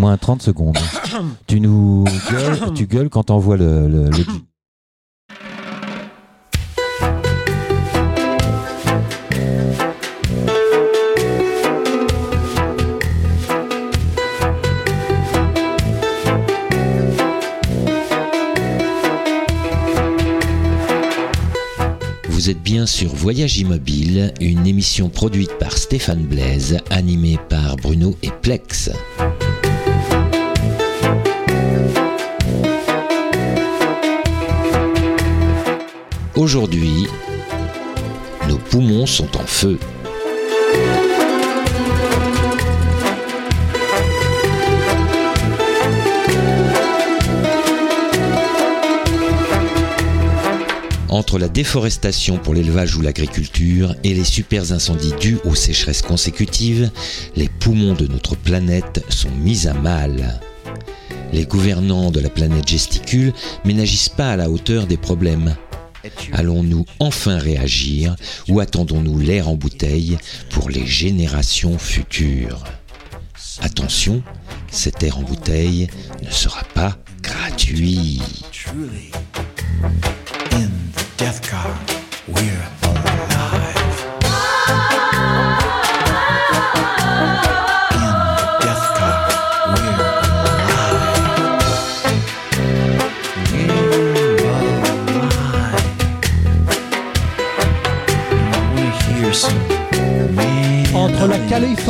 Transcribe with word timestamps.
Moins 0.00 0.16
30 0.16 0.40
secondes. 0.40 0.78
tu 1.46 1.60
nous 1.60 2.04
gueules, 2.30 2.72
tu 2.74 2.86
gueules 2.86 3.10
quand 3.10 3.24
t'envoies 3.24 3.58
le, 3.58 3.86
le, 3.86 4.04
le... 4.08 4.24
Vous 22.26 22.48
êtes 22.48 22.62
bien 22.62 22.86
sur 22.86 23.14
Voyage 23.14 23.58
Immobile, 23.58 24.32
une 24.40 24.66
émission 24.66 25.10
produite 25.10 25.52
par 25.58 25.76
Stéphane 25.76 26.22
Blaise, 26.22 26.78
animée 26.88 27.38
par 27.50 27.76
Bruno 27.76 28.16
et 28.22 28.30
Plex. 28.40 28.90
Aujourd'hui, 36.40 37.06
nos 38.48 38.56
poumons 38.56 39.04
sont 39.04 39.36
en 39.36 39.44
feu. 39.44 39.78
Entre 51.10 51.38
la 51.38 51.48
déforestation 51.50 52.38
pour 52.38 52.54
l'élevage 52.54 52.96
ou 52.96 53.02
l'agriculture 53.02 53.94
et 54.02 54.14
les 54.14 54.24
super 54.24 54.72
incendies 54.72 55.12
dus 55.20 55.36
aux 55.44 55.54
sécheresses 55.54 56.00
consécutives, 56.00 56.90
les 57.36 57.50
poumons 57.50 57.92
de 57.92 58.06
notre 58.06 58.34
planète 58.34 59.04
sont 59.10 59.28
mis 59.42 59.66
à 59.66 59.74
mal. 59.74 60.40
Les 61.34 61.44
gouvernants 61.44 62.10
de 62.10 62.20
la 62.20 62.30
planète 62.30 62.66
gesticulent 62.66 63.34
mais 63.66 63.74
n'agissent 63.74 64.08
pas 64.08 64.30
à 64.30 64.36
la 64.36 64.48
hauteur 64.48 64.86
des 64.86 64.96
problèmes. 64.96 65.54
Allons-nous 66.32 66.84
enfin 66.98 67.38
réagir 67.38 68.16
ou 68.48 68.60
attendons-nous 68.60 69.18
l'air 69.18 69.48
en 69.48 69.54
bouteille 69.54 70.18
pour 70.50 70.70
les 70.70 70.86
générations 70.86 71.78
futures? 71.78 72.64
Attention, 73.60 74.22
cet 74.70 75.02
air 75.02 75.18
en 75.18 75.22
bouteille 75.22 75.88
ne 76.22 76.30
sera 76.30 76.62
pas 76.74 76.96
gratuit. 77.22 78.22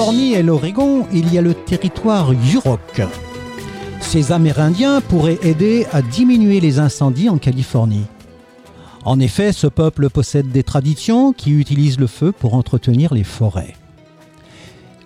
Californie 0.01 0.33
et 0.33 0.43
l'Oregon, 0.43 1.06
il 1.12 1.31
y 1.31 1.37
a 1.37 1.43
le 1.43 1.53
territoire 1.53 2.33
Yurok. 2.33 3.03
Ces 4.01 4.33
Amérindiens 4.33 5.03
pourraient 5.03 5.39
aider 5.43 5.87
à 5.93 6.01
diminuer 6.01 6.59
les 6.59 6.79
incendies 6.79 7.29
en 7.29 7.37
Californie. 7.37 8.06
En 9.05 9.21
effet, 9.21 9.53
ce 9.53 9.67
peuple 9.67 10.09
possède 10.09 10.51
des 10.51 10.62
traditions 10.62 11.34
qui 11.34 11.51
utilisent 11.51 11.98
le 11.98 12.06
feu 12.06 12.33
pour 12.33 12.55
entretenir 12.55 13.12
les 13.12 13.25
forêts. 13.25 13.75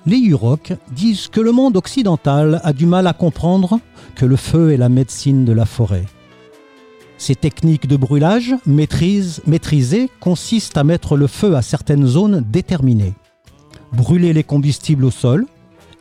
Les 0.07 0.19
Yurok 0.19 0.75
disent 0.93 1.27
que 1.27 1.41
le 1.41 1.51
monde 1.51 1.77
occidental 1.77 2.61
a 2.63 2.73
du 2.73 2.87
mal 2.87 3.09
à 3.09 3.15
comprendre 3.15 3.81
que 4.15 4.27
le 4.27 4.37
feu 4.37 4.71
est 4.71 4.77
la 4.77 4.89
médecine 4.89 5.45
de 5.45 5.53
la 5.53 5.67
forêt. 5.67 6.05
Ces 7.19 7.35
techniques 7.35 7.89
de 7.89 7.97
brûlage 7.97 8.55
maîtrisées 8.65 10.09
consistent 10.21 10.79
à 10.79 10.85
mettre 10.85 11.17
le 11.17 11.27
feu 11.27 11.57
à 11.57 11.63
certaines 11.63 12.07
zones 12.07 12.45
déterminées. 12.49 13.15
Brûler 13.97 14.33
les 14.33 14.45
combustibles 14.45 15.05
au 15.05 15.11
sol, 15.11 15.47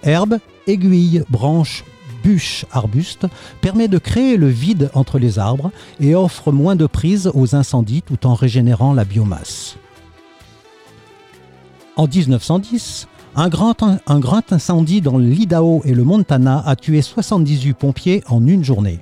herbes, 0.04 0.40
aiguilles, 0.68 1.24
branches, 1.30 1.84
bûche 2.24 2.66
arbuste 2.72 3.28
permet 3.62 3.88
de 3.88 3.98
créer 3.98 4.38
le 4.38 4.48
vide 4.48 4.90
entre 4.94 5.20
les 5.20 5.38
arbres 5.38 5.72
et 6.00 6.16
offre 6.16 6.52
moins 6.52 6.76
de 6.76 6.86
prise 6.86 7.30
aux 7.34 7.56
incendies 7.56 8.02
tout 8.02 8.26
en 8.26 8.34
régénérant 8.34 8.94
la 8.94 9.06
biomasse. 9.06 9.76
En 11.96 12.08
1910, 12.08 13.08
un 13.36 13.50
grand, 13.50 13.84
un 13.84 14.20
grand 14.20 14.52
incendie 14.52 15.02
dans 15.02 15.18
l'Idaho 15.18 15.82
et 15.86 15.94
le 15.94 16.04
Montana 16.04 16.64
a 16.66 16.76
tué 16.76 17.02
78 17.02 17.74
pompiers 17.74 18.24
en 18.28 18.46
une 18.48 18.64
journée. 18.64 19.00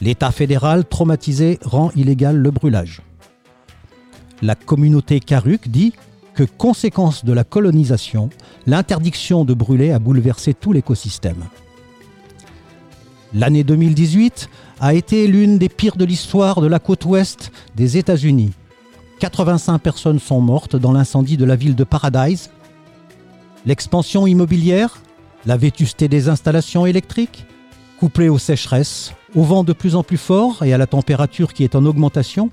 L'État 0.00 0.32
fédéral 0.32 0.84
traumatisé 0.84 1.58
rend 1.64 1.90
illégal 1.94 2.36
le 2.36 2.50
brûlage. 2.50 3.02
La 4.42 4.54
communauté 4.54 5.20
Karuk 5.20 5.68
dit 5.68 5.94
que, 6.36 6.44
conséquence 6.44 7.24
de 7.24 7.32
la 7.32 7.42
colonisation, 7.42 8.30
l'interdiction 8.66 9.44
de 9.44 9.54
brûler 9.54 9.90
a 9.90 9.98
bouleversé 9.98 10.54
tout 10.54 10.72
l'écosystème. 10.72 11.44
L'année 13.34 13.64
2018 13.64 14.48
a 14.80 14.94
été 14.94 15.26
l'une 15.26 15.58
des 15.58 15.68
pires 15.68 15.96
de 15.96 16.04
l'histoire 16.04 16.60
de 16.60 16.66
la 16.66 16.78
côte 16.78 17.04
ouest 17.06 17.50
des 17.74 17.96
États-Unis. 17.96 18.52
85 19.18 19.78
personnes 19.78 20.20
sont 20.20 20.40
mortes 20.40 20.76
dans 20.76 20.92
l'incendie 20.92 21.38
de 21.38 21.44
la 21.46 21.56
ville 21.56 21.74
de 21.74 21.84
Paradise. 21.84 22.50
L'expansion 23.64 24.26
immobilière, 24.26 25.00
la 25.46 25.56
vétusté 25.56 26.06
des 26.06 26.28
installations 26.28 26.86
électriques, 26.86 27.46
couplée 27.98 28.28
aux 28.28 28.38
sécheresses, 28.38 29.14
au 29.34 29.42
vent 29.42 29.64
de 29.64 29.72
plus 29.72 29.96
en 29.96 30.02
plus 30.02 30.18
fort 30.18 30.62
et 30.62 30.74
à 30.74 30.78
la 30.78 30.86
température 30.86 31.54
qui 31.54 31.64
est 31.64 31.74
en 31.74 31.86
augmentation, 31.86 32.50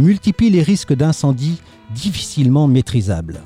multiplie 0.00 0.50
les 0.50 0.62
risques 0.62 0.92
d'incendie 0.92 1.60
difficilement 1.94 2.66
maîtrisables. 2.66 3.40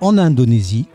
En 0.00 0.18
Indonésie, 0.18 0.86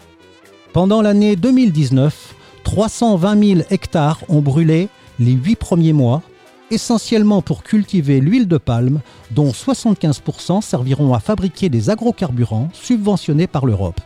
pendant 0.73 1.01
l'année 1.01 1.35
2019, 1.35 2.35
320 2.63 3.43
000 3.43 3.61
hectares 3.69 4.19
ont 4.29 4.41
brûlé 4.41 4.89
les 5.19 5.31
huit 5.31 5.55
premiers 5.55 5.93
mois, 5.93 6.21
essentiellement 6.69 7.41
pour 7.41 7.63
cultiver 7.63 8.19
l'huile 8.19 8.47
de 8.47 8.57
palme, 8.57 8.99
dont 9.31 9.49
75% 9.49 10.61
serviront 10.61 11.13
à 11.13 11.19
fabriquer 11.19 11.69
des 11.69 11.89
agrocarburants 11.89 12.69
subventionnés 12.73 13.47
par 13.47 13.65
l'Europe. 13.65 14.01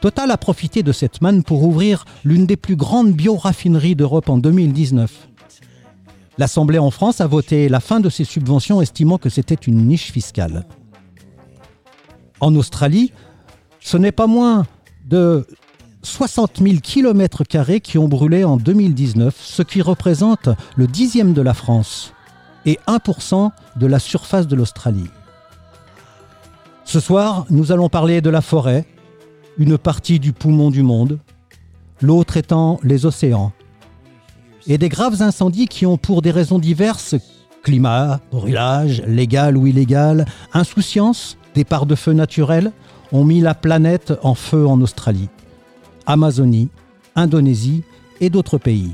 Total 0.00 0.30
a 0.30 0.38
profité 0.38 0.82
de 0.82 0.92
cette 0.92 1.20
manne 1.20 1.42
pour 1.42 1.62
ouvrir 1.62 2.06
l'une 2.24 2.46
des 2.46 2.56
plus 2.56 2.76
grandes 2.76 3.12
bioraffineries 3.12 3.96
d'Europe 3.96 4.30
en 4.30 4.38
2019. 4.38 5.29
L'Assemblée 6.40 6.78
en 6.78 6.90
France 6.90 7.20
a 7.20 7.26
voté 7.26 7.68
la 7.68 7.80
fin 7.80 8.00
de 8.00 8.08
ces 8.08 8.24
subventions, 8.24 8.80
estimant 8.80 9.18
que 9.18 9.28
c'était 9.28 9.52
une 9.54 9.86
niche 9.86 10.10
fiscale. 10.10 10.64
En 12.40 12.54
Australie, 12.54 13.12
ce 13.78 13.98
n'est 13.98 14.10
pas 14.10 14.26
moins 14.26 14.64
de 15.04 15.46
60 16.00 16.62
000 16.62 16.76
km 16.82 17.42
qui 17.80 17.98
ont 17.98 18.08
brûlé 18.08 18.42
en 18.42 18.56
2019, 18.56 19.36
ce 19.38 19.60
qui 19.60 19.82
représente 19.82 20.48
le 20.76 20.86
dixième 20.86 21.34
de 21.34 21.42
la 21.42 21.52
France 21.52 22.14
et 22.64 22.78
1% 22.86 23.50
de 23.76 23.86
la 23.86 23.98
surface 23.98 24.46
de 24.46 24.56
l'Australie. 24.56 25.10
Ce 26.86 27.00
soir, 27.00 27.44
nous 27.50 27.70
allons 27.70 27.90
parler 27.90 28.22
de 28.22 28.30
la 28.30 28.40
forêt, 28.40 28.86
une 29.58 29.76
partie 29.76 30.18
du 30.18 30.32
poumon 30.32 30.70
du 30.70 30.82
monde, 30.82 31.18
l'autre 32.00 32.38
étant 32.38 32.80
les 32.82 33.04
océans, 33.04 33.52
et 34.70 34.78
des 34.78 34.88
graves 34.88 35.20
incendies 35.20 35.66
qui 35.66 35.84
ont 35.84 35.96
pour 35.96 36.22
des 36.22 36.30
raisons 36.30 36.60
diverses, 36.60 37.16
climat, 37.64 38.20
brûlage, 38.30 39.02
légal 39.04 39.56
ou 39.56 39.66
illégal, 39.66 40.26
insouciance, 40.52 41.36
départ 41.56 41.86
de 41.86 41.96
feu 41.96 42.12
naturel, 42.12 42.70
ont 43.10 43.24
mis 43.24 43.40
la 43.40 43.54
planète 43.54 44.12
en 44.22 44.36
feu 44.36 44.68
en 44.68 44.80
Australie. 44.80 45.28
Amazonie, 46.06 46.68
Indonésie 47.16 47.82
et 48.20 48.30
d'autres 48.30 48.58
pays. 48.58 48.92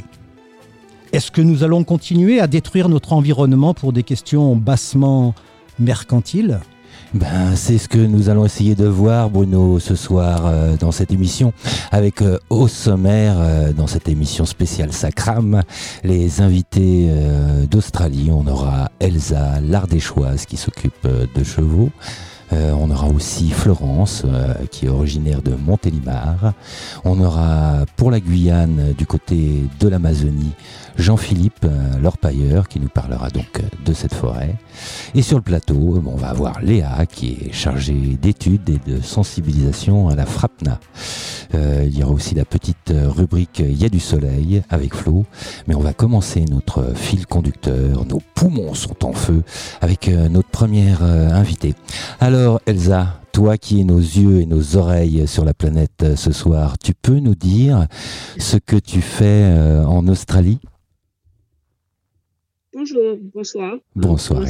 Est-ce 1.12 1.30
que 1.30 1.42
nous 1.42 1.62
allons 1.62 1.84
continuer 1.84 2.40
à 2.40 2.46
détruire 2.46 2.88
notre 2.88 3.12
environnement 3.12 3.74
pour 3.74 3.92
des 3.92 4.02
questions 4.02 4.56
bassement 4.56 5.34
mercantiles? 5.78 6.60
Ben, 7.14 7.54
c'est 7.54 7.78
ce 7.78 7.88
que 7.88 7.98
nous 7.98 8.28
allons 8.28 8.44
essayer 8.44 8.74
de 8.74 8.86
voir, 8.86 9.30
Bruno, 9.30 9.78
ce 9.78 9.94
soir 9.94 10.42
euh, 10.46 10.76
dans 10.76 10.90
cette 10.92 11.12
émission, 11.12 11.52
avec 11.92 12.20
euh, 12.20 12.38
au 12.50 12.68
sommaire, 12.68 13.36
euh, 13.38 13.72
dans 13.72 13.86
cette 13.86 14.08
émission 14.08 14.44
spéciale 14.44 14.92
Sacram, 14.92 15.62
les 16.02 16.40
invités 16.40 17.08
d'Australie. 17.70 18.30
On 18.32 18.46
aura 18.46 18.90
Elsa 19.00 19.60
l'Ardéchoise 19.60 20.46
qui 20.46 20.56
s'occupe 20.56 21.06
de 21.06 21.44
chevaux. 21.44 21.90
On 22.52 22.90
aura 22.90 23.08
aussi 23.08 23.50
Florence, 23.50 24.24
qui 24.70 24.86
est 24.86 24.88
originaire 24.88 25.42
de 25.42 25.52
Montélimar. 25.54 26.52
On 27.04 27.20
aura 27.20 27.84
pour 27.96 28.10
la 28.10 28.20
Guyane, 28.20 28.94
du 28.96 29.04
côté 29.04 29.64
de 29.80 29.88
l'Amazonie, 29.88 30.52
Jean-Philippe 30.98 31.64
euh, 31.64 31.98
Lorpailleur, 31.98 32.68
qui 32.68 32.80
nous 32.80 32.88
parlera 32.88 33.30
donc 33.30 33.62
de 33.84 33.92
cette 33.92 34.14
forêt. 34.14 34.54
Et 35.14 35.22
sur 35.22 35.36
le 35.36 35.42
plateau, 35.42 36.02
on 36.06 36.16
va 36.16 36.28
avoir 36.28 36.60
Léa, 36.60 37.06
qui 37.06 37.38
est 37.40 37.52
chargée 37.52 38.18
d'études 38.20 38.68
et 38.68 38.80
de 38.90 39.00
sensibilisation 39.00 40.08
à 40.08 40.14
la 40.14 40.26
FRAPNA. 40.26 40.78
il 41.54 41.96
y 41.96 42.02
aura 42.02 42.12
aussi 42.12 42.34
la 42.34 42.44
petite 42.44 42.92
rubrique 42.92 43.60
Il 43.60 43.80
y 43.80 43.84
a 43.84 43.88
du 43.88 44.00
soleil 44.00 44.62
avec 44.68 44.94
Flo. 44.94 45.24
Mais 45.66 45.74
on 45.74 45.80
va 45.80 45.92
commencer 45.92 46.44
notre 46.50 46.94
fil 46.94 47.26
conducteur. 47.26 48.04
Nos 48.06 48.20
poumons 48.34 48.74
sont 48.74 49.04
en 49.04 49.12
feu 49.12 49.42
avec 49.80 50.08
notre 50.08 50.48
première 50.48 51.02
invitée. 51.02 51.74
Alors 52.20 52.60
Elsa, 52.66 53.20
toi 53.36 53.58
qui 53.58 53.82
es 53.82 53.84
nos 53.84 53.98
yeux 53.98 54.40
et 54.40 54.46
nos 54.46 54.76
oreilles 54.76 55.28
sur 55.28 55.44
la 55.44 55.52
planète 55.52 56.02
euh, 56.02 56.16
ce 56.16 56.32
soir, 56.32 56.78
tu 56.78 56.94
peux 56.94 57.18
nous 57.18 57.34
dire 57.34 57.86
ce 58.38 58.56
que 58.56 58.76
tu 58.76 59.02
fais 59.02 59.24
euh, 59.26 59.84
en 59.84 60.08
Australie? 60.08 60.58
Bonjour, 62.76 63.16
bonsoir. 63.32 63.78
Bonsoir. 63.94 64.44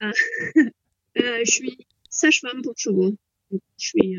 Ah, 0.00 0.10
euh, 0.58 1.40
je 1.46 1.50
suis 1.50 1.78
sage-femme 2.10 2.60
pour 2.60 2.74
chevaux. 2.76 3.16
Je 3.50 3.58
suis 3.78 4.18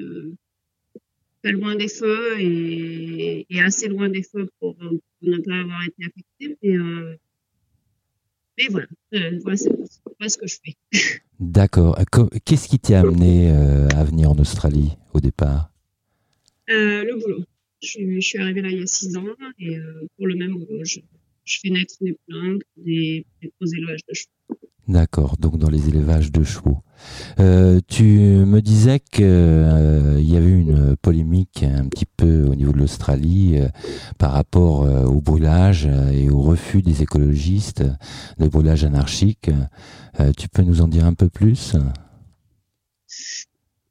pas 1.43 1.51
loin 1.51 1.75
des 1.75 1.87
feux 1.87 2.39
et, 2.39 3.45
assez 3.63 3.87
loin 3.87 4.09
des 4.09 4.23
feux 4.23 4.49
pour, 4.59 4.75
ne 5.21 5.37
pas 5.37 5.59
avoir 5.59 5.83
été 5.83 6.05
affectée. 6.05 6.57
Mais, 6.63 6.75
mais 8.57 8.67
voilà, 8.71 8.87
voilà 9.43 9.57
ce 10.29 10.37
que 10.39 10.47
je 10.47 10.57
fais. 10.65 10.75
D'accord. 11.39 11.99
Qu'est-ce 12.45 12.67
qui 12.67 12.79
t'a 12.79 13.01
amené 13.01 13.51
euh, 13.51 13.89
à 13.89 14.03
venir 14.03 14.31
en 14.31 14.39
Australie 14.39 14.93
au 15.13 15.19
départ? 15.19 15.71
Euh, 16.71 17.03
Le 17.03 17.19
boulot. 17.19 17.43
Je, 17.83 18.19
suis 18.21 18.39
arrivée 18.39 18.63
là 18.63 18.69
il 18.69 18.79
y 18.79 18.81
a 18.81 18.87
six 18.87 19.15
ans 19.17 19.25
et 19.59 19.77
euh, 19.77 20.07
pour 20.17 20.25
le 20.25 20.35
même 20.35 20.53
boulot, 20.53 20.83
je, 20.83 20.99
fais 21.59 21.69
naître 21.69 21.95
des 22.01 22.18
plantes, 22.27 22.62
des, 22.77 23.25
des 23.42 23.75
élevages 23.75 24.01
de 24.07 24.13
chevaux. 24.13 24.59
D'accord, 24.88 25.38
donc 25.38 25.57
dans 25.57 25.69
les 25.69 25.89
élevages 25.89 26.31
de 26.31 26.44
chevaux. 26.44 26.83
tu 27.88 28.03
me 28.03 28.59
disais 28.59 29.00
qu'il 29.00 29.24
y 29.24 30.36
avait 30.36 30.51
une 30.51 30.98
polémique 31.01 31.63
un 31.63 31.88
petit 31.88 32.06
peu 32.06 32.45
au 32.45 32.56
niveau 32.56 32.74
de 32.74 32.80
l'Australie 32.80 33.59
par 34.18 34.31
rapport 34.31 34.81
au 34.81 35.21
brûlage 35.21 35.88
et 36.13 36.30
au 36.30 36.42
refus 36.42 36.81
des 36.81 37.03
écologistes 37.03 37.83
de 38.39 38.48
brûlage 38.48 38.83
anarchique. 38.83 39.50
Euh, 40.19 40.31
tu 40.38 40.50
peux 40.50 40.62
nous 40.62 40.81
en 40.81 40.88
dire 40.88 41.06
un 41.06 41.13
peu 41.13 41.30
plus? 41.30 41.75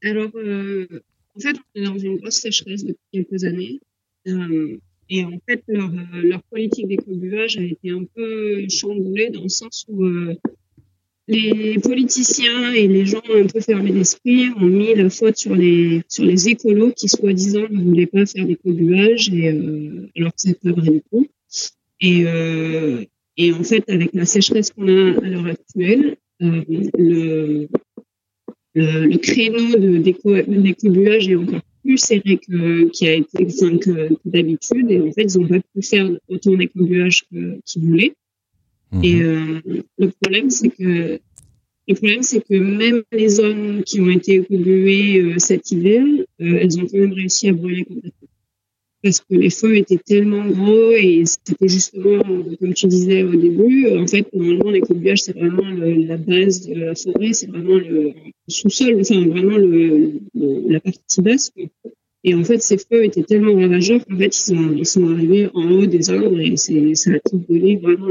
Alors, 0.03 0.31
euh, 0.35 0.87
en 1.37 1.41
fait, 1.41 1.57
on 1.75 1.81
est 1.81 1.85
dans 1.85 1.99
une 1.99 2.17
grosse 2.17 2.37
sécheresse 2.37 2.85
depuis 2.85 2.99
quelques 3.13 3.45
années. 3.45 3.81
Euh, 5.11 5.15
et 5.15 5.25
en 5.25 5.39
fait, 5.49 5.63
leur, 5.69 5.91
leur 6.23 6.43
politique 6.45 6.89
d'écobuage 6.89 7.59
a 7.59 7.63
été 7.63 7.91
un 7.91 8.05
peu 8.15 8.67
chamboulée 8.69 9.31
dans 9.31 9.43
le 9.43 9.49
sens 9.49 9.85
où 9.89 10.05
les 11.29 11.79
politiciens 11.79 12.73
et 12.73 12.89
les 12.89 13.07
gens 13.07 13.23
un 13.33 13.47
peu 13.47 13.61
fermés 13.61 13.93
d'esprit 13.93 14.49
ont 14.57 14.67
mis 14.67 14.95
la 14.95 15.11
faute 15.11 15.37
sur 15.37 15.55
les 15.55 16.03
sur 16.09 16.25
les 16.25 16.49
écolos 16.49 16.93
qui 16.93 17.09
soi-disant 17.09 17.67
ne 17.71 17.83
voulaient 17.83 18.07
pas 18.07 18.27
faire 18.27 18.47
d'écobuage 18.47 19.29
et 19.33 19.49
alors 20.17 20.33
que 20.33 20.39
c'est 20.39 20.61
pas 20.61 20.73
vrai 20.73 20.91
du 20.91 21.03
tout. 21.11 21.29
Et, 22.01 22.25
et 23.37 23.53
en 23.53 23.63
fait, 23.63 23.89
avec 23.89 24.13
la 24.13 24.27
sécheresse 24.27 24.71
qu'on 24.71 24.89
a 24.89 25.25
à 25.25 25.29
l'heure 25.29 25.47
actuelle, 25.47 26.17
euh, 26.43 26.63
le, 26.99 27.69
le, 28.75 29.17
créneau 29.19 29.77
d'écobuage 29.99 31.29
est 31.29 31.37
encore 31.37 31.61
plus 31.83 31.99
serré 31.99 32.39
que, 32.39 32.89
qui 32.91 33.09
a 33.09 33.15
été, 33.15 33.47
enfin, 33.47 33.79
que, 33.79 34.11
d'habitude. 34.25 34.91
Et 34.91 35.01
en 35.01 35.13
fait, 35.13 35.25
ils 35.25 35.41
n'ont 35.41 35.49
pas 35.49 35.61
pu 35.61 35.83
faire 35.83 36.11
autant 36.29 36.55
d'écobuage 36.55 37.25
qu'ils 37.65 37.83
voulaient. 37.83 38.15
Mhm. 38.93 39.05
Et 39.05 39.23
euh, 39.23 39.61
le 39.99 40.11
problème, 40.21 40.51
c'est 40.51 40.71
que 40.71 41.21
le 41.89 41.95
problème, 41.95 42.23
c'est 42.23 42.41
que 42.41 42.55
même 42.55 43.03
les 43.13 43.29
zones 43.29 43.83
qui 43.85 44.01
ont 44.01 44.11
été 44.11 44.37
écobuées 44.37 45.21
euh, 45.21 45.39
cet 45.39 45.71
hiver, 45.71 46.05
elles 46.39 46.79
ont 46.79 46.87
quand 46.87 46.99
même 46.99 47.13
réussi 47.13 47.49
à 47.49 47.53
brûler 47.53 47.85
complètement 47.85 48.29
parce 49.03 49.21
que 49.21 49.35
les 49.35 49.51
feux 49.51 49.77
étaient 49.77 49.99
tellement 49.99 50.47
gros 50.47 50.91
et 50.93 51.23
c'était 51.25 51.69
justement, 51.69 52.23
comme 52.61 52.75
tu 52.75 52.87
disais 52.87 53.23
au 53.23 53.35
début, 53.35 53.97
en 53.97 54.07
fait, 54.07 54.27
normalement, 54.35 54.71
l'écobuage, 54.71 55.23
c'est 55.23 55.37
vraiment 55.37 55.69
la 55.71 56.17
base 56.17 56.67
de 56.67 56.75
la 56.75 56.95
forêt, 56.95 57.33
c'est 57.33 57.47
vraiment 57.47 57.77
le 57.77 58.13
sous-sol, 58.49 58.99
enfin, 59.01 59.27
vraiment 59.27 59.57
le, 59.57 60.21
la 60.35 60.81
partie 60.81 61.23
basse. 61.23 61.51
Et 62.23 62.35
en 62.35 62.45
fait, 62.45 62.61
ces 62.61 62.77
feux 62.77 63.05
étaient 63.05 63.23
tellement 63.23 63.55
ravageurs 63.55 64.05
qu'en 64.05 64.19
fait, 64.19 64.27
ils 64.27 64.55
sont, 64.55 64.73
ils 64.77 64.87
sont 64.87 65.09
arrivés 65.09 65.49
en 65.55 65.71
haut 65.71 65.87
des 65.87 66.11
arbres 66.11 66.39
et 66.39 66.57
ça 66.57 67.11
a 67.13 67.19
tout 67.21 67.39
brûlé 67.39 67.77
vraiment. 67.77 68.09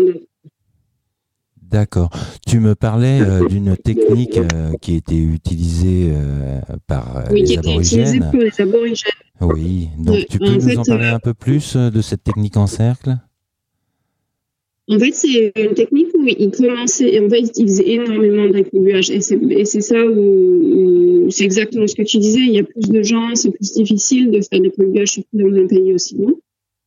D'accord. 1.70 2.10
Tu 2.48 2.60
me 2.60 2.74
parlais 2.74 3.22
euh, 3.22 3.48
d'une 3.48 3.78
technique 3.78 4.38
euh, 4.38 4.72
qui 4.82 4.96
était 4.96 5.16
utilisée 5.16 6.12
euh, 6.12 6.60
par 6.88 7.26
oui, 7.32 7.42
les 7.42 7.46
qui 7.46 7.58
aborigènes. 7.58 8.02
Utilisée 8.02 8.20
pour 8.32 8.40
les 8.40 8.62
aborigènes. 8.62 9.12
Oui, 9.42 9.90
donc 9.98 10.26
tu 10.30 10.40
peux 10.40 10.56
nous 10.56 10.78
en 10.78 10.84
parler 10.84 11.08
un 11.08 11.20
peu 11.20 11.34
plus 11.34 11.76
de 11.76 12.02
cette 12.02 12.24
technique 12.24 12.58
en 12.58 12.68
cercle? 12.68 13.18
En 14.92 14.98
fait, 14.98 15.14
c'est 15.14 15.52
une 15.56 15.76
technique 15.76 16.08
où 16.16 16.26
ils 16.26 16.50
commençaient, 16.50 17.24
en 17.24 17.30
fait, 17.30 17.44
ils 17.56 17.68
faisaient 17.68 17.90
énormément 17.90 18.50
d'incubuage. 18.50 19.12
Et 19.12 19.22
c'est 19.22 19.82
ça 19.82 20.04
où, 20.04 21.28
c'est 21.30 21.44
exactement 21.44 21.86
ce 21.86 21.94
que 21.94 22.02
tu 22.02 22.18
disais. 22.18 22.42
Il 22.42 22.54
y 22.54 22.60
a 22.60 22.64
plus 22.64 22.90
de 22.90 23.04
gens, 23.04 23.36
c'est 23.36 23.52
plus 23.52 23.72
difficile 23.74 24.32
de 24.32 24.42
faire 24.42 24.60
des 24.60 24.70
incubage, 24.70 25.10
surtout 25.10 25.38
dans 25.38 25.56
un 25.56 25.68
pays 25.68 25.94
aussi 25.94 26.18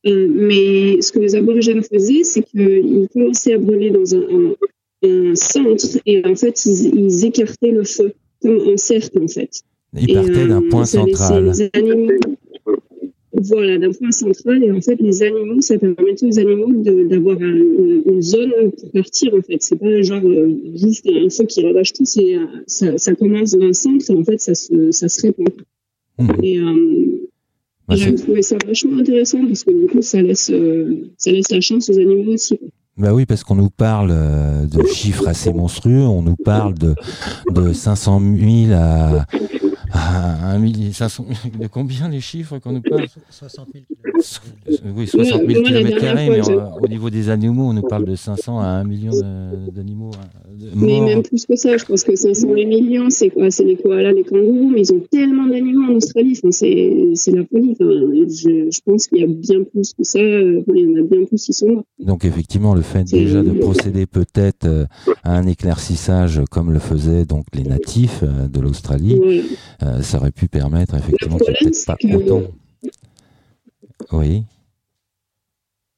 grand. 0.03 0.15
mais 0.35 1.01
ce 1.01 1.11
que 1.11 1.19
les 1.19 1.35
aborigènes 1.35 1.83
faisaient, 1.83 2.23
c'est 2.23 2.43
qu'ils 2.43 3.07
commençaient 3.13 3.53
à 3.53 3.57
brûler 3.57 3.91
dans 3.91 4.15
un, 4.15 4.55
un 5.03 5.35
centre 5.35 5.85
et 6.05 6.25
en 6.25 6.35
fait, 6.35 6.65
ils, 6.65 7.25
écartaient 7.25 7.71
le 7.71 7.83
feu, 7.83 8.13
comme 8.41 8.57
en 8.67 8.77
cercle 8.77 9.19
en 9.19 9.27
fait. 9.27 9.63
Ils 9.95 10.13
partaient 10.13 10.47
d'un 10.47 10.63
euh, 10.63 10.69
point 10.69 10.85
central. 10.85 11.51
voilà, 13.33 13.77
d'un 13.77 13.91
point 13.91 14.11
central. 14.11 14.63
Et 14.63 14.71
en 14.71 14.81
fait, 14.81 14.99
les 14.99 15.21
animaux, 15.23 15.61
ça 15.61 15.77
permettait 15.77 16.25
aux 16.25 16.39
animaux 16.39 16.71
d'avoir 16.73 17.39
une 17.39 18.21
zone 18.21 18.71
pour 18.79 18.91
partir, 18.91 19.35
en 19.35 19.41
fait. 19.41 19.57
C'est 19.61 19.77
pas 19.77 20.01
genre 20.01 20.23
euh, 20.25 20.51
juste 20.75 21.07
un 21.07 21.29
feu 21.29 21.45
qui 21.45 21.65
ravage 21.65 21.93
tout, 21.93 22.05
euh, 22.17 22.45
ça, 22.65 22.97
ça, 22.97 23.13
commence 23.13 23.51
dans 23.51 23.67
le 23.67 23.73
centre 23.73 24.09
et 24.09 24.15
en 24.15 24.23
fait, 24.23 24.39
ça 24.39 24.55
se, 24.55 24.91
ça 24.91 25.09
se 25.09 25.21
répand. 25.21 25.47
Mmh. 26.17 26.29
Et, 26.43 26.59
j'ai 27.89 28.15
trouvé 28.15 28.41
ça 28.41 28.55
vachement 28.65 28.99
intéressant 28.99 29.45
parce 29.45 29.63
que 29.63 29.71
du 29.71 29.87
coup, 29.87 30.01
ça 30.01 30.21
laisse, 30.21 30.51
ça 31.17 31.31
laisse 31.31 31.51
la 31.51 31.61
chance 31.61 31.89
aux 31.89 31.97
animaux 31.97 32.33
aussi. 32.33 32.59
Bah 32.95 33.11
oui, 33.11 33.25
parce 33.25 33.43
qu'on 33.43 33.55
nous 33.55 33.71
parle 33.71 34.09
euh, 34.11 34.67
de 34.67 34.85
chiffres 34.85 35.27
assez 35.27 35.51
monstrueux. 35.51 36.03
On 36.03 36.21
nous 36.21 36.35
parle 36.35 36.75
de, 36.75 36.93
de 37.49 37.73
500 37.73 38.21
000 38.67 38.71
à, 38.71 39.25
à 39.93 40.55
1 40.55 40.91
500 40.91 41.25
De 41.59 41.67
combien 41.67 42.09
les 42.09 42.19
chiffres 42.19 42.57
qu'on 42.57 42.71
nous 42.71 42.81
parle 42.81 43.05
60 43.29 43.67
000 43.73 43.85
Oui, 44.95 45.07
60 45.07 45.41
000 45.47 45.63
km, 45.63 46.15
mais 46.15 46.41
au 46.81 46.87
niveau 46.87 47.09
des 47.09 47.29
animaux, 47.29 47.65
on 47.65 47.73
nous 47.73 47.83
parle 47.83 48.05
de 48.05 48.15
500 48.15 48.59
à 48.59 48.65
1 48.65 48.83
million 48.83 49.11
d'animaux. 49.71 50.11
Hein, 50.15 50.43
mais 50.75 50.99
même 51.01 51.23
plus 51.23 51.45
que 51.45 51.55
ça, 51.55 51.77
je 51.77 51.85
pense 51.85 52.03
que 52.03 52.15
500 52.15 52.47
millions, 52.47 53.09
c'est 53.09 53.29
quoi? 53.29 53.51
C'est 53.51 53.63
les 53.63 53.75
koalas, 53.75 54.13
les 54.13 54.23
kangourous, 54.23 54.69
mais 54.69 54.81
ils 54.81 54.93
ont 54.93 55.01
tellement 55.11 55.45
d'animaux 55.45 55.91
en 55.91 55.95
Australie. 55.95 56.39
Enfin, 56.43 56.51
c'est 56.51 57.31
la 57.31 57.45
folie. 57.45 57.75
je, 57.79 58.69
je, 58.71 58.79
pense 58.85 59.07
qu'il 59.07 59.19
y 59.19 59.23
a 59.23 59.27
bien 59.27 59.63
plus 59.63 59.93
que 59.93 60.03
ça. 60.03 60.19
il 60.19 60.63
y 60.67 60.85
en 60.85 61.03
a 61.03 61.07
bien 61.07 61.25
plus 61.25 61.43
qui 61.45 61.53
sont 61.53 61.67
là. 61.67 61.81
Donc, 61.99 62.25
effectivement, 62.25 62.73
le 62.73 62.81
fait 62.81 63.03
déjà 63.03 63.43
de 63.43 63.51
procéder 63.51 64.05
peut-être 64.05 64.65
euh, 64.65 64.85
à 65.23 65.37
un 65.37 65.45
éclaircissage 65.47 66.41
comme 66.49 66.71
le 66.71 66.79
faisaient 66.79 67.25
donc 67.25 67.45
les 67.53 67.63
natifs 67.63 68.23
euh, 68.23 68.47
de 68.47 68.59
l'Australie, 68.59 69.19
euh, 69.83 70.01
ça 70.01 70.17
aurait 70.17 70.31
pu 70.31 70.47
permettre 70.47 70.95
effectivement 70.95 71.37
qu'il 71.37 71.53
n'y 71.61 72.13
ait 72.13 72.17
pas 72.17 72.35
autant. 72.35 72.51
Oui. 74.11 74.43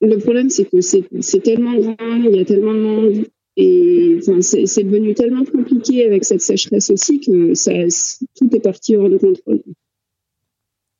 Le 0.01 0.17
problème, 0.17 0.49
c'est 0.49 0.65
que 0.65 0.81
c'est 0.81 1.39
tellement 1.41 1.77
grand, 1.77 1.95
il 1.99 2.35
y 2.35 2.39
a 2.39 2.45
tellement 2.45 2.73
de 2.73 2.79
monde, 2.79 3.25
et 3.57 4.17
enfin, 4.19 4.41
c'est 4.41 4.83
devenu 4.83 5.13
tellement 5.13 5.45
compliqué 5.45 6.05
avec 6.05 6.25
cette 6.25 6.41
sécheresse 6.41 6.89
aussi 6.89 7.21
que 7.21 7.53
ça, 7.53 7.71
tout 8.35 8.53
est 8.53 8.59
parti 8.59 8.95
hors 8.95 9.09
de 9.09 9.17
contrôle. 9.17 9.61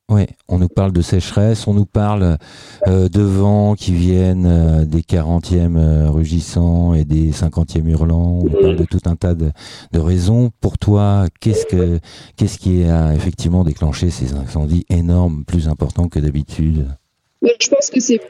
Oui, 0.08 0.22
on 0.46 0.58
nous 0.58 0.68
parle 0.68 0.92
de 0.92 1.02
sécheresse, 1.02 1.66
on 1.66 1.74
nous 1.74 1.84
parle 1.84 2.38
euh, 2.86 3.08
de 3.08 3.22
vents 3.22 3.74
qui 3.74 3.92
viennent 3.92 4.46
euh, 4.46 4.84
des 4.84 5.00
40e 5.00 5.76
euh, 5.76 6.10
rugissants 6.10 6.94
et 6.94 7.04
des 7.04 7.32
50e 7.32 7.88
hurlants. 7.88 8.44
On 8.44 8.48
parle 8.48 8.76
de 8.76 8.84
tout 8.84 9.00
un 9.06 9.16
tas 9.16 9.34
de, 9.34 9.50
raisons. 9.98 10.52
Pour 10.60 10.78
toi, 10.78 11.24
qu'est-ce 11.40 11.66
que 11.66 11.98
qu'est-ce 12.36 12.58
qui 12.58 12.84
a 12.84 13.14
effectivement 13.16 13.64
déclenché 13.64 14.10
ces 14.10 14.34
incendies 14.34 14.86
énormes, 14.90 15.44
plus 15.44 15.66
importants 15.66 16.08
que 16.08 16.20
d'habitude? 16.20 16.86
Je 17.42 17.68
pense 17.68 17.90
que 17.90 17.98
c'est, 17.98 18.20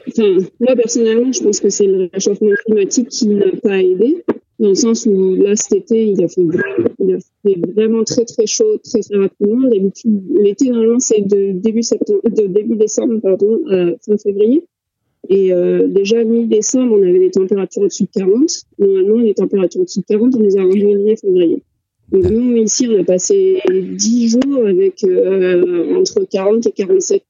moi 0.59 0.75
personnellement, 0.75 1.31
je 1.31 1.43
pense 1.43 1.59
que 1.59 1.69
c'est 1.69 1.85
le 1.85 2.09
réchauffement 2.11 2.55
climatique 2.65 3.09
qui 3.09 3.27
n'a 3.29 3.51
pas 3.61 3.77
aidé 3.77 4.25
dans 4.59 4.69
le 4.69 4.75
sens 4.75 5.05
où 5.05 5.35
là 5.35 5.55
cet 5.55 5.73
été 5.73 6.07
il 6.07 6.23
a 6.23 6.27
fait 6.27 6.41
il 6.99 7.13
a 7.13 7.17
fait 7.47 7.59
vraiment 7.75 8.03
très 8.03 8.25
très 8.25 8.45
chaud 8.45 8.77
très 8.83 9.01
très 9.01 9.17
rapidement. 9.17 9.69
D'habitude, 9.69 10.21
l'été 10.41 10.69
normalement 10.69 10.99
c'est 10.99 11.21
de 11.21 11.51
début 11.51 11.83
septembre, 11.83 12.21
de 12.23 12.47
début 12.47 12.75
décembre 12.75 13.19
pardon, 13.21 13.59
euh, 13.71 13.95
fin 14.05 14.17
février. 14.17 14.63
Et 15.29 15.51
euh, 15.51 15.87
déjà 15.87 16.23
mi-décembre, 16.23 16.93
on 16.97 17.01
avait 17.01 17.19
des 17.19 17.31
températures 17.31 17.81
au-dessus 17.81 18.03
de 18.03 18.09
40. 18.13 18.49
Normalement, 18.79 19.17
les 19.17 19.33
températures 19.33 19.81
au-dessus 19.81 19.99
de 19.99 20.05
40, 20.05 20.35
on 20.35 20.39
les 20.39 20.57
a 20.57 20.61
en 20.61 20.71
janvier, 20.71 21.17
février. 21.17 21.63
Donc 22.11 22.23
nous 22.31 22.55
ici, 22.55 22.87
on 22.89 23.01
a 23.01 23.03
passé 23.03 23.61
10 23.69 24.29
jours 24.29 24.65
avec 24.65 25.03
euh, 25.03 25.97
entre 25.97 26.23
40 26.23 26.65
et 26.67 26.71
47. 26.71 27.23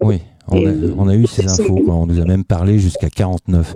Oui, 0.00 0.20
on 0.50 0.64
a, 0.64 0.70
on 0.96 1.08
a 1.08 1.16
eu 1.16 1.26
ces 1.26 1.46
infos. 1.46 1.76
Quoi. 1.84 1.94
On 1.94 2.06
nous 2.06 2.20
a 2.20 2.24
même 2.24 2.44
parlé 2.44 2.78
jusqu'à 2.78 3.10
49. 3.10 3.74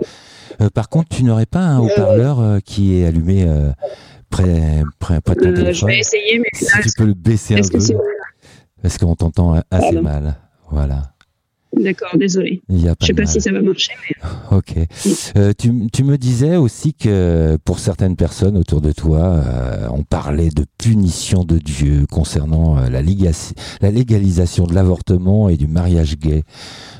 Euh, 0.61 0.69
par 0.69 0.89
contre, 0.89 1.09
tu 1.09 1.23
n'aurais 1.23 1.45
pas 1.45 1.59
un 1.59 1.79
haut-parleur 1.79 2.39
euh, 2.39 2.59
qui 2.59 2.95
est 2.95 3.05
allumé 3.05 3.45
près, 4.33 4.83
près, 4.99 5.21
près, 5.21 5.35
de 5.35 5.39
ton 5.41 5.53
téléphone 5.53 5.73
Je 5.73 5.85
vais 5.85 5.99
essayer, 5.99 6.39
mais 6.39 6.49
Si 6.53 6.65
tu 6.81 6.89
peux 6.97 7.05
le 7.05 7.13
baisser 7.13 7.55
un 7.55 7.61
peu, 7.61 7.79
parce 8.81 8.97
qu'on 8.97 9.15
t'entend 9.15 9.53
assez 9.53 9.63
Pardon? 9.79 10.01
mal. 10.03 10.35
Voilà. 10.71 11.09
D'accord, 11.75 12.15
désolé. 12.17 12.61
Il 12.69 12.81
y 12.83 12.87
a 12.87 12.91
Je 12.91 12.93
pas 12.93 13.05
sais 13.07 13.13
pas 13.13 13.21
mal. 13.23 13.27
si 13.27 13.41
ça 13.41 13.51
va 13.51 13.59
marcher, 13.61 13.93
mais 14.07 14.15
Ok. 14.57 14.75
Euh, 15.37 15.53
tu, 15.57 15.71
tu 15.91 16.03
me 16.03 16.17
disais 16.17 16.55
aussi 16.55 16.93
que 16.93 17.57
pour 17.65 17.79
certaines 17.79 18.15
personnes 18.15 18.57
autour 18.57 18.79
de 18.79 18.91
toi, 18.91 19.21
euh, 19.21 19.87
on 19.91 20.03
parlait 20.03 20.49
de 20.49 20.65
punition 20.77 21.43
de 21.43 21.57
Dieu 21.57 22.05
concernant 22.11 22.77
euh, 22.77 22.89
la, 22.91 23.01
légalisation 23.91 24.67
de 24.67 24.75
l'avortement 24.75 25.49
et 25.49 25.57
du 25.57 25.65
mariage 25.67 26.19
gay. 26.19 26.43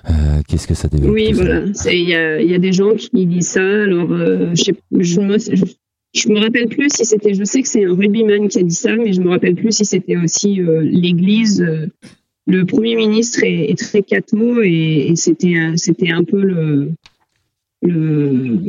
Euh, 0.09 0.41
Qu'est-ce 0.47 0.67
que 0.67 0.73
ça 0.73 0.87
développe 0.87 1.13
oui, 1.13 1.33
voilà. 1.33 1.61
Il 1.91 2.09
y 2.09 2.15
a, 2.15 2.41
il 2.41 2.49
y 2.49 2.55
a 2.55 2.59
des 2.59 2.73
gens 2.73 2.95
qui 2.95 3.27
disent 3.27 3.49
ça. 3.49 3.61
Alors, 3.61 4.11
euh, 4.11 4.55
je, 4.55 4.63
sais- 4.63 4.75
je, 4.99 5.65
je 6.13 6.29
me 6.29 6.39
rappelle 6.39 6.67
plus 6.67 6.89
si 6.96 7.05
c'était. 7.05 7.34
Je 7.34 7.43
sais 7.43 7.62
que 7.62 7.67
c'est 7.67 7.86
un 7.86 7.93
rugbyman 7.93 8.48
qui 8.48 8.60
a 8.60 8.63
dit 8.63 8.75
ça, 8.75 8.96
mais 8.96 9.13
je 9.13 9.22
me 9.22 9.29
rappelle 9.29 9.55
plus 9.55 9.72
si 9.72 9.86
c'était 9.86 10.17
aussi 10.17 10.62
euh, 10.62 10.82
l'Église. 10.82 11.62
euh, 11.62 11.88
le 12.46 12.65
Premier 12.65 12.96
ministre 12.96 13.43
est, 13.43 13.70
est 13.72 13.77
très 13.79 14.03
catho 14.03 14.62
et, 14.62 15.08
et 15.10 15.15
c'était 15.15 15.55
un- 15.55 15.77
c'était 15.77 16.12
un 16.12 16.24
peu 16.25 16.41
le, 16.41 16.91
le 17.82 18.60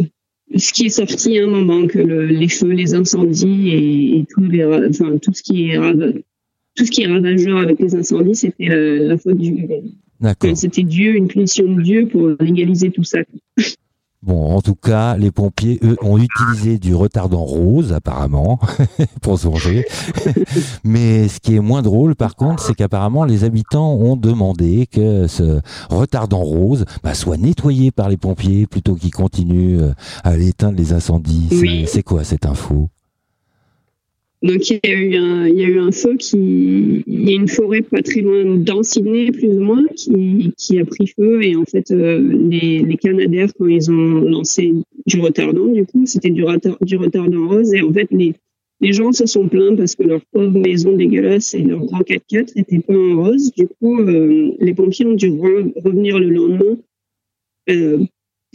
ce 0.56 0.72
qui 0.72 0.86
est 0.86 0.90
sorti 0.90 1.38
à 1.38 1.44
un 1.44 1.48
moment 1.48 1.86
que 1.88 1.98
le- 1.98 2.26
les 2.26 2.48
feux, 2.48 2.70
les 2.70 2.94
incendies 2.94 3.70
et, 3.70 4.18
et 4.18 4.24
tout, 4.32 4.42
les, 4.44 4.64
ra- 4.64 4.82
enfin, 4.88 5.16
tout 5.20 5.32
ce 5.34 5.42
qui 5.42 5.70
est 5.70 5.76
tout 6.76 6.84
ce 6.86 6.90
qui 6.90 7.02
est 7.02 7.06
ravageur 7.08 7.58
avec 7.58 7.80
les 7.80 7.94
incendies, 7.96 8.34
c'était 8.36 8.66
la, 8.68 8.76
la 9.08 9.18
faute 9.18 9.38
du 9.38 9.52
c'était 10.54 10.82
Dieu, 10.84 11.14
une 11.16 11.26
punition 11.26 11.66
de 11.74 11.82
Dieu 11.82 12.06
pour 12.06 12.30
légaliser 12.40 12.90
tout 12.90 13.02
ça. 13.04 13.18
Bon, 14.24 14.56
en 14.56 14.62
tout 14.62 14.74
cas, 14.74 15.18
les 15.18 15.30
pompiers, 15.30 15.78
eux, 15.82 15.98
ont 16.00 16.16
utilisé 16.16 16.78
du 16.78 16.94
retardant 16.94 17.44
rose, 17.44 17.92
apparemment, 17.92 18.58
pour 19.22 19.38
se 19.38 19.46
venger. 19.46 19.84
Mais 20.84 21.28
ce 21.28 21.40
qui 21.40 21.56
est 21.56 21.60
moins 21.60 21.82
drôle, 21.82 22.14
par 22.14 22.34
contre, 22.34 22.62
c'est 22.62 22.72
qu'apparemment, 22.72 23.24
les 23.24 23.44
habitants 23.44 23.92
ont 23.92 24.16
demandé 24.16 24.86
que 24.86 25.26
ce 25.26 25.60
retardant 25.90 26.42
rose 26.42 26.86
bah, 27.02 27.12
soit 27.12 27.36
nettoyé 27.36 27.90
par 27.90 28.08
les 28.08 28.16
pompiers 28.16 28.66
plutôt 28.66 28.94
qu'ils 28.94 29.10
continuent 29.10 29.80
euh, 29.80 29.92
à 30.22 30.38
éteindre 30.38 30.78
les 30.78 30.94
incendies. 30.94 31.48
C'est 31.86 32.02
quoi 32.02 32.24
cette 32.24 32.46
info? 32.46 32.88
Donc 34.42 34.68
il 34.70 34.80
y 34.84 34.90
a 34.90 34.94
eu 34.94 35.78
un, 35.78 35.90
feu 35.90 36.16
qui, 36.16 37.02
il 37.06 37.30
y 37.30 37.32
a 37.32 37.36
une 37.36 37.48
forêt 37.48 37.80
pas 37.80 38.02
très 38.02 38.20
loin 38.20 38.44
dans 38.56 38.82
Sydney 38.82 39.30
plus 39.32 39.48
ou 39.48 39.60
moins 39.60 39.84
qui, 39.96 40.78
a 40.78 40.84
pris 40.84 41.06
feu 41.06 41.42
et 41.42 41.56
en 41.56 41.64
fait 41.64 41.90
euh, 41.90 42.20
les, 42.50 42.80
les 42.80 42.96
Canadaires 42.98 43.48
quand 43.58 43.66
ils 43.66 43.90
ont 43.90 44.20
lancé 44.20 44.74
du 45.06 45.20
retardant 45.20 45.66
du 45.66 45.86
coup 45.86 46.04
c'était 46.04 46.28
du, 46.30 46.44
retard- 46.44 46.76
du 46.84 46.96
retardant 46.96 47.48
rose 47.48 47.72
et 47.72 47.80
en 47.80 47.92
fait 47.92 48.08
les 48.10 48.34
les 48.80 48.92
gens 48.92 49.12
se 49.12 49.24
sont 49.24 49.48
plaints 49.48 49.76
parce 49.76 49.94
que 49.94 50.02
leur 50.02 50.20
pauvre 50.32 50.58
maison 50.58 50.92
dégueulasse 50.94 51.54
et 51.54 51.62
leur 51.62 51.84
grand 51.86 52.02
4x4 52.02 52.52
étaient 52.56 52.80
pas 52.80 52.92
en 52.92 53.22
rose. 53.22 53.52
Du 53.56 53.66
coup, 53.66 54.00
euh, 54.00 54.52
les 54.60 54.74
pompiers 54.74 55.06
ont 55.06 55.14
dû 55.14 55.30
re- 55.30 55.72
revenir 55.82 56.18
le 56.18 56.28
lendemain 56.28 56.76
euh, 57.70 58.04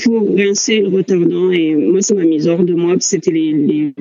pour 0.04 0.30
rincer 0.36 0.82
le 0.82 0.90
retardant. 0.90 1.52
Et 1.52 1.74
moi, 1.74 2.02
ça 2.02 2.14
m'a 2.14 2.26
mis 2.26 2.48
hors 2.48 2.64
de 2.64 2.74
moi. 2.74 2.98
C'était 3.00 3.32
les, 3.32 3.94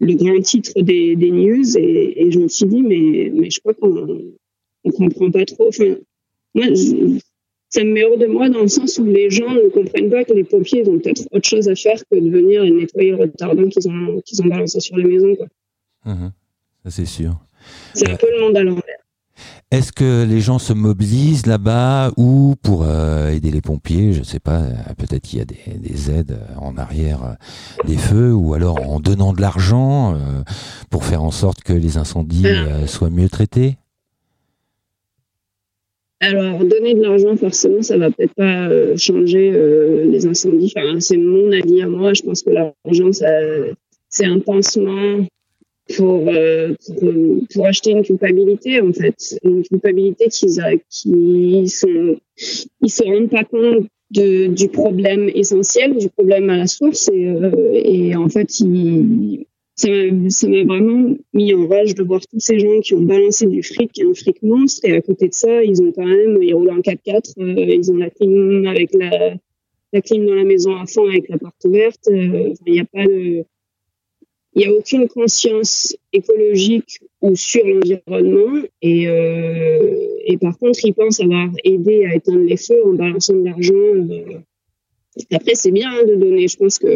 le 0.00 0.14
grand 0.14 0.40
titre 0.40 0.72
des, 0.80 1.16
des 1.16 1.30
news. 1.30 1.76
Et, 1.78 2.22
et 2.26 2.30
je 2.30 2.38
me 2.38 2.48
suis 2.48 2.66
dit, 2.66 2.82
mais, 2.82 3.30
mais 3.34 3.50
je 3.50 3.60
crois 3.60 3.74
qu'on 3.74 4.32
on 4.84 4.90
comprend 4.90 5.30
pas 5.30 5.44
trop. 5.44 5.68
Enfin, 5.68 5.96
moi, 6.54 6.66
je- 6.74 7.18
ça 7.68 7.82
me 7.82 7.90
met 7.92 8.04
hors 8.04 8.16
de 8.16 8.26
moi 8.26 8.48
dans 8.48 8.62
le 8.62 8.68
sens 8.68 8.96
où 8.98 9.04
les 9.04 9.28
gens 9.28 9.52
ne 9.52 9.68
comprennent 9.68 10.08
pas 10.08 10.24
que 10.24 10.32
les 10.32 10.44
pompiers 10.44 10.82
ils 10.82 10.88
ont 10.88 10.98
peut-être 11.00 11.26
autre 11.32 11.48
chose 11.48 11.68
à 11.68 11.74
faire 11.74 11.98
que 12.10 12.16
de 12.18 12.30
venir 12.30 12.62
et 12.62 12.70
nettoyer 12.70 13.10
le 13.10 13.16
retardant 13.16 13.68
qu'ils 13.68 13.88
ont, 13.88 14.20
qu'ils 14.24 14.40
ont 14.42 14.46
balancé 14.46 14.78
sur 14.80 14.96
les 14.96 15.04
maisons. 15.04 15.34
quoi. 15.34 15.46
Mhm. 16.04 16.30
Ça, 16.84 16.90
c'est 16.90 17.06
sûr. 17.06 17.34
C'est 17.94 18.08
un 18.08 18.16
peu 18.16 18.28
le 18.30 18.40
monde 18.40 18.56
à 18.56 18.62
l'envers. 18.62 19.04
Est-ce 19.70 19.92
que 19.92 20.24
les 20.24 20.40
gens 20.40 20.58
se 20.58 20.72
mobilisent 20.72 21.46
là-bas 21.46 22.12
ou 22.16 22.54
pour 22.62 22.84
euh, 22.84 23.30
aider 23.30 23.50
les 23.50 23.60
pompiers? 23.60 24.12
Je 24.12 24.22
sais 24.22 24.40
pas, 24.40 24.60
euh, 24.60 24.74
peut-être 24.96 25.22
qu'il 25.22 25.38
y 25.38 25.42
a 25.42 25.44
des, 25.44 25.78
des 25.78 26.10
aides 26.10 26.32
euh, 26.32 26.54
en 26.58 26.76
arrière 26.76 27.36
des 27.86 27.96
feux 27.96 28.32
ou 28.32 28.54
alors 28.54 28.80
en 28.88 29.00
donnant 29.00 29.32
de 29.32 29.40
l'argent 29.40 30.14
euh, 30.14 30.18
pour 30.90 31.04
faire 31.04 31.22
en 31.22 31.30
sorte 31.30 31.62
que 31.62 31.72
les 31.72 31.96
incendies 31.96 32.46
euh, 32.46 32.86
soient 32.86 33.10
mieux 33.10 33.28
traités? 33.28 33.76
Alors, 36.20 36.58
donner 36.60 36.94
de 36.94 37.02
l'argent, 37.02 37.36
forcément, 37.36 37.82
ça 37.82 37.98
va 37.98 38.10
peut-être 38.10 38.32
pas 38.34 38.96
changer 38.96 39.52
les 40.06 40.26
incendies. 40.26 40.72
Enfin, 40.74 40.98
c'est 40.98 41.18
mon 41.18 41.52
avis 41.52 41.82
à 41.82 41.88
moi. 41.88 42.14
Je 42.14 42.22
pense 42.22 42.42
que 42.42 42.50
l'argent, 42.50 43.10
c'est 44.08 44.24
un 44.24 44.38
pansement 44.40 45.26
pour, 45.94 46.28
euh, 46.28 46.74
pour, 46.98 47.12
pour 47.52 47.66
acheter 47.66 47.90
une 47.92 48.02
culpabilité, 48.02 48.80
en 48.80 48.92
fait. 48.92 49.38
Une 49.44 49.62
culpabilité 49.62 50.28
qu'ils 50.28 50.60
a, 50.60 50.76
qui 50.90 51.68
sont, 51.68 52.16
ils 52.82 52.90
se 52.90 53.04
rendent 53.04 53.30
pas 53.30 53.44
compte 53.44 53.86
de, 54.10 54.46
du 54.46 54.68
problème 54.68 55.30
essentiel, 55.34 55.96
du 55.96 56.08
problème 56.10 56.50
à 56.50 56.56
la 56.56 56.66
source. 56.66 57.08
Et, 57.12 57.26
euh, 57.28 57.70
et 57.72 58.16
en 58.16 58.28
fait, 58.28 58.60
ils, 58.60 59.46
ça 59.76 60.48
m'a 60.48 60.64
vraiment 60.64 61.14
mis 61.34 61.52
en 61.52 61.66
rage 61.68 61.94
de 61.94 62.02
voir 62.02 62.20
tous 62.20 62.40
ces 62.40 62.58
gens 62.58 62.80
qui 62.80 62.94
ont 62.94 63.02
balancé 63.02 63.46
du 63.46 63.62
fric, 63.62 63.90
un 64.00 64.14
fric 64.14 64.42
monstre, 64.42 64.88
et 64.88 64.92
à 64.92 65.02
côté 65.02 65.28
de 65.28 65.34
ça, 65.34 65.62
ils 65.62 65.82
ont 65.82 65.92
quand 65.92 66.06
même, 66.06 66.42
ils 66.42 66.54
roulent 66.54 66.70
en 66.70 66.80
4x4, 66.80 67.34
euh, 67.38 67.74
ils 67.74 67.92
ont 67.92 67.96
la 67.98 68.08
clim 68.10 68.66
avec 68.66 68.94
la, 68.94 69.34
la 69.92 70.00
clim 70.00 70.24
dans 70.24 70.34
la 70.34 70.44
maison 70.44 70.74
à 70.76 70.86
fond 70.86 71.06
avec 71.06 71.28
la 71.28 71.36
porte 71.38 71.62
ouverte. 71.66 72.08
euh, 72.08 72.54
Il 72.66 72.72
n'y 72.72 72.80
a 72.80 72.84
pas 72.86 73.04
de, 73.04 73.44
il 74.56 74.62
y 74.62 74.64
a 74.64 74.72
aucune 74.72 75.06
conscience 75.06 75.94
écologique 76.14 77.00
ou 77.20 77.36
sur 77.36 77.62
l'environnement, 77.66 78.62
et, 78.80 79.06
euh, 79.06 80.36
par 80.40 80.58
contre, 80.58 80.80
ils 80.82 80.94
pensent 80.94 81.20
avoir 81.20 81.50
aidé 81.62 82.06
à 82.06 82.14
éteindre 82.14 82.40
les 82.40 82.56
feux 82.56 82.82
en 82.86 82.94
balançant 82.94 83.34
de 83.34 83.44
l'argent. 83.44 83.74
euh, 83.74 84.38
après, 85.30 85.54
c'est 85.54 85.70
bien 85.70 85.90
hein, 85.90 86.04
de 86.06 86.14
donner. 86.14 86.48
Je 86.48 86.56
pense 86.56 86.78
que 86.78 86.88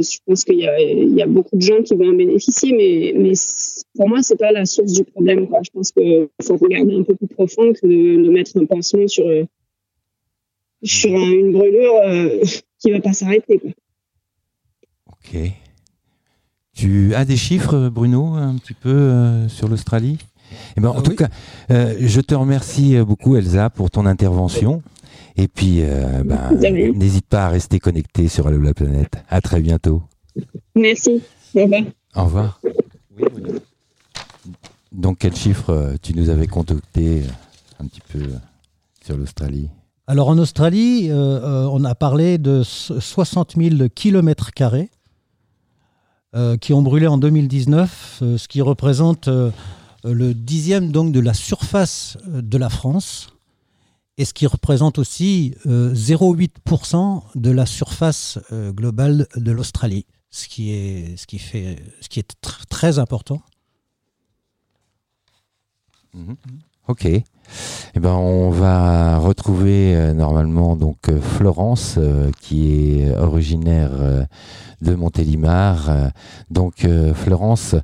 je 0.00 0.44
qu'il 0.44 0.58
y 0.58 1.22
a, 1.22 1.26
beaucoup 1.26 1.56
de 1.56 1.62
gens 1.62 1.82
qui 1.82 1.94
vont 1.94 2.10
en 2.10 2.14
bénéficier, 2.14 2.72
mais, 2.72 3.32
pour 3.96 4.08
moi, 4.08 4.22
c'est 4.22 4.38
pas 4.38 4.52
la 4.52 4.64
source 4.64 4.92
du 4.92 5.04
problème. 5.04 5.48
Je 5.64 5.70
pense 5.70 5.90
qu'il 5.90 6.28
faut 6.42 6.56
regarder 6.56 6.94
un 6.94 7.02
peu 7.02 7.14
plus 7.16 7.28
profond 7.28 7.72
que 7.72 7.86
de, 7.86 8.30
mettre 8.30 8.56
un 8.56 8.66
pansement 8.66 9.06
sur 9.08 9.26
euh, 9.26 9.44
sur 10.82 11.10
un- 11.14 11.32
une 11.32 11.52
brûlure 11.52 11.94
euh, 12.04 12.40
qui 12.78 12.90
va 12.92 13.00
pas 13.00 13.12
s'arrêter. 13.12 13.60
Ok. 15.08 15.36
Tu 16.80 17.14
as 17.14 17.26
des 17.26 17.36
chiffres, 17.36 17.90
Bruno, 17.90 18.32
un 18.36 18.56
petit 18.56 18.72
peu 18.72 18.88
euh, 18.88 19.48
sur 19.50 19.68
l'Australie? 19.68 20.16
Eh 20.78 20.80
ben, 20.80 20.88
En 20.88 20.94
Ah 20.96 21.02
tout 21.02 21.10
oui. 21.10 21.16
cas, 21.16 21.28
euh, 21.70 21.94
je 22.00 22.22
te 22.22 22.34
remercie 22.34 22.96
beaucoup, 23.00 23.36
Elsa, 23.36 23.68
pour 23.68 23.90
ton 23.90 24.06
intervention. 24.06 24.82
Et 25.36 25.46
puis, 25.46 25.80
euh, 25.82 26.22
ben, 26.24 26.50
n'hésite 26.94 27.26
pas 27.26 27.44
à 27.44 27.48
rester 27.50 27.80
connecté 27.80 28.28
sur 28.28 28.46
Allo 28.46 28.62
la 28.62 28.72
planète. 28.72 29.12
À 29.28 29.42
très 29.42 29.60
bientôt. 29.60 30.00
Merci. 30.74 31.20
Au 31.54 31.60
revoir. 31.64 31.82
Au 32.16 32.24
revoir. 32.24 32.60
Donc, 34.90 35.18
quel 35.18 35.36
chiffre 35.36 35.68
euh, 35.70 35.94
tu 36.00 36.14
nous 36.14 36.30
avais 36.30 36.46
concocté 36.46 37.18
euh, 37.20 37.82
un 37.84 37.86
petit 37.88 38.00
peu 38.10 38.20
euh, 38.20 38.36
sur 39.04 39.18
l'Australie? 39.18 39.68
Alors 40.06 40.28
en 40.28 40.38
Australie, 40.38 41.08
euh, 41.10 41.14
euh, 41.14 41.68
on 41.70 41.84
a 41.84 41.94
parlé 41.94 42.38
de 42.38 42.62
so- 42.62 42.98
60 43.00 43.56
000 43.58 43.88
kilomètres 43.94 44.52
carrés 44.52 44.88
euh, 46.34 46.56
qui 46.56 46.72
ont 46.72 46.82
brûlé 46.82 47.06
en 47.06 47.18
2019, 47.18 48.18
euh, 48.22 48.38
ce 48.38 48.46
qui 48.48 48.60
représente 48.62 49.28
euh, 49.28 49.50
le 50.04 50.32
dixième 50.34 50.92
donc 50.92 51.12
de 51.12 51.20
la 51.20 51.34
surface 51.34 52.16
de 52.26 52.56
la 52.58 52.70
France 52.70 53.30
et 54.16 54.24
ce 54.24 54.32
qui 54.34 54.46
représente 54.46 54.98
aussi 54.98 55.54
euh, 55.66 55.92
0,8% 55.94 57.22
de 57.34 57.50
la 57.50 57.66
surface 57.66 58.38
globale 58.52 59.26
de 59.36 59.50
l'Australie, 59.50 60.06
ce 60.30 60.46
qui 60.48 60.70
est 60.70 61.16
ce 61.16 61.26
qui 61.26 61.38
fait 61.38 61.82
ce 62.00 62.08
qui 62.08 62.20
est 62.20 62.32
tr- 62.42 62.64
très 62.68 62.98
important. 62.98 63.42
Mhm. 66.14 66.36
Ok. 66.90 67.04
Eh 67.04 68.00
ben, 68.00 68.14
on 68.14 68.50
va 68.50 69.18
retrouver 69.18 69.94
euh, 69.94 70.12
normalement 70.12 70.74
donc 70.74 71.08
euh, 71.08 71.20
Florence, 71.20 71.94
euh, 71.98 72.32
qui 72.40 72.98
est 72.98 73.16
originaire 73.16 73.92
de 74.82 74.94
Montélimar. 74.96 76.10
donc 76.50 76.86
Florence, 77.14 77.76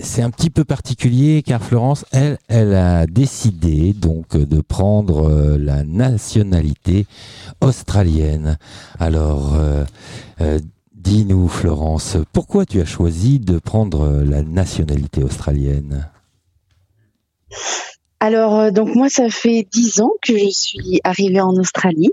c'est 0.00 0.22
un 0.22 0.30
petit 0.30 0.50
peu 0.50 0.62
particulier 0.64 1.42
car 1.42 1.62
Florence, 1.62 2.04
elle, 2.12 2.38
elle 2.48 2.74
a 2.74 3.06
décidé 3.06 3.92
donc 3.92 4.36
de 4.36 4.60
prendre 4.60 5.56
la 5.56 5.82
nationalité 5.82 7.06
australienne. 7.62 8.58
Alors, 9.00 9.56
dis-nous 10.94 11.48
Florence, 11.48 12.18
pourquoi 12.34 12.66
tu 12.66 12.82
as 12.82 12.86
choisi 12.86 13.40
de 13.40 13.58
prendre 13.58 14.22
la 14.22 14.42
nationalité 14.42 15.24
australienne? 15.24 16.10
Alors, 18.20 18.58
euh, 18.58 18.70
donc 18.70 18.94
moi, 18.94 19.10
ça 19.10 19.28
fait 19.28 19.66
dix 19.70 20.00
ans 20.00 20.12
que 20.22 20.36
je 20.38 20.48
suis 20.48 21.00
arrivée 21.04 21.42
en 21.42 21.54
Australie. 21.56 22.12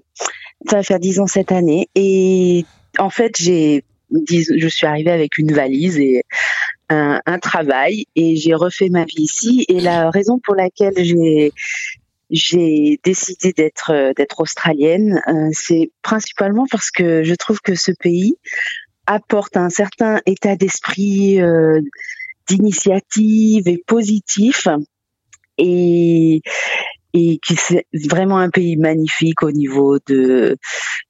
Ça 0.69 0.77
va 0.77 0.83
faire 0.83 1.00
dix 1.00 1.19
ans 1.19 1.27
cette 1.27 1.53
année. 1.53 1.88
Et 1.95 2.65
en 3.00 3.10
fait, 3.10 3.38
j'ai, 3.38 3.86
je 4.27 4.67
suis 4.67 4.86
arrivée 4.86 5.12
avec 5.12 5.38
une 5.38 5.53
valise 5.53 5.98
et 5.98 6.24
un, 6.89 7.39
travail 7.39 8.05
et 8.17 8.36
j'ai 8.36 8.53
refait 8.53 8.89
ma 8.89 9.05
vie 9.05 9.24
ici. 9.24 9.65
Et 9.69 9.79
la 9.79 10.10
raison 10.10 10.38
pour 10.38 10.55
laquelle 10.55 10.93
j'ai 10.98 11.53
j'ai 12.29 13.00
décidé 13.03 13.53
d'être 13.53 14.13
d'être 14.15 14.41
australienne, 14.41 15.21
euh, 15.27 15.50
c'est 15.53 15.91
principalement 16.01 16.65
parce 16.69 16.91
que 16.91 17.24
je 17.24 17.36
trouve 17.36 17.62
que 17.62 17.75
ce 17.75 17.91
pays 17.91 18.36
apporte 19.05 19.57
un 19.57 19.69
certain 19.69 20.19
état 20.25 20.55
d'esprit 20.55 21.41
euh, 21.41 21.81
d'initiative 22.48 23.67
et 23.67 23.81
positif 23.86 24.67
et 25.62 26.41
et 27.13 27.39
qui 27.46 27.56
c'est 27.56 27.86
vraiment 28.10 28.38
un 28.38 28.50
pays 28.50 28.77
magnifique 28.77 29.44
au 29.44 29.51
niveau 29.51 30.00
de, 30.08 30.58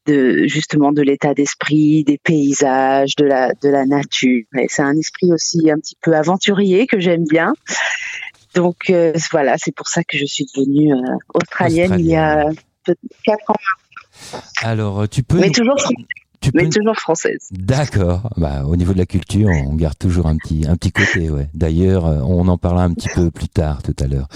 de 0.07 0.47
justement 0.47 0.91
de 0.91 1.01
l'état 1.03 1.33
d'esprit, 1.33 2.03
des 2.03 2.17
paysages, 2.17 3.15
de 3.15 3.25
la 3.25 3.53
de 3.61 3.69
la 3.69 3.85
nature. 3.85 4.43
c'est 4.67 4.81
un 4.81 4.97
esprit 4.97 5.31
aussi 5.31 5.69
un 5.69 5.77
petit 5.77 5.97
peu 6.01 6.15
aventurier 6.15 6.87
que 6.87 6.99
j'aime 6.99 7.25
bien. 7.25 7.53
Donc 8.55 8.89
euh, 8.89 9.13
voilà, 9.31 9.57
c'est 9.57 9.73
pour 9.75 9.87
ça 9.87 10.03
que 10.03 10.17
je 10.17 10.25
suis 10.25 10.45
devenue 10.55 10.93
euh, 10.93 11.15
australienne, 11.33 11.95
il 11.99 12.07
y 12.07 12.15
a 12.15 12.45
quatre 13.23 13.51
ans. 13.51 14.41
Alors 14.63 15.07
tu 15.07 15.23
peux. 15.23 15.39
Mais 15.39 15.51
toujours 15.51 15.77
mais 16.53 16.69
toujours 16.69 16.95
française. 16.95 17.49
D'accord. 17.51 18.29
Bah, 18.37 18.63
au 18.65 18.75
niveau 18.75 18.93
de 18.93 18.97
la 18.97 19.05
culture, 19.05 19.49
on 19.67 19.75
garde 19.75 19.97
toujours 19.97 20.27
un 20.27 20.35
petit, 20.37 20.65
un 20.67 20.75
petit 20.75 20.91
côté. 20.91 21.29
Ouais. 21.29 21.47
D'ailleurs, 21.53 22.05
euh, 22.05 22.19
on 22.25 22.47
en 22.47 22.57
parlera 22.57 22.83
un 22.83 22.93
petit 22.93 23.09
peu 23.13 23.31
plus 23.31 23.49
tard 23.49 23.81
tout 23.83 23.95
à 23.99 24.07
l'heure. 24.07 24.27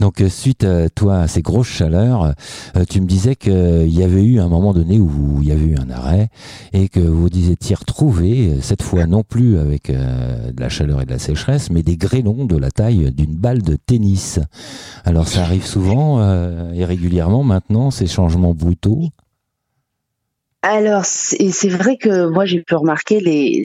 Donc, 0.00 0.20
euh, 0.20 0.28
suite 0.28 0.64
à 0.64 0.88
toi, 0.88 1.20
à 1.20 1.28
ces 1.28 1.42
grosses 1.42 1.68
chaleurs, 1.68 2.34
euh, 2.76 2.84
tu 2.88 3.00
me 3.00 3.06
disais 3.06 3.36
qu'il 3.36 3.86
y 3.88 4.02
avait 4.02 4.24
eu 4.24 4.40
un 4.40 4.48
moment 4.48 4.72
donné 4.72 4.98
où 4.98 5.38
il 5.42 5.48
y 5.48 5.52
avait 5.52 5.64
eu 5.64 5.76
un 5.76 5.90
arrêt 5.90 6.28
et 6.72 6.88
que 6.88 7.00
vous 7.00 7.28
étiez 7.28 7.76
retrouvé 7.76 8.58
cette 8.60 8.82
fois 8.82 9.06
non 9.06 9.22
plus 9.22 9.58
avec 9.58 9.90
de 9.90 10.60
la 10.60 10.68
chaleur 10.68 11.02
et 11.02 11.04
de 11.04 11.10
la 11.10 11.18
sécheresse, 11.18 11.70
mais 11.70 11.82
des 11.82 11.96
grêlons 11.96 12.44
de 12.44 12.56
la 12.56 12.70
taille 12.70 13.12
d'une 13.12 13.34
balle 13.36 13.62
de 13.62 13.76
tennis. 13.76 14.40
Alors, 15.04 15.28
ça 15.28 15.42
arrive 15.42 15.64
souvent 15.64 16.20
et 16.72 16.84
régulièrement 16.84 17.42
maintenant, 17.42 17.90
ces 17.90 18.06
changements 18.06 18.54
brutaux 18.54 19.10
alors, 20.66 21.04
c'est 21.04 21.68
vrai 21.68 21.98
que 21.98 22.26
moi, 22.26 22.46
j'ai 22.46 22.62
pu 22.62 22.74
remarquer 22.74 23.20
les, 23.20 23.64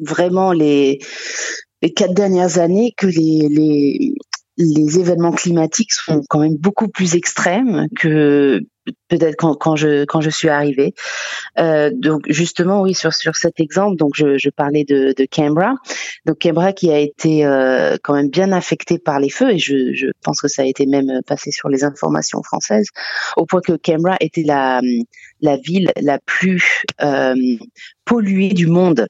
vraiment 0.00 0.52
les, 0.52 0.98
les 1.80 1.92
quatre 1.92 2.12
dernières 2.12 2.58
années 2.58 2.92
que 2.96 3.06
les, 3.06 3.46
les, 3.48 4.14
les 4.56 4.98
événements 4.98 5.30
climatiques 5.30 5.92
sont 5.92 6.22
quand 6.28 6.40
même 6.40 6.56
beaucoup 6.56 6.88
plus 6.88 7.14
extrêmes 7.14 7.86
que 7.96 8.60
peut-être 9.08 9.36
quand, 9.36 9.54
quand, 9.54 9.76
je 9.76 10.04
quand 10.04 10.20
je 10.20 10.30
suis 10.30 10.48
arrivée. 10.48 10.94
Euh, 11.58 11.90
donc 11.92 12.24
justement 12.28 12.80
oui 12.82 12.94
sur 12.94 13.12
sur 13.12 13.36
cet 13.36 13.60
exemple 13.60 13.96
donc 13.96 14.12
je, 14.14 14.38
je 14.38 14.48
parlais 14.48 14.84
de, 14.84 15.12
de 15.16 15.26
Canberra 15.30 15.74
donc 16.24 16.38
Canberra 16.40 16.72
qui 16.72 16.90
a 16.90 16.98
été 16.98 17.44
euh, 17.44 17.96
quand 18.02 18.14
même 18.14 18.30
bien 18.30 18.52
affecté 18.52 18.98
par 18.98 19.20
les 19.20 19.28
feux 19.28 19.50
et 19.50 19.58
je, 19.58 19.92
je 19.92 20.06
pense 20.22 20.40
que 20.40 20.48
ça 20.48 20.62
a 20.62 20.64
été 20.64 20.86
même 20.86 21.20
passé 21.26 21.50
sur 21.50 21.68
les 21.68 21.84
informations 21.84 22.42
françaises 22.42 22.88
au 23.36 23.44
point 23.44 23.60
que 23.60 23.74
Canberra 23.74 24.16
était 24.20 24.44
la 24.44 24.80
la 25.42 25.56
ville 25.56 25.92
la 26.00 26.18
plus 26.18 26.84
euh, 27.02 27.34
polluée 28.04 28.54
du 28.54 28.66
monde 28.66 29.06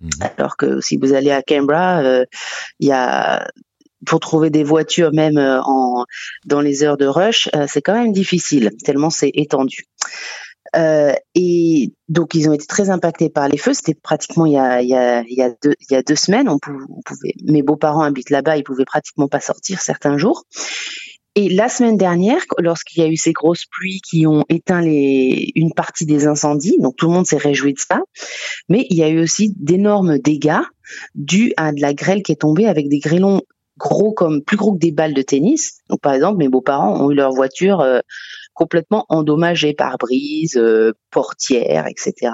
mmh. 0.00 0.08
alors 0.36 0.56
que 0.56 0.80
si 0.80 0.96
vous 0.96 1.12
allez 1.12 1.30
à 1.30 1.42
Canberra, 1.42 2.02
euh, 2.02 2.24
il 2.78 2.88
y 2.88 2.92
a 2.92 3.48
pour 4.06 4.20
trouver 4.20 4.50
des 4.50 4.64
voitures 4.64 5.12
même 5.12 5.38
euh, 5.38 5.60
en 5.62 6.04
dans 6.44 6.60
les 6.60 6.82
heures 6.82 6.96
de 6.96 7.06
rush, 7.06 7.48
euh, 7.54 7.66
c'est 7.68 7.82
quand 7.82 7.94
même 7.94 8.12
difficile 8.12 8.70
tellement 8.84 9.10
c'est 9.10 9.30
étendu. 9.34 9.84
Euh, 10.76 11.12
et 11.34 11.92
donc 12.08 12.34
ils 12.34 12.48
ont 12.48 12.52
été 12.52 12.66
très 12.66 12.90
impactés 12.90 13.28
par 13.28 13.48
les 13.48 13.58
feux. 13.58 13.74
C'était 13.74 13.94
pratiquement 13.94 14.46
il 14.46 14.52
y 14.52 14.58
a 14.58 14.80
il 14.82 14.88
y 14.88 15.42
a 15.42 15.50
deux 15.62 15.74
il 15.80 15.92
y 15.92 15.96
a 15.96 16.02
deux 16.02 16.16
semaines. 16.16 16.48
On 16.48 16.58
pouvait, 16.58 17.34
mes 17.44 17.62
beaux-parents 17.62 18.02
habitent 18.02 18.30
là-bas, 18.30 18.56
ils 18.56 18.64
pouvaient 18.64 18.84
pratiquement 18.84 19.28
pas 19.28 19.40
sortir 19.40 19.80
certains 19.80 20.16
jours. 20.16 20.44
Et 21.36 21.48
la 21.48 21.68
semaine 21.68 21.96
dernière, 21.96 22.42
lorsqu'il 22.58 23.02
y 23.02 23.06
a 23.06 23.08
eu 23.08 23.16
ces 23.16 23.32
grosses 23.32 23.64
pluies 23.64 24.00
qui 24.00 24.26
ont 24.26 24.44
éteint 24.48 24.80
les, 24.80 25.52
une 25.54 25.72
partie 25.72 26.04
des 26.04 26.26
incendies, 26.26 26.76
donc 26.80 26.96
tout 26.96 27.06
le 27.06 27.12
monde 27.12 27.26
s'est 27.26 27.36
réjoui 27.36 27.72
de 27.72 27.78
ça, 27.78 28.02
mais 28.68 28.86
il 28.90 28.96
y 28.96 29.04
a 29.04 29.08
eu 29.08 29.20
aussi 29.20 29.54
d'énormes 29.56 30.18
dégâts 30.18 30.62
dus 31.14 31.52
à 31.56 31.72
de 31.72 31.80
la 31.80 31.94
grêle 31.94 32.24
qui 32.24 32.32
est 32.32 32.40
tombée 32.40 32.66
avec 32.66 32.88
des 32.88 32.98
grêlons 32.98 33.42
gros 33.80 34.12
comme 34.12 34.42
plus 34.42 34.56
gros 34.56 34.74
que 34.74 34.78
des 34.78 34.92
balles 34.92 35.14
de 35.14 35.22
tennis. 35.22 35.78
Donc 35.88 36.00
par 36.00 36.12
exemple, 36.12 36.38
mes 36.38 36.48
beaux-parents 36.48 37.02
ont 37.02 37.10
eu 37.10 37.14
leur 37.14 37.32
voiture 37.32 37.80
euh, 37.80 38.00
complètement 38.54 39.06
endommagée 39.08 39.74
par 39.74 39.98
brise, 39.98 40.56
euh, 40.56 40.92
portière, 41.10 41.86
etc. 41.88 42.32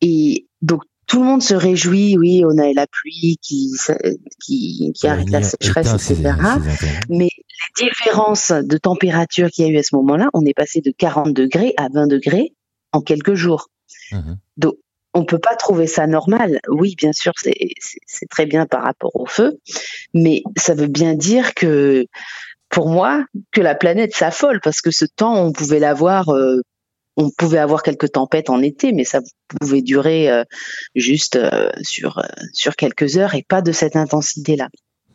Et 0.00 0.46
donc 0.62 0.82
tout 1.06 1.20
le 1.20 1.26
monde 1.26 1.42
se 1.42 1.54
réjouit, 1.54 2.16
oui, 2.16 2.44
on 2.46 2.56
a 2.56 2.72
la 2.72 2.86
pluie 2.86 3.36
qui 3.42 3.72
qui, 4.40 4.92
qui 4.94 5.06
arrête 5.08 5.28
la 5.30 5.42
sécheresse, 5.42 5.92
etc. 5.92 6.34
Mais 7.08 7.28
les 7.80 7.88
différences 7.88 8.52
de 8.52 8.76
température 8.78 9.50
qu'il 9.50 9.66
y 9.66 9.68
a 9.68 9.72
eu 9.72 9.78
à 9.78 9.82
ce 9.82 9.96
moment-là, 9.96 10.30
on 10.32 10.44
est 10.46 10.54
passé 10.54 10.80
de 10.80 10.92
40 10.96 11.34
degrés 11.34 11.74
à 11.76 11.88
20 11.92 12.06
degrés 12.06 12.54
en 12.92 13.00
quelques 13.00 13.34
jours. 13.34 13.68
Mmh 14.12 14.34
donc 14.56 14.74
on 15.14 15.24
peut 15.24 15.38
pas 15.38 15.56
trouver 15.56 15.86
ça 15.86 16.06
normal. 16.06 16.60
Oui, 16.68 16.94
bien 16.96 17.12
sûr, 17.12 17.32
c'est 17.36 18.28
très 18.28 18.46
bien 18.46 18.66
par 18.66 18.82
rapport 18.82 19.14
au 19.14 19.26
feu, 19.26 19.58
mais 20.14 20.42
ça 20.56 20.74
veut 20.74 20.86
bien 20.86 21.14
dire 21.14 21.54
que, 21.54 22.06
pour 22.68 22.88
moi, 22.88 23.24
que 23.52 23.60
la 23.60 23.74
planète 23.74 24.14
s'affole 24.14 24.60
parce 24.60 24.80
que 24.80 24.90
ce 24.90 25.04
temps, 25.04 25.44
on 25.44 25.52
pouvait 25.52 25.80
l'avoir, 25.80 26.28
euh, 26.30 26.60
on 27.16 27.30
pouvait 27.30 27.58
avoir 27.58 27.82
quelques 27.82 28.12
tempêtes 28.12 28.50
en 28.50 28.62
été, 28.62 28.92
mais 28.92 29.04
ça 29.04 29.20
pouvait 29.60 29.82
durer 29.82 30.30
euh, 30.30 30.44
juste 30.94 31.36
euh, 31.36 31.70
sur 31.82 32.22
sur 32.52 32.76
quelques 32.76 33.16
heures 33.16 33.34
et 33.34 33.42
pas 33.42 33.62
de 33.62 33.72
cette 33.72 33.96
intensité-là. 33.96 34.68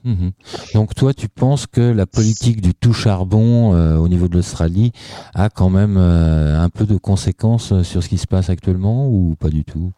Mhm. 0.05 0.33
Donc 0.75 0.93
toi, 0.93 1.13
tu 1.15 1.27
penses 1.27 1.65
que 1.65 1.81
la 1.81 2.05
politique 2.05 2.61
du 2.61 2.75
tout 2.75 2.93
charbon 2.93 3.73
euh, 3.73 3.97
au 3.97 4.07
niveau 4.07 4.27
de 4.27 4.35
l'Australie 4.35 4.91
a 5.33 5.49
quand 5.49 5.71
même 5.71 5.97
euh, 5.97 6.59
un 6.59 6.69
peu 6.69 6.85
de 6.85 6.95
conséquences 6.95 7.81
sur 7.81 8.03
ce 8.03 8.07
qui 8.07 8.19
se 8.19 8.27
passe 8.27 8.51
actuellement 8.51 9.09
ou 9.09 9.35
pas 9.37 9.49
du 9.49 9.63
tout? 9.63 9.91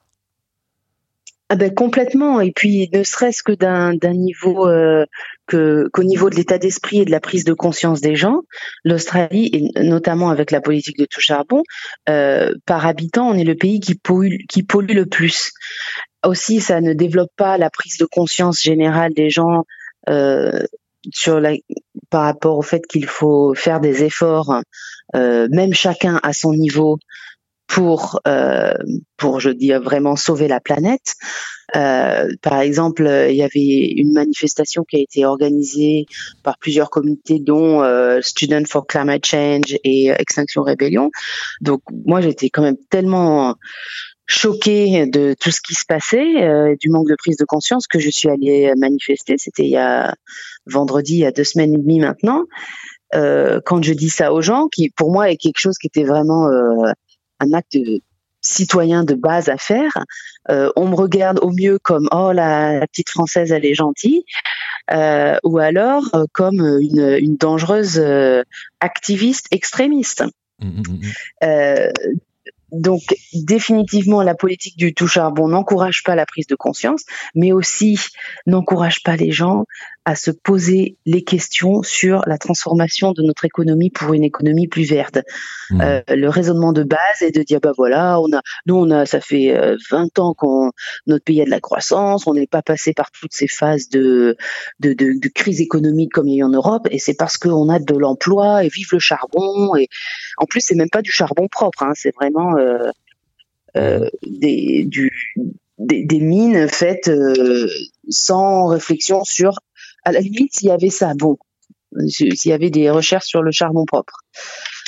Ah 1.50 1.56
ben 1.56 1.74
complètement 1.74 2.42
et 2.42 2.52
puis 2.52 2.90
ne 2.92 3.04
serait-ce 3.04 3.42
que 3.42 3.54
d'un 3.54 3.94
niveau 4.14 4.68
euh, 4.68 5.06
qu'au 5.50 6.04
niveau 6.04 6.30
de 6.30 6.36
l'état 6.36 6.58
d'esprit 6.58 7.02
et 7.02 7.06
de 7.06 7.12
la 7.12 7.22
prise 7.22 7.46
de 7.46 7.54
conscience 7.54 8.02
des 8.02 8.16
gens, 8.16 8.42
l'Australie 8.84 9.50
et 9.54 9.82
notamment 9.82 10.30
avec 10.30 10.52
la 10.52 10.60
politique 10.60 10.98
de 10.98 11.06
tout 11.06 11.22
charbon, 11.22 11.64
par 12.06 12.86
habitant, 12.86 13.30
on 13.30 13.34
est 13.34 13.46
le 13.46 13.56
pays 13.56 13.80
qui 13.80 13.96
pollue 13.96 14.44
qui 14.50 14.64
pollue 14.64 14.94
le 14.94 15.06
plus. 15.06 15.54
Aussi, 16.26 16.60
ça 16.60 16.82
ne 16.82 16.92
développe 16.92 17.32
pas 17.38 17.58
la 17.58 17.70
prise 17.70 17.98
de 17.98 18.06
conscience 18.06 18.62
générale 18.62 19.14
des 19.14 19.30
gens 19.30 19.60
euh, 19.60 19.62
sur 21.12 21.40
la, 21.40 21.54
par 22.10 22.24
rapport 22.24 22.58
au 22.58 22.62
fait 22.62 22.86
qu'il 22.88 23.06
faut 23.06 23.54
faire 23.56 23.80
des 23.80 24.04
efforts, 24.04 24.62
euh, 25.16 25.48
même 25.52 25.74
chacun 25.74 26.20
à 26.24 26.34
son 26.34 26.54
niveau, 26.54 26.98
pour 27.68 28.20
euh, 28.28 28.74
pour 29.18 29.40
je 29.40 29.50
dis 29.50 29.72
vraiment 29.74 30.16
sauver 30.16 30.48
la 30.48 30.60
planète. 30.60 31.16
Euh, 31.76 32.30
par 32.42 32.62
exemple, 32.62 33.04
il 33.30 33.36
y 33.36 33.44
avait 33.44 33.92
une 33.98 34.14
manifestation 34.14 34.86
qui 34.90 34.96
a 34.96 35.00
été 35.00 35.26
organisée 35.26 36.06
par 36.44 36.58
plusieurs 36.60 36.90
comités, 36.90 37.40
dont 37.40 37.84
euh, 37.84 38.22
Students 38.22 38.66
for 38.66 38.88
Climate 38.88 39.26
Change 39.26 39.78
et 39.84 40.08
Extinction 40.08 40.64
Rebellion. 40.64 41.12
Donc 41.60 41.82
moi, 42.06 42.22
j'étais 42.22 42.50
quand 42.50 42.62
même 42.62 42.78
tellement 42.90 43.56
choquée 44.28 45.08
de 45.08 45.34
tout 45.40 45.52
ce 45.52 45.62
qui 45.62 45.74
se 45.74 45.86
passait, 45.86 46.44
euh, 46.44 46.76
du 46.80 46.90
manque 46.90 47.08
de 47.08 47.16
prise 47.16 47.38
de 47.38 47.46
conscience 47.46 47.88
que 47.88 47.98
je 47.98 48.10
suis 48.10 48.30
allée 48.30 48.72
manifester. 48.78 49.38
C'était 49.38 49.64
il 49.64 49.72
y 49.72 49.78
a 49.78 50.16
vendredi, 50.66 51.14
il 51.14 51.20
y 51.20 51.26
a 51.26 51.32
deux 51.32 51.46
semaines 51.46 51.74
et 51.74 51.78
demie 51.78 52.02
maintenant. 52.02 52.44
Euh, 53.16 53.62
quand 53.66 53.82
je 53.82 53.94
dis 53.94 54.10
ça 54.10 54.34
aux 54.34 54.42
gens, 54.42 54.68
qui 54.68 54.90
pour 54.90 55.12
moi 55.12 55.32
est 55.32 55.38
quelque 55.38 55.60
chose 55.60 55.78
qui 55.78 55.88
était 55.88 56.04
vraiment 56.04 56.48
euh, 56.50 56.92
un 57.40 57.54
acte 57.54 57.78
citoyen 58.42 59.06
de 59.06 59.16
base 59.16 59.50
à 59.50 59.58
faire. 59.58 59.92
on 60.50 60.88
me 60.88 60.96
regarde 60.96 61.40
au 61.42 61.52
mieux 61.52 61.80
comme 61.80 62.08
oh 62.12 62.32
la, 62.34 62.86
petite 62.88 63.10
française 63.10 63.52
elle 63.52 63.66
est 63.66 63.74
gentille, 63.74 64.24
ou 64.92 65.58
alors 65.58 66.04
comme 66.34 66.62
une, 66.82 67.18
une 67.20 67.36
dangereuse 67.38 68.02
activiste 68.80 69.48
extrémiste. 69.52 70.24
Mmh, 70.60 70.68
mmh, 70.68 71.00
mmh, 71.44 72.18
donc 72.72 73.02
définitivement, 73.34 74.22
la 74.22 74.36
politique 74.36 74.78
du 74.78 74.94
tout 74.94 75.08
charbon 75.08 75.48
n'encourage 75.48 76.04
pas 76.04 76.16
la 76.16 76.26
prise 76.26 76.48
de 76.48 76.56
conscience, 76.56 77.04
mais 77.34 77.52
aussi 77.52 78.00
n'encourage 78.46 79.04
pas 79.04 79.16
les 79.16 79.32
gens 79.32 79.66
à 80.08 80.16
se 80.16 80.32
poser 80.32 80.96
les 81.06 81.22
questions 81.22 81.84
sur 81.84 82.22
la 82.28 82.38
transformation 82.38 83.12
de 83.12 83.22
notre 83.22 83.44
économie 83.44 83.90
pour 83.90 84.14
une 84.14 84.24
économie 84.24 84.70
plus 84.70 84.86
verte. 84.86 85.20
Mmh. 85.70 85.82
Euh, 85.82 86.02
le 86.08 86.30
raisonnement 86.30 86.72
de 86.72 86.84
base 86.84 87.22
est 87.22 87.36
de 87.36 87.44
dire 87.44 87.60
bah 87.60 87.74
voilà, 87.76 88.18
on 88.22 88.32
a, 88.32 88.42
nous 88.68 88.76
on 88.76 88.90
a, 88.90 89.06
ça 89.06 89.20
fait 89.20 89.54
20 89.92 90.18
euh, 90.18 90.22
ans 90.22 90.34
qu'on 90.34 90.72
notre 91.08 91.26
pays 91.26 91.42
a 91.42 91.46
de 91.46 91.50
la 91.50 91.60
croissance, 91.60 92.26
on 92.26 92.36
n'est 92.36 92.48
pas 92.48 92.62
passé 92.62 92.94
par 92.94 93.12
toutes 93.12 93.34
ces 93.34 93.50
phases 93.50 93.90
de 93.90 94.38
de, 94.80 94.94
de, 94.94 95.28
crise 95.28 95.60
économique 95.60 96.14
comme 96.14 96.30
il 96.30 96.38
y 96.38 96.42
a 96.42 96.46
en 96.46 96.52
Europe, 96.52 96.88
et 96.90 97.00
c'est 97.00 97.16
parce 97.16 97.36
qu'on 97.36 97.68
a 97.68 97.80
de 97.80 97.98
l'emploi 97.98 98.64
et 98.64 98.70
vive 98.70 98.88
le 98.94 99.00
charbon. 99.00 99.76
Et 99.76 99.90
en 100.38 100.46
plus 100.46 100.62
c'est 100.62 100.76
même 100.76 100.90
pas 100.90 101.02
du 101.02 101.12
charbon 101.12 101.50
propre, 101.50 101.84
hein, 101.84 101.92
c'est 101.96 102.16
vraiment 102.16 102.56
euh, 102.56 102.90
euh, 103.76 104.10
des, 104.26 104.86
du, 104.86 105.12
des, 105.78 106.06
des, 106.06 106.20
mines 106.22 106.70
faites 106.70 107.10
euh, 107.10 107.68
sans 108.10 108.68
réflexion 108.68 109.26
sur 109.26 109.60
à 110.08 110.14
la 110.14 110.22
limite, 110.22 110.56
s'il 110.56 110.70
y 110.70 110.72
avait 110.72 110.90
ça, 110.90 111.14
bon, 111.16 111.38
s'il 112.08 112.34
y 112.46 112.54
avait 112.54 112.70
des 112.70 112.90
recherches 112.90 113.26
sur 113.26 113.42
le 113.42 113.52
charbon 113.52 113.84
propre, 113.84 114.22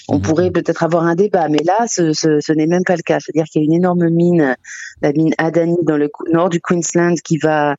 on 0.07 0.15
mhm. 0.15 0.21
pourrait 0.21 0.51
peut-être 0.51 0.81
avoir 0.81 1.03
un 1.03 1.15
débat, 1.15 1.49
mais 1.49 1.61
là, 1.65 1.87
ce, 1.87 2.53
n'est 2.53 2.67
même 2.67 2.85
pas 2.85 2.95
le 2.95 3.01
cas. 3.01 3.19
C'est-à-dire 3.19 3.43
qu'il 3.43 3.61
y 3.61 3.65
a 3.65 3.67
une 3.67 3.73
énorme 3.73 4.07
mine, 4.07 4.55
la 5.01 5.11
mine 5.11 5.33
Adani 5.37 5.75
dans 5.83 5.97
le 5.97 6.09
nord 6.31 6.47
du 6.47 6.61
Queensland, 6.61 7.15
qui 7.21 7.37
va 7.37 7.75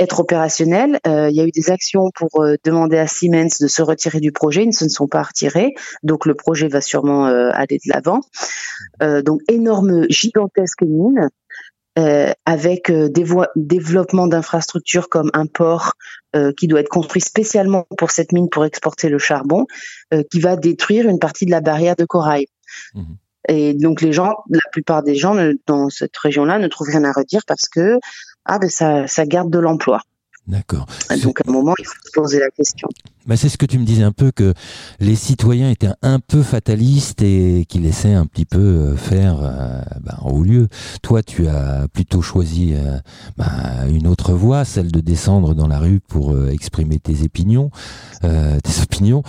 être 0.00 0.18
opérationnelle. 0.18 0.98
Euh, 1.06 1.30
il 1.30 1.36
y 1.36 1.40
a 1.40 1.44
eu 1.44 1.52
des 1.52 1.70
actions 1.70 2.10
pour 2.12 2.42
euh, 2.42 2.56
demander 2.64 2.98
à 2.98 3.06
Siemens 3.06 3.60
de 3.60 3.68
se 3.68 3.80
retirer 3.80 4.18
du 4.18 4.32
projet. 4.32 4.64
Ils 4.64 4.68
ne 4.68 4.72
se 4.72 4.88
sont 4.88 5.06
pas 5.06 5.22
retirés, 5.22 5.74
donc 6.02 6.26
le 6.26 6.34
projet 6.34 6.66
va 6.66 6.80
sûrement 6.80 7.28
euh, 7.28 7.50
aller 7.52 7.78
de 7.78 7.92
l'avant. 7.92 8.20
donc 9.22 9.42
énorme, 9.48 10.06
gigantesque 10.10 10.82
mine. 10.82 11.30
Euh, 11.96 12.32
avec 12.44 12.90
euh, 12.90 13.08
développement 13.54 14.26
d'infrastructures 14.26 15.08
comme 15.08 15.30
un 15.32 15.46
port 15.46 15.92
euh, 16.34 16.52
qui 16.52 16.66
doit 16.66 16.80
être 16.80 16.88
construit 16.88 17.22
spécialement 17.22 17.86
pour 17.96 18.10
cette 18.10 18.32
mine 18.32 18.48
pour 18.48 18.64
exporter 18.64 19.08
le 19.08 19.18
charbon, 19.18 19.66
qui 20.30 20.40
va 20.40 20.56
détruire 20.56 21.08
une 21.08 21.20
partie 21.20 21.46
de 21.46 21.52
la 21.52 21.60
barrière 21.60 21.94
de 21.94 22.04
corail. 22.04 22.46
Mmh. 22.94 23.02
Et 23.48 23.74
donc 23.74 24.00
les 24.00 24.12
gens, 24.12 24.34
la 24.50 24.70
plupart 24.72 25.04
des 25.04 25.14
gens 25.14 25.36
dans 25.66 25.88
cette 25.88 26.16
région-là 26.16 26.58
ne 26.58 26.66
trouvent 26.66 26.88
rien 26.88 27.04
à 27.04 27.12
redire 27.12 27.42
parce 27.46 27.68
que 27.68 27.98
ah 28.44 28.58
ben 28.58 28.68
ça, 28.68 29.06
ça 29.06 29.24
garde 29.24 29.50
de 29.50 29.58
l'emploi. 29.60 30.00
D'accord. 30.46 30.86
Donc 31.22 31.40
à 31.40 31.48
un 31.48 31.52
moment, 31.52 31.74
il 31.78 31.86
faut 31.86 31.94
se 32.04 32.10
poser 32.12 32.38
la 32.38 32.50
question. 32.50 32.88
Bah 33.26 33.38
c'est 33.38 33.48
ce 33.48 33.56
que 33.56 33.64
tu 33.64 33.78
me 33.78 33.86
disais 33.86 34.02
un 34.02 34.12
peu 34.12 34.30
que 34.30 34.52
les 35.00 35.14
citoyens 35.14 35.70
étaient 35.70 35.88
un 36.02 36.18
peu 36.20 36.42
fatalistes 36.42 37.22
et 37.22 37.64
qui 37.66 37.78
laissaient 37.78 38.12
un 38.12 38.26
petit 38.26 38.44
peu 38.44 38.58
euh, 38.58 38.96
faire 38.96 39.38
euh, 39.40 39.80
bah, 40.02 40.18
au 40.22 40.42
lieu. 40.42 40.68
Toi, 41.00 41.22
tu 41.22 41.48
as 41.48 41.88
plutôt 41.90 42.20
choisi 42.20 42.74
euh, 42.74 42.98
bah, 43.38 43.46
une 43.88 44.06
autre 44.06 44.34
voie, 44.34 44.66
celle 44.66 44.92
de 44.92 45.00
descendre 45.00 45.54
dans 45.54 45.66
la 45.66 45.78
rue 45.78 46.00
pour 46.00 46.36
exprimer 46.50 46.98
tes 46.98 47.22
opinions. 47.22 47.70
tes 48.20 48.82
opinions. 48.82 49.22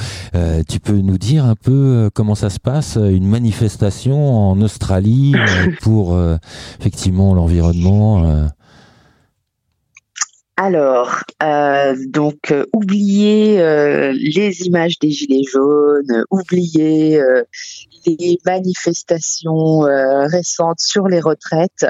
tu 0.68 0.80
peux 0.82 0.98
nous 1.00 1.18
dire 1.18 1.46
un 1.46 1.56
peu 1.56 2.10
comment 2.14 2.36
ça 2.36 2.50
se 2.50 2.60
passe, 2.60 2.98
une 2.98 3.28
manifestation 3.28 4.52
en 4.52 4.62
Australie 4.62 5.36
pour 5.82 6.18
effectivement 6.80 7.34
l'environnement 7.34 8.50
alors, 10.58 11.24
euh, 11.44 11.98
donc, 12.08 12.52
euh, 12.52 12.66
oubliez 12.72 13.60
euh, 13.60 14.14
les 14.14 14.62
images 14.62 14.98
des 15.00 15.12
Gilets 15.12 15.44
jaunes, 15.44 16.24
oubliez 16.32 17.20
les 18.06 18.38
manifestations 18.46 19.80
récentes 19.80 20.80
sur 20.80 21.08
les 21.08 21.20
retraites 21.20 21.86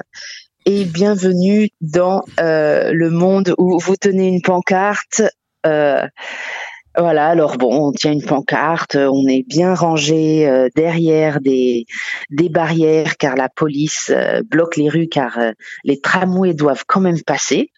et 0.66 0.86
bienvenue 0.86 1.70
dans 1.82 2.24
le 2.40 3.10
monde 3.10 3.54
où 3.60 3.78
vous 3.78 3.96
tenez 3.98 4.30
une 4.30 4.42
pancarte. 4.42 5.22
Voilà, 5.64 7.28
alors 7.28 7.58
bon, 7.58 7.90
on 7.90 7.92
tient 7.92 8.14
une 8.14 8.24
pancarte, 8.24 8.96
on 8.96 9.28
est 9.28 9.46
bien 9.46 9.76
rangé 9.76 10.70
derrière 10.76 11.42
des, 11.42 11.86
des 12.32 12.50
barrières 12.50 13.18
car 13.18 13.36
la 13.36 13.50
police 13.50 14.12
bloque 14.50 14.78
les 14.78 14.90
rues 14.90 15.10
car 15.10 15.38
les 15.84 16.00
tramways 16.00 16.54
doivent 16.54 16.86
quand 16.88 17.02
même 17.02 17.22
passer. 17.22 17.72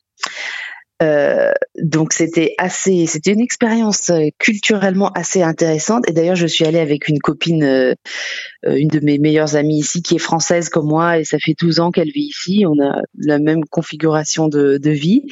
Euh, 1.03 1.51
donc 1.79 2.11
c'était 2.11 2.55
assez, 2.57 3.05
c'était 3.05 3.31
une 3.31 3.39
expérience 3.39 4.09
euh, 4.09 4.29
culturellement 4.39 5.11
assez 5.11 5.43
intéressante. 5.43 6.09
Et 6.09 6.13
d'ailleurs, 6.13 6.35
je 6.35 6.47
suis 6.47 6.65
allée 6.65 6.79
avec 6.79 7.07
une 7.07 7.19
copine, 7.19 7.63
euh, 7.63 7.93
une 8.65 8.87
de 8.87 8.99
mes 8.99 9.19
meilleures 9.19 9.55
amies 9.55 9.79
ici, 9.79 10.01
qui 10.01 10.15
est 10.15 10.19
française 10.19 10.69
comme 10.69 10.87
moi, 10.87 11.19
et 11.19 11.23
ça 11.23 11.37
fait 11.39 11.55
12 11.59 11.79
ans 11.79 11.91
qu'elle 11.91 12.11
vit 12.11 12.29
ici. 12.29 12.65
On 12.67 12.83
a 12.83 13.01
la 13.17 13.39
même 13.39 13.63
configuration 13.65 14.47
de, 14.47 14.89
vie, 14.89 15.23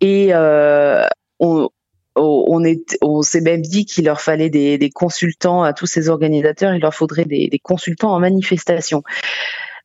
et 0.00 0.32
on, 0.34 1.68
on, 2.16 2.64
est, 2.64 2.98
on 3.00 3.22
s'est 3.22 3.40
même 3.40 3.62
dit 3.62 3.86
qu'il 3.86 4.04
leur 4.04 4.20
fallait 4.20 4.50
des, 4.50 4.90
consultants 4.90 5.62
à 5.62 5.72
tous 5.72 5.86
ces 5.86 6.08
organisateurs. 6.08 6.74
Il 6.74 6.82
leur 6.82 6.94
faudrait 6.94 7.24
des, 7.24 7.60
consultants 7.62 8.12
en 8.12 8.20
manifestation. 8.20 9.02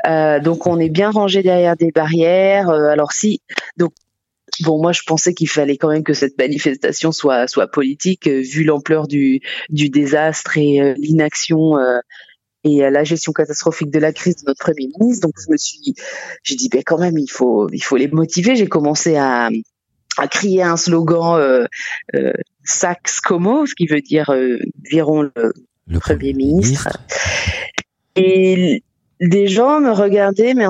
Euh, 0.05 0.39
donc 0.39 0.67
on 0.67 0.79
est 0.79 0.89
bien 0.89 1.09
rangé 1.09 1.41
derrière 1.41 1.75
des 1.75 1.91
barrières. 1.91 2.69
alors 2.69 3.13
si 3.13 3.41
donc 3.77 3.93
Bon, 4.61 4.81
moi, 4.81 4.91
je 4.91 5.01
pensais 5.05 5.33
qu'il 5.33 5.49
fallait 5.49 5.77
quand 5.77 5.89
même 5.89 6.03
que 6.03 6.13
cette 6.13 6.37
manifestation 6.37 7.11
soit 7.11 7.47
soit 7.47 7.67
politique, 7.67 8.27
euh, 8.27 8.41
vu 8.41 8.63
l'ampleur 8.63 9.07
du 9.07 9.41
du 9.69 9.89
désastre 9.89 10.57
et 10.57 10.81
euh, 10.81 10.93
l'inaction 10.97 11.77
euh, 11.77 11.99
et 12.63 12.79
la 12.89 13.03
gestion 13.03 13.31
catastrophique 13.33 13.91
de 13.91 13.99
la 13.99 14.11
crise 14.11 14.37
de 14.37 14.43
notre 14.47 14.59
premier 14.59 14.89
ministre. 14.99 15.27
Donc, 15.27 15.35
je 15.37 15.51
me 15.51 15.57
suis, 15.57 15.95
j'ai 16.43 16.55
dit, 16.55 16.69
ben 16.69 16.81
quand 16.85 16.97
même, 16.97 17.17
il 17.17 17.29
faut 17.29 17.69
il 17.71 17.83
faut 17.83 17.97
les 17.97 18.07
motiver. 18.07 18.55
J'ai 18.55 18.67
commencé 18.67 19.15
à 19.15 19.49
à 20.17 20.27
crier 20.27 20.63
un 20.63 20.77
slogan 20.77 21.39
euh, 22.15 22.33
Sax 22.63 23.21
Como, 23.21 23.65
ce 23.67 23.75
qui 23.75 23.85
veut 23.85 24.01
dire 24.01 24.33
virons 24.89 25.21
le, 25.21 25.53
premier 25.99 26.33
ministre. 26.33 26.97
Et 28.15 28.83
des 29.21 29.47
gens 29.47 29.79
me 29.79 29.91
regardaient, 29.91 30.53
mais 30.55 30.65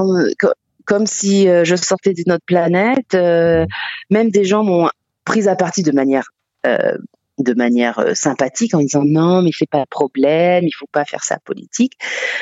comme 0.88 1.06
si 1.06 1.48
euh, 1.48 1.64
je 1.64 1.76
sortais 1.76 2.14
d'une 2.14 2.32
autre 2.32 2.46
planète. 2.46 3.14
Euh, 3.14 3.66
même 4.10 4.32
des 4.32 4.46
gens 4.46 4.64
m'ont 4.64 4.90
prise 5.26 5.48
à 5.48 5.56
partie 5.56 5.84
de 5.84 5.92
manière 5.92 6.30
euh, 6.66 6.98
de 7.38 7.54
manière 7.54 8.04
sympathique 8.16 8.74
en 8.74 8.80
disant 8.80 9.04
non 9.06 9.44
mais 9.44 9.52
c'est 9.54 9.70
pas 9.70 9.82
de 9.82 9.90
problème 9.92 10.64
il 10.66 10.72
faut 10.72 10.88
pas 10.92 11.06
faire 11.06 11.24
ça 11.24 11.38
politique 11.46 11.94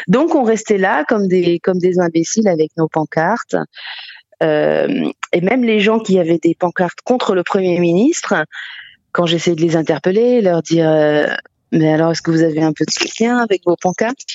donc 0.08 0.36
on 0.36 0.44
restait 0.44 0.78
là 0.78 1.04
comme 1.04 1.28
des 1.28 1.60
comme 1.60 1.80
des 1.80 2.00
imbéciles 2.00 2.48
avec 2.48 2.72
nos 2.78 2.88
pancartes 2.88 3.58
et 4.42 5.42
même 5.42 5.64
les 5.66 5.82
gens 5.82 6.00
qui 6.00 6.18
avaient 6.18 6.38
des 6.38 6.56
pancartes 6.56 7.00
contre 7.04 7.36
le 7.36 7.44
premier 7.44 7.78
ministre 7.80 8.46
quand 9.12 9.26
j'essayais 9.26 9.58
de 9.58 9.62
les 9.62 9.76
interpeller 9.76 10.40
leur 10.42 10.62
dire 10.62 10.88
mais 11.72 11.92
alors, 11.92 12.12
est-ce 12.12 12.22
que 12.22 12.32
vous 12.32 12.44
avez 12.44 12.62
un 12.62 12.74
peu 12.74 12.86
de 12.86 12.92
soutien 12.92 13.38
avec 13.38 13.62
vos 13.66 13.76
pancartes? 13.76 14.26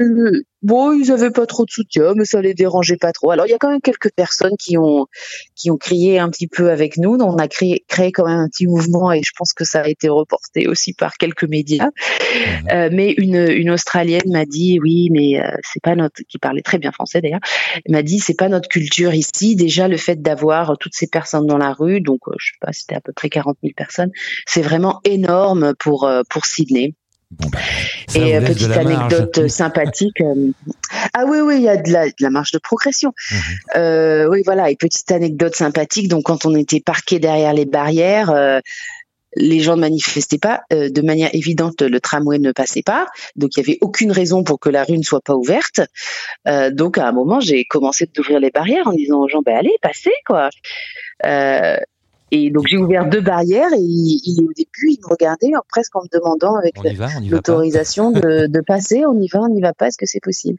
Euh, 0.00 0.44
Bon, 0.64 0.94
ils 0.98 1.12
avaient 1.12 1.30
pas 1.30 1.44
trop 1.44 1.66
de 1.66 1.70
soutien, 1.70 2.14
mais 2.16 2.24
ça 2.24 2.40
les 2.40 2.54
dérangeait 2.54 2.96
pas 2.96 3.12
trop. 3.12 3.30
Alors, 3.30 3.46
il 3.46 3.50
y 3.50 3.52
a 3.52 3.58
quand 3.58 3.68
même 3.68 3.82
quelques 3.82 4.10
personnes 4.12 4.56
qui 4.58 4.78
ont 4.78 5.06
qui 5.54 5.70
ont 5.70 5.76
crié 5.76 6.18
un 6.18 6.30
petit 6.30 6.46
peu 6.48 6.70
avec 6.70 6.96
nous. 6.96 7.18
On 7.20 7.36
a 7.36 7.48
créé, 7.48 7.84
créé 7.86 8.12
quand 8.12 8.26
même 8.26 8.38
un 8.38 8.48
petit 8.48 8.66
mouvement 8.66 9.12
et 9.12 9.20
je 9.22 9.30
pense 9.36 9.52
que 9.52 9.64
ça 9.66 9.82
a 9.82 9.88
été 9.88 10.08
reporté 10.08 10.66
aussi 10.66 10.94
par 10.94 11.18
quelques 11.18 11.44
médias. 11.44 11.84
Mmh. 11.84 12.68
Euh, 12.70 12.88
mais 12.90 13.12
une, 13.18 13.46
une 13.46 13.70
Australienne 13.72 14.32
m'a 14.32 14.46
dit 14.46 14.78
oui, 14.80 15.10
mais 15.12 15.38
euh, 15.38 15.50
c'est 15.70 15.82
pas 15.82 15.96
notre 15.96 16.22
qui 16.26 16.38
parlait 16.38 16.62
très 16.62 16.78
bien 16.78 16.92
français 16.92 17.20
d'ailleurs. 17.20 17.40
m'a 17.86 18.02
dit 18.02 18.18
c'est 18.18 18.32
pas 18.32 18.48
notre 18.48 18.70
culture 18.70 19.12
ici. 19.12 19.56
Déjà 19.56 19.86
le 19.86 19.98
fait 19.98 20.22
d'avoir 20.22 20.78
toutes 20.78 20.94
ces 20.94 21.08
personnes 21.08 21.46
dans 21.46 21.58
la 21.58 21.74
rue, 21.74 22.00
donc 22.00 22.20
je 22.38 22.46
sais 22.46 22.58
pas, 22.62 22.72
c'était 22.72 22.94
à 22.94 23.02
peu 23.02 23.12
près 23.12 23.28
40 23.28 23.58
000 23.62 23.74
personnes, 23.76 24.12
c'est 24.46 24.62
vraiment 24.62 25.02
énorme 25.04 25.74
pour 25.78 26.10
pour 26.30 26.46
Sydney. 26.46 26.83
Bah, 27.50 27.58
et 28.14 28.36
euh, 28.36 28.40
petite 28.40 28.70
anecdote 28.70 29.48
sympathique. 29.48 30.20
Euh, 30.20 30.50
ah 31.12 31.24
oui, 31.26 31.38
oui, 31.40 31.56
il 31.56 31.62
y 31.62 31.68
a 31.68 31.76
de 31.76 31.90
la, 31.90 32.06
de 32.06 32.14
la 32.20 32.30
marge 32.30 32.52
de 32.52 32.58
progression. 32.58 33.12
Mhm. 33.30 33.38
Euh, 33.76 34.28
oui, 34.28 34.42
voilà. 34.44 34.70
Et 34.70 34.76
petite 34.76 35.10
anecdote 35.12 35.54
sympathique. 35.54 36.08
Donc, 36.08 36.24
quand 36.24 36.46
on 36.46 36.54
était 36.54 36.80
parqué 36.80 37.18
derrière 37.18 37.52
les 37.52 37.66
barrières, 37.66 38.30
euh, 38.30 38.60
les 39.36 39.60
gens 39.60 39.76
ne 39.76 39.80
manifestaient 39.80 40.38
pas. 40.38 40.62
Euh, 40.72 40.90
de 40.90 41.02
manière 41.02 41.30
évidente, 41.34 41.82
le 41.82 42.00
tramway 42.00 42.38
ne 42.38 42.52
passait 42.52 42.82
pas. 42.82 43.06
Donc, 43.36 43.56
il 43.56 43.60
n'y 43.60 43.66
avait 43.66 43.78
aucune 43.80 44.12
raison 44.12 44.44
pour 44.44 44.60
que 44.60 44.68
la 44.68 44.84
rue 44.84 44.98
ne 44.98 45.02
soit 45.02 45.22
pas 45.22 45.34
ouverte. 45.34 45.80
donc, 46.72 46.98
à 46.98 47.08
un 47.08 47.12
moment, 47.12 47.40
j'ai 47.40 47.64
commencé 47.64 48.08
d'ouvrir 48.14 48.38
les 48.38 48.50
barrières 48.50 48.86
en 48.86 48.92
disant 48.92 49.20
aux 49.20 49.28
gens, 49.28 49.42
ben 49.44 49.56
allez, 49.56 49.76
passez, 49.82 50.12
quoi. 50.26 50.50
Et 52.34 52.50
donc 52.50 52.66
j'ai 52.66 52.76
ouvert 52.76 53.08
deux 53.08 53.20
barrières 53.20 53.72
et 53.72 53.80
il, 53.80 54.40
au 54.42 54.52
début 54.52 54.90
il 54.90 54.98
me 55.00 55.08
regardait 55.08 55.52
presque 55.68 55.94
en 55.94 56.02
me 56.02 56.08
demandant 56.12 56.56
avec 56.56 56.74
l'autorisation 57.30 58.10
de, 58.10 58.48
de, 58.48 58.60
passer, 58.60 59.04
on 59.06 59.20
y 59.20 59.28
va, 59.28 59.42
on 59.42 59.48
n'y 59.48 59.60
va 59.60 59.72
pas, 59.72 59.86
est-ce 59.86 59.98
que 59.98 60.06
c'est 60.06 60.20
possible? 60.20 60.58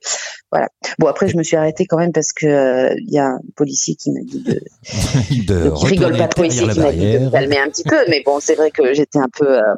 Voilà. 0.51 0.69
Bon 0.99 1.07
après 1.07 1.27
je 1.27 1.35
me 1.35 1.43
suis 1.43 1.57
arrêtée 1.57 1.85
quand 1.85 1.97
même 1.97 2.13
parce 2.13 2.31
que 2.31 2.45
euh, 2.45 2.95
il 2.97 3.11
y 3.11 3.17
a 3.17 3.25
un 3.25 3.39
policier 3.57 3.95
qui 3.95 4.11
m'a 4.11 4.21
dit 4.21 4.41
de, 4.41 4.53
de, 5.53 5.69
qui 5.75 5.88
rigole 5.88 6.15
pas 6.17 6.29
trop 6.29 6.45
ici, 6.45 6.65
qui 6.65 6.79
m'a 6.79 6.93
dit 6.93 7.19
de 7.19 7.29
calmer 7.29 7.59
un 7.59 7.67
petit 7.67 7.83
peu, 7.83 7.97
mais 8.07 8.23
bon 8.25 8.39
c'est 8.39 8.55
vrai 8.55 8.71
que 8.71 8.93
j'étais 8.93 9.19
un 9.19 9.29
peu 9.38 9.59
euh, 9.59 9.73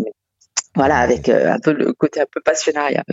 voilà, 0.75 0.97
avec 0.97 1.29
euh, 1.29 1.51
un 1.51 1.59
peu 1.59 1.73
le 1.73 1.93
côté 1.93 2.21
un 2.21 2.27
peu 2.31 2.41
passionnariat. 2.45 3.03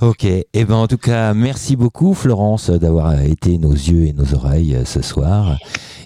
Ok, 0.00 0.24
et 0.24 0.48
eh 0.52 0.64
ben 0.64 0.74
en 0.74 0.88
tout 0.88 0.98
cas, 0.98 1.34
merci 1.34 1.76
beaucoup 1.76 2.14
Florence 2.14 2.70
d'avoir 2.70 3.20
été 3.22 3.58
nos 3.58 3.70
yeux 3.70 4.08
et 4.08 4.12
nos 4.12 4.34
oreilles 4.34 4.76
ce 4.84 5.02
soir. 5.02 5.56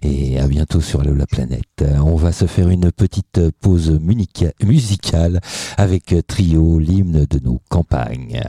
Et 0.03 0.38
à 0.38 0.49
bientôt 0.49 0.81
sur 0.81 1.03
la 1.03 1.27
planète. 1.27 1.85
On 2.05 2.17
va 2.17 2.33
se 2.33 2.47
faire 2.47 2.69
une 2.69 2.91
petite 2.91 3.51
pause 3.61 4.01
musicale 4.61 5.41
avec 5.77 6.15
Trio, 6.27 6.79
l'hymne 6.79 7.25
de 7.25 7.38
nos 7.38 7.61
campagnes. 7.69 8.43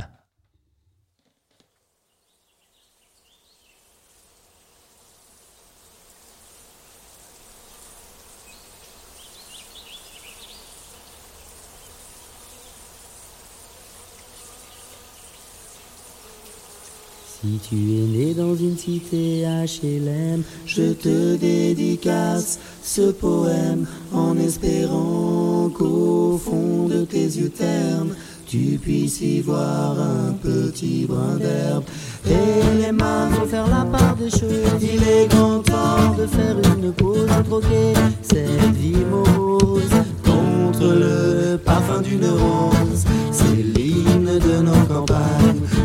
Si 17.43 17.60
tu 17.60 17.75
es 17.75 18.08
né 18.08 18.34
dans 18.34 18.56
une 18.56 18.77
cité 18.77 19.43
HLM, 19.43 20.43
je 20.65 20.93
te 20.93 21.36
dédicace 21.36 22.58
ce 22.82 23.12
poème 23.12 23.86
en 24.13 24.38
espérant 24.38 25.69
qu'au 25.77 26.38
fond 26.38 26.88
de 26.88 27.03
tes 27.03 27.25
yeux 27.25 27.49
ternes, 27.49 28.15
tu 28.47 28.79
puisses 28.82 29.19
y 29.19 29.41
voir 29.41 29.99
un 29.99 30.32
petit 30.41 31.06
brin 31.06 31.36
d'herbe. 31.36 31.84
Et 32.27 32.82
les 32.82 32.93
mains 32.93 33.27
vont 33.32 33.45
faire 33.45 33.67
la 33.67 33.84
part 33.84 34.15
des 34.15 34.29
choses. 34.29 34.82
Il 34.82 35.03
est 35.03 35.27
grand 35.27 35.60
temps 35.60 36.15
de 36.17 36.25
faire 36.25 36.56
une 36.77 36.93
pause, 36.93 37.27
de 37.27 37.43
troquer 37.43 37.93
cette 38.21 38.73
vie 38.77 39.03
morose 39.12 39.84
contre 40.23 40.93
le 40.93 41.58
parfum 41.58 41.99
d'une 41.99 42.25
rose. 42.25 43.03
C'est 43.34 43.63
l'hymne 43.77 44.39
de 44.39 44.62
nos 44.62 44.86
campagnes 44.88 45.42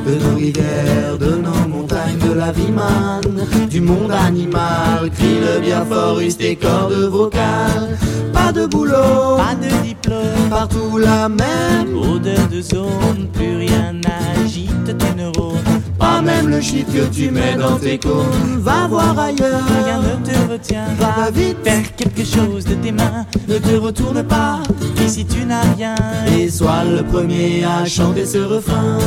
de 0.08 0.14
nos 0.14 0.36
rivières, 0.36 1.18
de 1.18 1.36
nos 1.36 1.68
montagnes, 1.68 2.18
de 2.18 2.32
la 2.32 2.50
vie 2.50 2.72
manne, 2.72 3.46
du 3.68 3.80
monde 3.80 4.10
animal, 4.10 5.10
crie 5.14 5.38
le 5.40 5.60
bien 5.60 5.84
fort, 5.84 6.18
tes 6.38 6.56
cordes 6.56 7.08
vocales. 7.10 7.98
Pas 8.32 8.52
de 8.52 8.66
boulot, 8.66 9.36
pas 9.36 9.54
de 9.54 9.70
diplôme, 9.86 10.48
partout 10.48 10.96
la 10.98 11.28
même 11.28 11.96
odeur 11.96 12.48
de 12.50 12.62
zone, 12.62 13.28
plus 13.34 13.56
rien 13.56 13.92
n'agite 13.92 14.96
tes 14.96 15.14
neurones. 15.14 15.77
Pas 15.98 16.22
même 16.22 16.48
le 16.48 16.60
shit 16.60 16.86
que 16.86 17.06
tu 17.12 17.30
mets 17.30 17.56
dans 17.56 17.76
tes 17.76 17.98
cônes. 17.98 18.58
Va 18.58 18.86
voir 18.86 19.18
ailleurs, 19.18 19.62
rien 19.84 20.00
ne 20.00 20.24
te 20.24 20.52
retient. 20.52 20.86
Va 20.98 21.30
vite, 21.30 21.58
faire 21.64 21.96
quelque 21.96 22.24
chose 22.24 22.64
de 22.64 22.74
tes 22.74 22.92
mains. 22.92 23.26
Ne 23.48 23.58
te 23.58 23.74
retourne 23.74 24.22
pas, 24.22 24.60
ici 25.04 25.26
tu 25.26 25.44
n'as 25.44 25.72
rien. 25.76 25.94
Et 26.36 26.48
sois 26.48 26.84
le 26.84 27.02
premier 27.02 27.64
à 27.64 27.84
chanter 27.84 28.26
ce 28.26 28.38
refrain. 28.38 28.98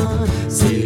C'est 0.50 0.86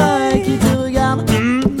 qui 0.43 0.57
te 0.57 0.75
regarde. 0.77 1.29
Hmm, 1.29 1.80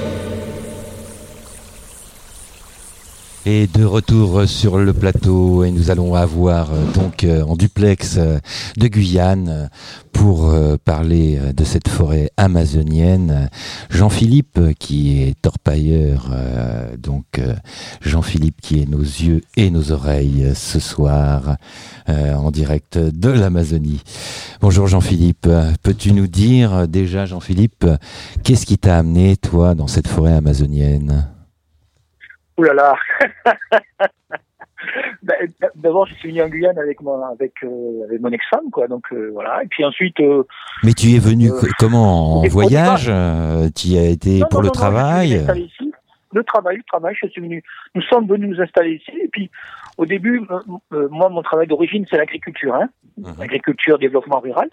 Et 3.47 3.65
de 3.65 3.83
retour 3.83 4.47
sur 4.47 4.77
le 4.77 4.93
plateau, 4.93 5.63
et 5.63 5.71
nous 5.71 5.89
allons 5.89 6.13
avoir 6.13 6.71
euh, 6.71 6.85
donc 6.93 7.23
euh, 7.23 7.41
en 7.41 7.55
duplex 7.55 8.17
euh, 8.19 8.37
de 8.77 8.87
Guyane 8.87 9.67
pour 10.13 10.53
parler 10.85 11.39
de 11.55 11.63
cette 11.63 11.87
forêt 11.87 12.29
amazonienne. 12.37 13.49
Jean-Philippe 13.89 14.59
qui 14.77 15.23
est 15.23 15.33
torpailleur, 15.41 16.29
donc 16.99 17.41
Jean-Philippe 18.01 18.61
qui 18.61 18.81
est 18.81 18.89
nos 18.89 19.01
yeux 19.01 19.41
et 19.57 19.71
nos 19.71 19.91
oreilles 19.91 20.51
ce 20.53 20.79
soir 20.79 21.55
en 22.07 22.51
direct 22.51 22.99
de 22.99 23.29
l'Amazonie. 23.29 24.01
Bonjour 24.59 24.85
Jean-Philippe, 24.87 25.47
peux-tu 25.81 26.11
nous 26.11 26.27
dire 26.27 26.87
déjà 26.87 27.25
Jean-Philippe, 27.25 27.87
qu'est-ce 28.43 28.67
qui 28.67 28.77
t'a 28.77 28.99
amené 28.99 29.37
toi 29.37 29.73
dans 29.73 29.87
cette 29.87 30.07
forêt 30.07 30.33
amazonienne? 30.33 31.25
Ouh 32.61 32.63
là 32.63 32.73
là 32.73 32.95
D'abord, 35.75 36.05
je 36.07 36.13
suis 36.15 36.29
venu 36.29 36.41
en 36.43 36.49
Guyane 36.49 36.77
avec 36.77 37.01
mon, 37.01 37.23
avec, 37.23 37.53
euh, 37.63 38.03
avec 38.05 38.21
mon 38.21 38.29
ex-femme, 38.29 38.69
quoi. 38.71 38.87
Donc 38.87 39.05
euh, 39.11 39.29
voilà. 39.33 39.63
Et 39.63 39.67
puis 39.67 39.83
ensuite. 39.83 40.19
Euh, 40.19 40.43
Mais 40.83 40.93
tu 40.93 41.15
es 41.15 41.19
venu 41.19 41.49
comment 41.79 42.41
En 42.41 42.47
voyage 42.47 43.11
Tu 43.75 43.87
y 43.89 43.97
as 43.97 44.09
été 44.09 44.41
pour 44.49 44.61
le 44.61 44.69
travail 44.69 45.43
Le 46.33 46.43
travail, 46.43 46.77
le 46.77 46.83
travail. 46.83 47.15
Je 47.19 47.27
suis 47.29 47.41
venu. 47.41 47.63
Nous 47.95 48.01
sommes 48.03 48.27
venus 48.27 48.49
nous 48.49 48.61
installer 48.61 48.93
ici. 48.95 49.11
Et 49.23 49.27
puis, 49.27 49.49
au 49.97 50.05
début, 50.05 50.41
moi, 50.91 51.29
mon 51.29 51.41
travail 51.41 51.67
d'origine, 51.67 52.05
c'est 52.09 52.17
l'agriculture, 52.17 52.75
hein. 52.75 52.89
Mhm. 53.17 53.41
Agriculture, 53.41 53.97
développement 53.97 54.39
rural. 54.39 54.69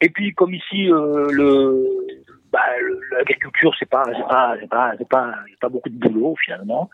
Et 0.00 0.08
puis, 0.08 0.32
comme 0.32 0.54
ici, 0.54 0.86
le 0.88 1.86
bah, 2.52 2.60
l'agriculture, 3.12 3.72
c'est 3.78 3.88
pas, 3.88 4.04
c'est 4.06 4.26
pas, 4.28 4.56
c'est 4.60 4.68
pas, 4.68 4.92
c'est 4.98 5.08
pas, 5.08 5.34
pas 5.60 5.68
beaucoup 5.68 5.88
de 5.88 5.98
boulot 5.98 6.34
finalement. 6.42 6.90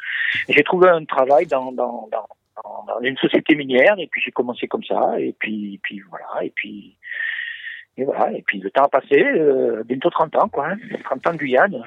J'ai 0.49 0.63
trouvé 0.63 0.89
un 0.89 1.05
travail 1.05 1.47
dans, 1.47 1.73
dans, 1.73 2.09
dans, 2.13 3.01
une 3.03 3.17
société 3.17 3.55
minière 3.55 3.97
et 3.99 4.07
puis 4.07 4.23
j'ai 4.25 4.31
commencé 4.31 4.67
comme 4.67 4.85
ça 4.85 5.19
et 5.19 5.35
puis, 5.39 5.79
puis 5.83 6.03
voilà 6.09 6.45
et 6.45 6.51
puis 6.55 6.97
et 7.99 8.05
voilà 8.05 8.33
et 8.33 8.43
puis 8.47 8.59
le 8.61 8.71
temps 8.71 8.85
a 8.85 8.89
passé, 8.89 9.23
euh, 9.23 9.83
bientôt 9.85 10.11
30 10.11 10.37
ans 10.37 10.49
quoi, 10.49 10.69
hein, 10.69 10.77
30 11.05 11.27
ans 11.27 11.33
de 11.33 11.39
Guyane. 11.39 11.83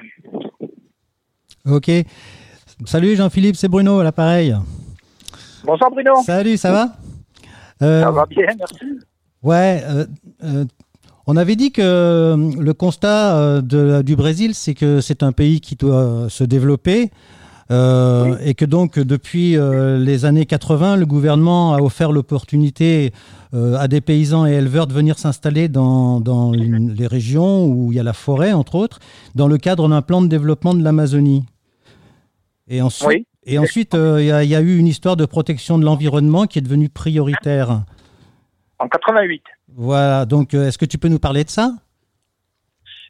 Ok. 1.66 1.90
Salut 2.86 3.16
Jean-Philippe, 3.16 3.56
c'est 3.56 3.68
Bruno 3.68 4.00
à 4.00 4.04
l'appareil. 4.04 4.54
Bonsoir 5.64 5.90
Bruno. 5.90 6.16
Salut, 6.24 6.56
ça 6.56 6.72
va? 6.72 6.86
Euh, 7.82 8.02
Ça 8.02 8.10
va 8.10 8.26
bien, 8.26 8.46
merci. 8.58 9.00
Ouais, 9.42 9.80
euh, 10.42 10.64
on 11.30 11.36
avait 11.36 11.56
dit 11.56 11.70
que 11.72 11.80
euh, 11.82 12.36
le 12.58 12.74
constat 12.74 13.36
euh, 13.36 13.60
de- 13.60 14.02
du 14.02 14.16
Brésil, 14.16 14.54
c'est 14.54 14.74
que 14.74 15.00
c'est 15.00 15.22
un 15.22 15.32
pays 15.32 15.60
qui 15.60 15.76
doit 15.76 16.26
se 16.28 16.44
développer. 16.44 17.10
euh, 17.70 18.36
Et 18.44 18.54
que 18.54 18.64
donc, 18.64 18.98
depuis 18.98 19.56
euh, 19.56 19.96
les 19.98 20.24
années 20.24 20.44
80, 20.46 20.96
le 20.96 21.06
gouvernement 21.06 21.74
a 21.74 21.78
offert 21.80 22.10
l'opportunité 22.10 23.12
euh, 23.54 23.76
à 23.78 23.86
des 23.86 24.00
paysans 24.00 24.44
et 24.46 24.52
éleveurs 24.54 24.88
de 24.88 24.92
venir 24.92 25.18
s'installer 25.20 25.68
dans, 25.68 26.20
dans 26.20 26.52
une- 26.52 26.92
les 26.94 27.06
régions 27.06 27.66
où 27.66 27.92
il 27.92 27.96
y 27.96 28.00
a 28.00 28.02
la 28.02 28.12
forêt, 28.12 28.52
entre 28.52 28.74
autres, 28.74 28.98
dans 29.36 29.46
le 29.46 29.56
cadre 29.56 29.88
d'un 29.88 30.02
plan 30.02 30.20
de 30.20 30.26
développement 30.26 30.74
de 30.74 30.82
l'Amazonie. 30.82 31.44
Et 32.68 32.82
ensuite, 32.82 33.08
Oui. 33.08 33.26
et 33.46 33.58
ensuite 33.58 33.94
euh, 33.94 34.20
il 34.20 34.26
y, 34.46 34.48
y 34.50 34.54
a 34.56 34.60
eu 34.60 34.76
une 34.76 34.86
histoire 34.88 35.16
de 35.16 35.24
protection 35.26 35.78
de 35.78 35.84
l'environnement 35.84 36.46
qui 36.46 36.58
est 36.58 36.62
devenue 36.62 36.88
prioritaire. 36.88 37.82
En 38.80 38.88
88. 38.88 39.42
Voilà, 39.76 40.24
donc 40.26 40.54
euh, 40.54 40.68
est-ce 40.68 40.78
que 40.78 40.84
tu 40.84 40.98
peux 40.98 41.08
nous 41.08 41.18
parler 41.18 41.44
de 41.44 41.50
ça? 41.50 41.70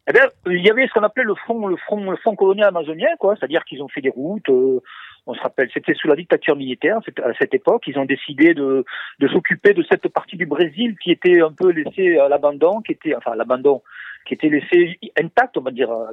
Eh 0.08 0.12
bien, 0.12 0.22
il 0.46 0.64
y 0.64 0.70
avait 0.70 0.86
ce 0.86 0.92
qu'on 0.92 1.02
appelait 1.02 1.24
le 1.24 1.34
front, 1.34 1.66
le 1.66 1.76
front, 1.76 2.10
le 2.10 2.16
front 2.16 2.34
colonial 2.34 2.68
amazonien, 2.68 3.08
quoi. 3.18 3.36
C'est-à-dire 3.36 3.64
qu'ils 3.64 3.82
ont 3.82 3.88
fait 3.88 4.00
des 4.00 4.10
routes. 4.10 4.48
euh, 4.48 4.80
on 5.26 5.34
se 5.34 5.40
rappelle, 5.40 5.68
c'était 5.72 5.94
sous 5.94 6.08
la 6.08 6.16
dictature 6.16 6.56
militaire 6.56 6.98
à 7.22 7.32
cette 7.38 7.54
époque. 7.54 7.84
Ils 7.86 7.98
ont 7.98 8.06
décidé 8.06 8.54
de, 8.54 8.84
s'occuper 9.30 9.74
de 9.74 9.84
cette 9.88 10.08
partie 10.08 10.36
du 10.36 10.46
Brésil 10.46 10.96
qui 11.02 11.10
était 11.10 11.40
un 11.42 11.52
peu 11.52 11.70
laissée 11.70 12.18
à 12.18 12.28
l'abandon, 12.28 12.80
qui 12.80 12.92
était, 12.92 13.14
enfin, 13.14 13.34
l'abandon, 13.36 13.82
qui 14.26 14.34
était 14.34 14.48
laissée 14.48 14.98
intacte, 15.18 15.58
on 15.58 15.62
va 15.62 15.70
dire, 15.70 15.90
euh, 15.90 16.06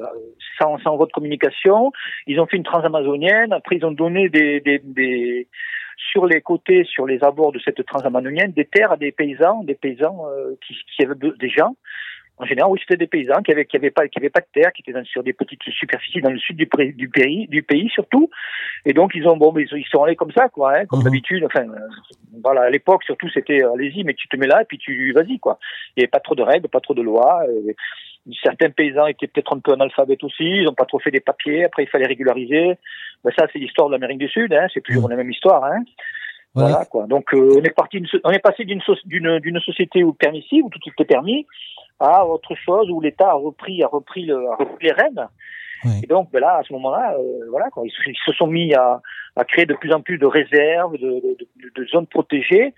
sans, 0.59 0.77
sans 0.79 0.97
voie 0.97 1.07
de 1.07 1.11
communication. 1.13 1.91
Ils 2.27 2.39
ont 2.39 2.45
fait 2.45 2.57
une 2.57 2.63
transamazonienne. 2.63 3.53
Après, 3.53 3.77
ils 3.77 3.85
ont 3.85 3.91
donné 3.91 4.29
des 4.29 4.59
sur 5.97 6.25
les 6.25 6.41
côtés, 6.41 6.83
sur 6.85 7.05
les 7.05 7.23
abords 7.23 7.51
de 7.51 7.59
cette 7.59 7.83
transamazonienne, 7.85 8.51
des 8.51 8.65
terres 8.65 8.91
à 8.91 8.97
des 8.97 9.11
paysans, 9.11 9.63
des 9.63 9.75
paysans 9.75 10.25
euh, 10.29 10.55
qui, 10.65 10.75
qui 10.95 11.03
avaient 11.03 11.15
des 11.39 11.49
gens. 11.49 11.75
En 12.39 12.45
général, 12.45 12.69
oui, 12.71 12.79
c'était 12.79 12.97
des 12.97 13.07
paysans 13.07 13.41
qui 13.41 13.51
avaient, 13.51 13.65
qui 13.65 13.77
avaient 13.77 13.89
pas, 13.89 14.07
qui 14.07 14.19
avaient 14.19 14.29
pas 14.29 14.41
de 14.41 14.47
terre, 14.53 14.71
qui 14.71 14.83
étaient 14.83 14.93
dans- 14.93 15.03
sur 15.05 15.23
des 15.23 15.33
petites 15.33 15.63
superficies 15.63 16.21
dans 16.21 16.29
le 16.29 16.37
sud 16.37 16.55
du, 16.55 16.69
du 16.93 17.09
pays, 17.09 17.47
du 17.47 17.63
pays 17.63 17.89
surtout. 17.89 18.29
Et 18.85 18.93
donc, 18.93 19.13
ils 19.15 19.27
ont, 19.27 19.37
bon, 19.37 19.51
ils, 19.57 19.67
ils 19.75 19.87
sont 19.87 20.03
allés 20.03 20.15
comme 20.15 20.31
ça, 20.31 20.47
quoi, 20.49 20.75
hein, 20.77 20.85
comme 20.85 20.99
Mhm. 20.99 21.05
d'habitude. 21.05 21.43
Enfin, 21.45 21.67
euh, 21.67 21.79
voilà, 22.43 22.61
à 22.61 22.69
l'époque, 22.69 23.03
surtout, 23.03 23.27
c'était, 23.29 23.63
euh, 23.63 23.73
allez-y, 23.73 24.03
mais 24.03 24.13
tu 24.13 24.27
te 24.27 24.37
mets 24.37 24.45
là 24.45 24.61
et 24.61 24.65
puis 24.65 24.77
tu, 24.77 25.11
vas-y, 25.13 25.39
quoi. 25.39 25.57
Il 25.95 25.99
n'y 25.99 26.03
avait 26.03 26.11
pas 26.11 26.19
trop 26.19 26.35
de 26.35 26.43
règles, 26.43 26.67
pas 26.69 26.79
trop 26.79 26.93
de 26.93 27.01
lois. 27.01 27.41
euh, 27.49 27.73
certains 28.43 28.69
paysans 28.69 29.07
étaient 29.07 29.27
peut-être 29.27 29.53
un 29.55 29.59
peu 29.59 29.73
analphabètes 29.73 30.23
aussi, 30.23 30.43
ils 30.43 30.63
n'ont 30.63 30.73
pas 30.73 30.85
trop 30.85 30.99
fait 30.99 31.11
des 31.11 31.19
papiers. 31.19 31.65
Après, 31.65 31.83
il 31.83 31.89
fallait 31.89 32.07
régulariser. 32.07 32.77
Ben, 33.23 33.31
ça, 33.37 33.47
c'est 33.51 33.59
l'histoire 33.59 33.87
de 33.87 33.93
l'Amérique 33.93 34.19
du 34.19 34.29
Sud, 34.29 34.53
hein, 34.53 34.67
c'est 34.73 34.81
toujours 34.83 35.09
la 35.09 35.15
même 35.15 35.31
histoire, 35.31 35.63
hein. 35.63 35.83
Voilà. 36.53 36.69
Voilà, 36.69 36.85
quoi. 36.85 37.05
Donc 37.07 37.33
euh, 37.35 37.59
on 37.59 37.63
est 37.63 37.75
parti, 37.75 38.01
on 38.23 38.31
est 38.31 38.39
passé 38.39 38.63
d'une 38.63 38.81
so- 38.81 38.95
d'une 39.05 39.37
d'une 39.39 39.59
société 39.59 40.03
où 40.03 40.13
permissive 40.13 40.63
où 40.65 40.69
tout 40.69 40.79
était 40.87 41.05
permis 41.05 41.45
à 41.99 42.25
autre 42.25 42.55
chose 42.55 42.89
où 42.89 42.99
l'État 42.99 43.29
a 43.29 43.33
repris 43.33 43.83
a 43.83 43.87
repris, 43.87 44.25
le, 44.25 44.47
a 44.47 44.55
repris 44.55 44.87
les 44.87 44.91
rênes. 44.91 45.27
Et 46.03 46.07
donc 46.07 46.31
ben 46.31 46.39
là 46.39 46.57
à 46.57 46.63
ce 46.63 46.73
moment-là, 46.73 47.15
euh, 47.19 47.45
voilà, 47.49 47.69
quoi, 47.69 47.83
ils, 47.85 47.91
se- 47.91 48.09
ils 48.09 48.15
se 48.25 48.31
sont 48.33 48.47
mis 48.47 48.73
à, 48.73 49.01
à 49.35 49.43
créer 49.45 49.65
de 49.65 49.73
plus 49.75 49.91
en 49.93 50.01
plus 50.01 50.17
de 50.17 50.25
réserves, 50.25 50.93
de, 50.97 51.07
de, 51.09 51.37
de- 51.39 51.81
de 51.81 51.87
zones 51.87 52.07
protégées. 52.07 52.73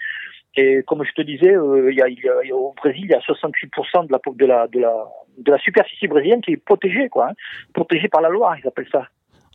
Et 0.56 0.82
comme 0.88 1.04
je 1.06 1.12
te 1.14 1.22
disais, 1.22 1.56
euh, 1.56 1.92
il 1.92 1.98
y 1.98 2.02
a, 2.02 2.08
il 2.10 2.20
y 2.48 2.52
au 2.52 2.74
Brésil, 2.76 3.04
il 3.06 3.12
y 3.12 3.14
a 3.14 3.20
68% 3.20 4.08
de 4.08 4.12
la, 4.12 4.20
po- 4.20 4.34
de 4.34 4.46
la 4.46 4.68
de 4.68 4.80
la 4.80 4.94
de 5.38 5.52
la 5.52 5.58
superficie 5.60 6.08
brésilienne 6.08 6.42
qui 6.42 6.52
est 6.54 6.58
protégée, 6.58 7.08
quoi, 7.08 7.30
hein. 7.30 7.34
protégée 7.74 8.10
par 8.10 8.22
la 8.22 8.30
loi, 8.30 8.56
ils 8.62 8.68
appellent 8.68 8.90
ça 8.92 9.08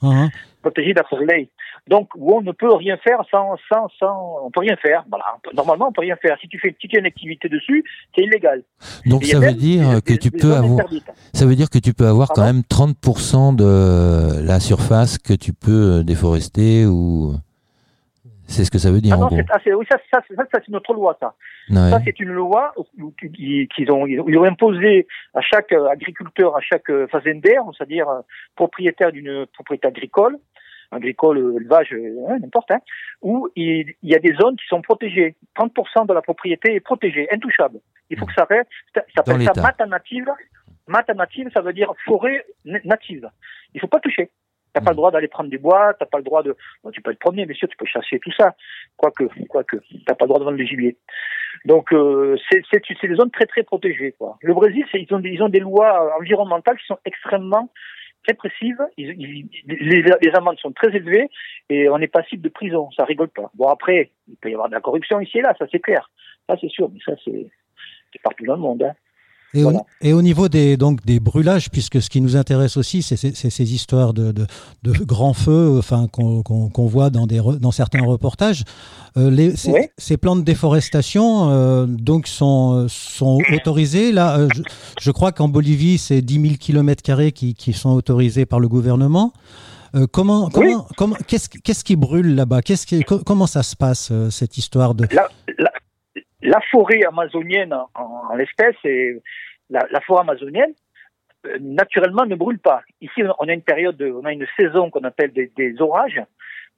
Hein, 0.03 0.29
protégé 0.65 0.95
d'après 0.95 1.17
la 1.25 1.27
ley. 1.37 1.51
Donc, 1.89 2.09
où 2.17 2.35
on 2.37 2.41
ne 2.41 2.53
peut 2.53 2.73
rien 2.75 2.97
faire 2.99 3.21
sans, 3.31 3.57
sans, 3.71 3.89
sans, 3.99 4.17
on 4.45 4.51
peut 4.51 4.61
rien 4.61 4.77
faire. 4.77 5.05
Voilà. 5.09 5.25
Normalement, 5.55 5.89
on 5.89 5.93
peut 5.93 6.01
rien 6.01 6.17
faire. 6.17 6.37
Si 6.41 6.49
tu 6.49 6.59
fais, 6.59 6.75
si 6.81 6.89
tu 6.89 6.97
as 6.97 7.01
une 7.01 7.07
activité 7.07 7.49
dessus, 7.49 7.85
c'est 8.15 8.23
illégal. 8.25 8.63
Donc 9.07 9.25
ça 9.25 9.39
veut 9.39 9.47
même 9.47 9.55
dire 9.57 10.01
que 10.05 10.13
des- 10.15 10.19
tu 10.19 10.31
des 10.31 10.39
peux 10.39 10.55
avoir, 10.55 10.81
interdites. 10.81 11.11
ça 11.35 11.45
veut 11.47 11.55
dire 11.57 11.69
que 11.71 11.79
tu 11.79 11.93
peux 11.93 12.07
avoir 12.07 12.29
quand 12.31 12.45
même 12.45 12.63
30% 12.63 13.53
de 13.55 14.45
la 14.47 14.61
surface 14.61 15.19
que 15.19 15.35
tu 15.35 15.53
peux 15.53 15.99
euh, 16.01 16.03
déforester 16.03 16.87
ou 16.87 17.35
c'est 18.47 18.65
ce 18.65 18.71
que 18.71 18.79
ça 18.79 18.91
veut 18.91 19.01
dire 19.01 19.17
Ah 19.19 19.25
en 19.25 19.29
gros. 19.29 19.39
ah, 19.51 19.59
oui, 19.79 19.87
ça, 19.91 19.97
ça, 20.13 20.21
ça, 20.29 20.43
ça, 20.53 20.59
c'est 20.65 20.71
notre 20.73 20.93
loi, 20.93 21.17
ça. 21.21 21.35
Ouais. 21.71 21.91
Ça, 21.91 21.99
c'est 22.05 22.19
une 22.21 22.33
loi 22.33 22.75
qu'ils 23.75 23.91
ont, 23.91 24.07
ils 24.07 24.39
ont 24.39 24.45
imposé 24.45 25.07
à 25.35 25.41
chaque 25.41 25.73
euh, 25.73 25.89
agriculteur, 25.89 26.55
à 26.57 26.61
chaque 26.61 26.91
euh, 26.91 27.07
fazendaire, 27.09 27.63
c'est-à-dire 27.77 28.07
propriétaire 28.55 29.13
d'une 29.13 29.47
propriété 29.55 29.89
agricole, 29.89 30.39
agricole, 30.95 31.39
élevage, 31.61 31.93
euh, 31.93 32.39
n'importe, 32.41 32.71
hein, 32.71 32.81
où 33.23 33.49
il, 33.57 33.95
il 34.03 34.11
y 34.11 34.15
a 34.15 34.19
des 34.19 34.35
zones 34.35 34.57
qui 34.57 34.67
sont 34.67 34.83
protégées. 34.83 35.37
30% 35.57 36.07
de 36.07 36.15
la 36.15 36.23
propriété 36.23 36.75
est 36.75 36.81
protégée, 36.81 37.29
intouchable. 37.33 37.81
Il 38.11 38.19
faut 38.19 38.27
que 38.27 38.35
ça 38.35 38.45
reste, 38.45 38.69
ça 38.95 39.03
s'appelle 39.17 39.43
ça 39.43 39.61
mata 39.61 39.87
native. 39.87 40.31
Mata 40.87 41.15
native, 41.15 41.51
ça 41.55 41.63
veut 41.63 41.73
dire 41.73 41.93
forêt 42.05 42.45
na- 42.65 42.81
native. 42.85 43.29
Il 43.75 43.81
faut 43.81 43.87
pas 43.87 44.01
toucher. 44.01 44.31
T'as 44.75 44.81
pas 44.81 44.91
le 44.91 44.97
droit 44.97 45.13
d'aller 45.13 45.29
prendre 45.29 45.49
du 45.49 45.59
bois, 45.59 45.95
t'as 45.95 46.05
pas 46.07 46.19
le 46.19 46.25
droit 46.25 46.43
de, 46.43 46.57
bon, 46.83 46.91
tu 46.91 47.01
peux 47.01 47.15
te 47.15 47.19
promener, 47.21 47.47
bien 47.47 47.55
sûr, 47.55 47.69
tu 47.69 47.77
peux 47.77 47.87
chasser 47.87 48.19
tout 48.19 48.33
ça. 48.37 48.57
Quoique, 48.97 49.25
quoique, 49.49 49.77
t'as 50.05 50.15
pas 50.15 50.25
le 50.25 50.29
droit 50.29 50.41
de 50.41 50.45
vendre 50.45 50.59
le 50.59 50.65
gibier. 50.65 50.99
Donc, 51.65 51.93
euh, 51.93 52.37
c'est, 52.51 52.63
des 53.07 53.15
zones 53.15 53.31
très, 53.31 53.47
très 53.47 53.63
protégées, 53.63 54.17
quoi. 54.19 54.37
Le 54.43 54.53
Brésil, 54.53 54.85
ils 54.93 55.15
ont 55.15 55.21
des, 55.21 55.31
ils 55.31 55.43
ont 55.43 55.49
des 55.49 55.61
lois 55.61 56.17
environnementales 56.19 56.77
qui 56.77 56.87
sont 56.87 56.99
extrêmement 57.05 57.71
répressives. 58.27 58.81
Ils, 58.97 59.49
les, 59.67 60.03
les 60.03 60.35
amendes 60.35 60.59
sont 60.59 60.73
très 60.73 60.89
élevées 60.89 61.29
et 61.69 61.89
on 61.89 61.99
est 61.99 62.09
passible 62.09 62.43
de 62.43 62.49
prison. 62.49 62.91
Ça 62.97 63.05
rigole 63.05 63.29
pas. 63.29 63.51
Bon, 63.55 63.69
après, 63.69 64.11
il 64.29 64.37
peut 64.37 64.51
y 64.51 64.55
avoir 64.55 64.69
de 64.69 64.75
la 64.75 64.81
corruption 64.81 65.21
ici 65.21 65.39
et 65.39 65.43
là, 65.43 65.55
ça 65.59 65.67
c'est 65.71 65.81
clair. 65.81 66.11
Ça 66.49 66.57
c'est 66.61 66.71
sûr, 66.71 66.91
mais 66.93 67.01
ça 67.05 67.13
c'est, 67.25 67.47
c'est 68.13 68.23
partout 68.23 68.45
dans 68.45 68.57
le 68.57 68.61
monde, 68.61 68.83
hein. 68.83 68.95
Et, 69.55 69.63
Voilà. 69.63 69.79
au, 69.79 69.87
et 70.03 70.13
au 70.13 70.21
niveau 70.21 70.49
des, 70.49 70.77
donc, 70.77 71.05
des 71.07 71.21
brûlages, 71.21 71.71
puisque 71.71 72.03
ce 72.03 72.11
qui 72.11 72.21
nous 72.21 72.37
intéresse 72.37 72.77
aussi, 72.77 73.03
c'est 73.03 73.17
ces 73.17 73.75
histoires 73.75 74.13
de, 74.13 74.33
de, 74.33 74.47
de 74.83 74.93
grands 75.05 75.33
feux 75.33 75.77
enfin, 75.79 76.09
qu'on 76.11 76.43
qu'on- 76.43 76.69
qu'on 76.69 76.87
voit 76.87 77.09
dans, 77.11 77.27
des, 77.27 77.41
dans 77.61 77.71
certains 77.71 78.03
reportages. 78.05 78.65
Euh, 79.17 79.31
les, 79.31 79.55
ces, 79.57 79.71
Oui. 79.71 79.81
ces 79.97 80.17
plans 80.17 80.35
de 80.35 80.43
déforestation 80.43 81.51
euh, 81.51 81.87
donc 81.87 82.27
sont, 82.27 82.87
sont 82.89 83.39
autorisés. 83.55 84.11
Là, 84.11 84.39
euh, 84.39 84.49
je, 84.55 84.63
je 85.01 85.11
crois 85.13 85.31
qu'en 85.33 85.47
Bolivie, 85.49 85.99
c'est 85.99 86.21
10 86.21 86.41
000 86.43 86.55
km 86.59 87.31
qui, 87.31 87.55
qui 87.55 87.73
sont 87.73 87.91
autorisés 87.91 88.47
par 88.47 88.59
le 88.59 88.67
gouvernement. 88.69 89.33
Euh, 89.95 90.09
comment, 90.11 90.47
Oui. 90.47 90.51
comment, 90.53 90.87
comment, 90.97 91.17
qu'est-ce, 91.29 91.49
qu'est-ce 91.49 91.85
qui 91.85 91.95
brûle 91.95 92.35
là-bas? 92.35 92.63
Qu'est-ce 92.63 92.85
qui, 92.87 93.05
Comment 93.05 93.47
ça 93.47 93.63
se 93.63 93.77
passe, 93.77 94.09
euh, 94.11 94.29
cette 94.31 94.59
histoire 94.59 94.97
de... 94.97 95.07
la 96.45 96.61
forêt 96.71 97.05
amazonienne 97.05 97.73
en, 97.73 97.89
en 98.31 98.35
l'espèce, 98.35 98.77
et 98.85 99.17
la, 99.71 100.01
forêt 100.03 100.21
amazonienne, 100.21 100.73
euh, 101.47 101.59
naturellement 101.61 102.27
ne 102.27 102.37
brûle 102.37 102.59
pas. 102.59 102.83
Ici, 103.01 103.23
on 103.39 103.49
a 103.49 103.53
une 103.53 103.63
période, 103.63 103.97
de, 103.97 104.11
on 104.11 104.25
a 104.25 104.33
une 104.33 104.47
saison 104.59 104.91
qu'on 104.91 105.05
appelle 105.05 105.33
des, 105.33 105.51
des 105.57 105.81
orages. 105.81 106.23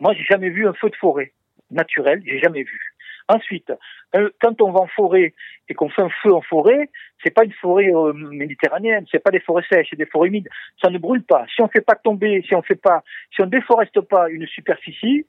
Moi, 0.01 0.15
j'ai 0.15 0.25
jamais 0.25 0.51
vu 0.51 0.67
un 0.67 0.73
feu 0.75 0.89
de 0.89 0.97
forêt 0.97 1.33
naturel, 1.71 2.23
j'ai 2.25 2.39
jamais 2.39 2.63
vu. 2.63 2.81
Ensuite, 3.29 3.73
euh, 4.15 4.31
quand 4.41 4.61
on 4.61 4.71
va 4.71 4.81
en 4.81 4.87
forêt 4.87 5.35
et 5.69 5.75
qu'on 5.75 5.89
fait 5.89 6.03
un 6.03 6.11
feu 6.23 6.33
en 6.33 6.43
forêt, 6.43 6.89
c'est 7.25 7.35
pas 7.35 7.45
une 7.45 7.53
forêt 7.55 7.93
euh, 7.93 8.13
méditerranéenne, 8.13 9.05
c'est 9.11 9.19
pas 9.19 9.33
des 9.33 9.41
forêts 9.41 9.65
sèches, 9.69 9.89
c'est 9.91 9.97
des 9.97 10.07
forêts 10.07 10.29
humides. 10.29 10.49
Ça 10.81 10.91
ne 10.91 10.99
brûle 10.99 11.25
pas. 11.25 11.45
Si 11.53 11.61
on 11.61 11.67
fait 11.69 11.81
pas 11.81 11.97
tomber, 11.97 12.45
si 12.47 12.55
on 12.55 12.63
fait 12.63 12.81
pas, 12.81 13.03
si 13.35 13.43
on 13.43 13.47
déforeste 13.47 14.01
pas 14.03 14.29
une 14.31 14.47
superficie, 14.47 15.27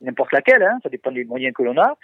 n'importe 0.00 0.32
laquelle, 0.32 0.64
hein, 0.64 0.78
ça 0.82 0.88
dépend 0.88 1.12
des 1.12 1.24
moyens 1.24 1.54
que 1.54 1.62
l'on 1.62 1.78
a, 1.78 1.96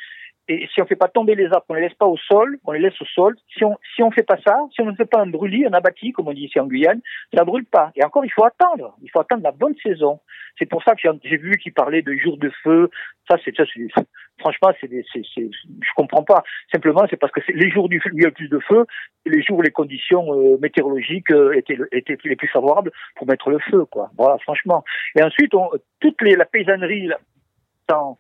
et 0.48 0.66
si 0.72 0.80
on 0.80 0.86
fait 0.86 0.96
pas 0.96 1.08
tomber 1.08 1.34
les 1.34 1.46
arbres, 1.46 1.66
on 1.68 1.74
les 1.74 1.82
laisse 1.82 1.94
pas 1.94 2.06
au 2.06 2.16
sol, 2.16 2.58
on 2.64 2.72
les 2.72 2.80
laisse 2.80 2.98
au 3.02 3.04
sol. 3.04 3.36
Si 3.56 3.64
on 3.64 3.76
si 3.94 4.02
on 4.02 4.10
fait 4.10 4.22
pas 4.22 4.38
ça, 4.44 4.56
si 4.74 4.80
on 4.80 4.86
ne 4.86 4.94
fait 4.96 5.04
pas 5.04 5.20
un 5.20 5.26
brûlis, 5.26 5.66
un 5.66 5.72
abattis, 5.72 6.12
comme 6.12 6.28
on 6.28 6.32
dit 6.32 6.44
ici 6.44 6.58
en 6.58 6.66
Guyane, 6.66 7.02
ça 7.34 7.44
brûle 7.44 7.66
pas. 7.66 7.92
Et 7.96 8.02
encore, 8.02 8.24
il 8.24 8.32
faut 8.32 8.44
attendre. 8.44 8.96
Il 9.02 9.10
faut 9.10 9.20
attendre 9.20 9.42
la 9.42 9.52
bonne 9.52 9.74
saison. 9.82 10.20
C'est 10.58 10.66
pour 10.66 10.82
ça 10.82 10.94
que 10.94 11.02
j'ai- 11.22 11.36
vu 11.36 11.56
qu'il 11.58 11.72
parlait 11.72 12.02
de 12.02 12.14
jours 12.14 12.38
de 12.38 12.50
feu. 12.64 12.90
Ça, 13.30 13.36
c'est 13.44 13.54
ça, 13.54 13.64
c'est 13.72 14.04
franchement, 14.38 14.70
c'est 14.80 14.90
je 14.90 15.92
comprends 15.94 16.24
pas. 16.24 16.42
Simplement, 16.72 17.04
c'est 17.10 17.18
parce 17.18 17.32
que 17.32 17.40
les 17.52 17.70
jours 17.70 17.88
du 17.88 18.00
il 18.14 18.22
y 18.22 18.26
a 18.26 18.30
plus 18.30 18.48
de 18.48 18.58
feu, 18.60 18.86
les 19.26 19.42
jours 19.42 19.58
où 19.58 19.62
les 19.62 19.70
conditions 19.70 20.32
euh, 20.32 20.56
météorologiques 20.58 21.30
euh, 21.30 21.52
étaient 21.52 21.78
étaient 21.92 22.16
les 22.24 22.36
plus 22.36 22.48
favorables 22.48 22.90
pour 23.16 23.26
mettre 23.26 23.50
le 23.50 23.58
feu, 23.58 23.84
quoi. 23.84 24.10
Voilà, 24.16 24.38
franchement. 24.38 24.82
Et 25.14 25.22
ensuite, 25.22 25.54
on, 25.54 25.68
toute 26.00 26.20
les, 26.22 26.34
la 26.36 26.46
paysannerie, 26.46 27.06
là, 27.06 27.18
sans, 27.90 28.18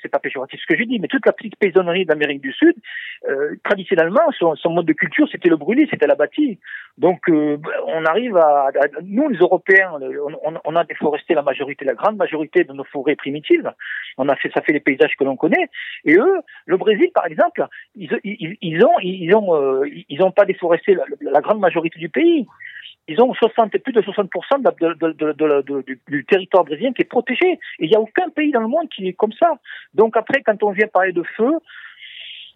c'est 0.00 0.08
pas 0.08 0.18
péjoratif 0.18 0.60
ce 0.60 0.66
que 0.66 0.78
j'ai 0.78 0.86
dit, 0.86 0.98
mais 0.98 1.08
toute 1.08 1.26
la 1.26 1.32
petite 1.32 1.56
paysannerie 1.56 2.04
d'Amérique 2.04 2.40
du 2.40 2.52
Sud, 2.52 2.74
euh, 3.28 3.56
traditionnellement, 3.64 4.30
son, 4.38 4.54
son, 4.56 4.70
mode 4.70 4.86
de 4.86 4.92
culture, 4.92 5.28
c'était 5.30 5.48
le 5.48 5.56
brûler, 5.56 5.86
c'était 5.90 6.06
la 6.06 6.14
bâtie. 6.14 6.58
Donc, 6.98 7.28
euh, 7.28 7.58
on 7.86 8.04
arrive 8.04 8.36
à, 8.36 8.68
à, 8.68 8.86
nous, 9.02 9.28
les 9.28 9.38
Européens, 9.38 9.92
on, 10.44 10.54
on, 10.64 10.76
a 10.76 10.84
déforesté 10.84 11.34
la 11.34 11.42
majorité, 11.42 11.84
la 11.84 11.94
grande 11.94 12.16
majorité 12.16 12.64
de 12.64 12.72
nos 12.72 12.84
forêts 12.84 13.16
primitives. 13.16 13.72
On 14.16 14.28
a 14.28 14.36
fait, 14.36 14.50
ça 14.52 14.62
fait 14.62 14.72
les 14.72 14.80
paysages 14.80 15.14
que 15.18 15.24
l'on 15.24 15.36
connaît. 15.36 15.68
Et 16.04 16.14
eux, 16.14 16.40
le 16.66 16.76
Brésil, 16.76 17.10
par 17.14 17.26
exemple, 17.26 17.66
ils, 17.96 18.10
ils, 18.24 18.56
ils 18.60 18.84
ont, 18.84 18.98
ils 19.02 19.34
ont, 19.34 19.54
euh, 19.54 19.88
ils 20.08 20.22
ont 20.22 20.30
pas 20.30 20.44
déforesté 20.44 20.94
la, 20.94 21.04
la 21.20 21.40
grande 21.40 21.60
majorité 21.60 21.98
du 21.98 22.08
pays 22.08 22.46
ils 23.10 23.20
ont 23.20 23.34
60, 23.34 23.76
plus 23.78 23.92
de 23.92 24.00
60% 24.00 24.62
de, 24.62 24.94
de, 24.94 25.32
de, 25.32 25.82
du, 25.82 26.00
du, 26.06 26.24
territoire 26.24 26.64
brésilien 26.64 26.92
qui 26.92 27.02
est 27.02 27.12
protégé. 27.16 27.58
Et 27.80 27.86
il 27.86 27.88
n'y 27.90 27.96
a 27.96 28.00
aucun 28.00 28.28
pays 28.30 28.52
dans 28.52 28.60
le 28.60 28.68
monde 28.68 28.88
qui 28.88 29.08
est 29.08 29.14
comme 29.14 29.32
ça. 29.32 29.58
Donc 29.94 30.16
après, 30.16 30.42
quand 30.42 30.62
on 30.62 30.70
vient 30.70 30.86
parler 30.86 31.12
de 31.12 31.24
feu, 31.36 31.50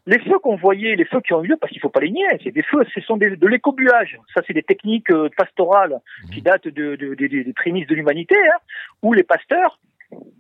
les 0.07 0.21
feux 0.21 0.39
qu'on 0.39 0.55
voyait, 0.55 0.95
les 0.95 1.07
feux 1.07 1.21
qui 1.21 1.33
ont 1.33 1.43
eu 1.43 1.49
lieu, 1.49 1.57
parce 1.57 1.73
qu'il 1.73 1.81
faut 1.81 1.89
pas 1.89 2.01
les 2.01 2.13
nier, 2.13 2.29
c'est 2.45 2.53
des 2.53 2.63
feux, 2.63 2.85
ce 2.95 3.01
sont 3.01 3.17
des, 3.17 3.37
de 3.37 3.47
l'écobuage. 3.49 4.17
Ça, 4.33 4.43
c'est 4.47 4.53
des 4.53 4.63
techniques 4.63 5.11
euh, 5.11 5.29
pastorales 5.37 5.99
qui 6.33 6.41
datent 6.41 6.69
de, 6.69 6.95
de, 6.95 7.15
des 7.15 7.53
prémices 7.53 7.89
de 7.89 7.97
l'humanité, 7.97 8.37
hein, 8.37 8.59
où 9.03 9.13
les 9.13 9.25
pasteurs, 9.25 9.81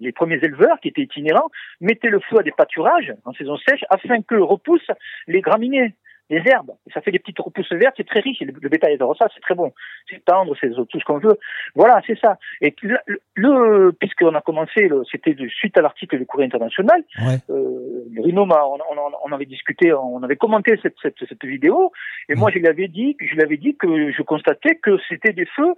les 0.00 0.12
premiers 0.12 0.38
éleveurs 0.42 0.78
qui 0.80 0.88
étaient 0.88 1.02
itinérants, 1.02 1.50
mettaient 1.80 2.10
le 2.10 2.20
feu 2.20 2.38
à 2.38 2.42
des 2.44 2.52
pâturages 2.52 3.12
en 3.24 3.32
saison 3.32 3.56
sèche 3.56 3.84
afin 3.90 4.22
que 4.22 4.36
repoussent 4.36 4.92
les 5.26 5.40
graminées 5.40 5.94
les 6.30 6.42
herbes. 6.46 6.72
ça 6.92 7.00
fait 7.00 7.10
des 7.10 7.18
petites 7.18 7.38
repousses 7.38 7.72
vertes, 7.72 7.94
c'est 7.96 8.06
très 8.06 8.20
riche. 8.20 8.40
Le, 8.40 8.52
le 8.60 8.68
bétail 8.68 8.94
adore 8.94 9.16
ça, 9.16 9.26
c'est 9.34 9.40
très 9.40 9.54
bon. 9.54 9.72
C'est 10.08 10.24
tendre, 10.24 10.54
c'est 10.60 10.70
tout 10.70 11.00
ce 11.00 11.04
qu'on 11.04 11.18
veut. 11.18 11.38
Voilà, 11.74 12.00
c'est 12.06 12.18
ça. 12.18 12.38
Et 12.60 12.74
le, 12.82 12.98
le 13.34 13.92
puisqu'on 13.92 14.34
a 14.34 14.40
commencé, 14.40 14.88
c'était 15.10 15.36
suite 15.48 15.76
à 15.78 15.82
l'article 15.82 16.18
du 16.18 16.26
Courrier 16.26 16.46
international, 16.46 17.02
ouais. 17.20 17.36
euh, 17.50 18.04
Bruno, 18.10 18.42
on, 18.42 18.78
on, 18.90 19.12
on, 19.24 19.32
avait 19.32 19.46
discuté, 19.46 19.92
on 19.92 20.22
avait 20.22 20.36
commenté 20.36 20.78
cette, 20.82 20.96
cette, 21.02 21.18
cette 21.28 21.44
vidéo, 21.44 21.92
et 22.28 22.34
moi 22.34 22.50
je 22.50 22.58
lui 22.58 22.68
avais 22.68 22.88
dit, 22.88 23.16
je 23.20 23.34
lui 23.34 23.42
avais 23.42 23.56
dit 23.56 23.76
que 23.76 24.12
je 24.12 24.22
constatais 24.22 24.76
que 24.76 24.98
c'était 25.08 25.32
des 25.32 25.46
feux, 25.46 25.74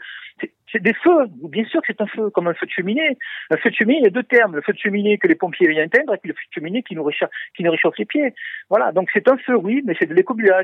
c'est 0.72 0.82
des 0.82 0.94
feux. 0.94 1.26
Bien 1.48 1.64
sûr 1.64 1.80
que 1.80 1.86
c'est 1.88 2.00
un 2.00 2.06
feu, 2.06 2.30
comme 2.30 2.48
un 2.48 2.54
feu 2.54 2.66
de 2.66 2.70
cheminée. 2.70 3.16
Un 3.50 3.56
feu 3.56 3.70
de 3.70 3.74
cheminée, 3.74 3.98
il 4.00 4.04
y 4.04 4.08
a 4.08 4.10
deux 4.10 4.22
termes. 4.22 4.54
Le 4.54 4.62
feu 4.62 4.72
de 4.72 4.78
cheminée 4.78 5.18
que 5.18 5.28
les 5.28 5.34
pompiers 5.34 5.68
viennent 5.68 5.86
éteindre, 5.86 6.14
et 6.14 6.18
puis 6.18 6.28
le 6.28 6.34
feu 6.34 6.42
de 6.48 6.54
cheminée 6.54 6.82
qui 6.82 6.94
nous 6.94 7.04
réchauffe, 7.04 7.30
qui 7.56 7.62
nous 7.62 7.70
réchauffe 7.70 7.96
les 7.98 8.04
pieds. 8.04 8.34
Voilà. 8.68 8.92
Donc 8.92 9.08
c'est 9.12 9.28
un 9.28 9.36
feu, 9.38 9.56
oui, 9.56 9.82
mais 9.84 9.94
c'est 9.98 10.06
de 10.06 10.14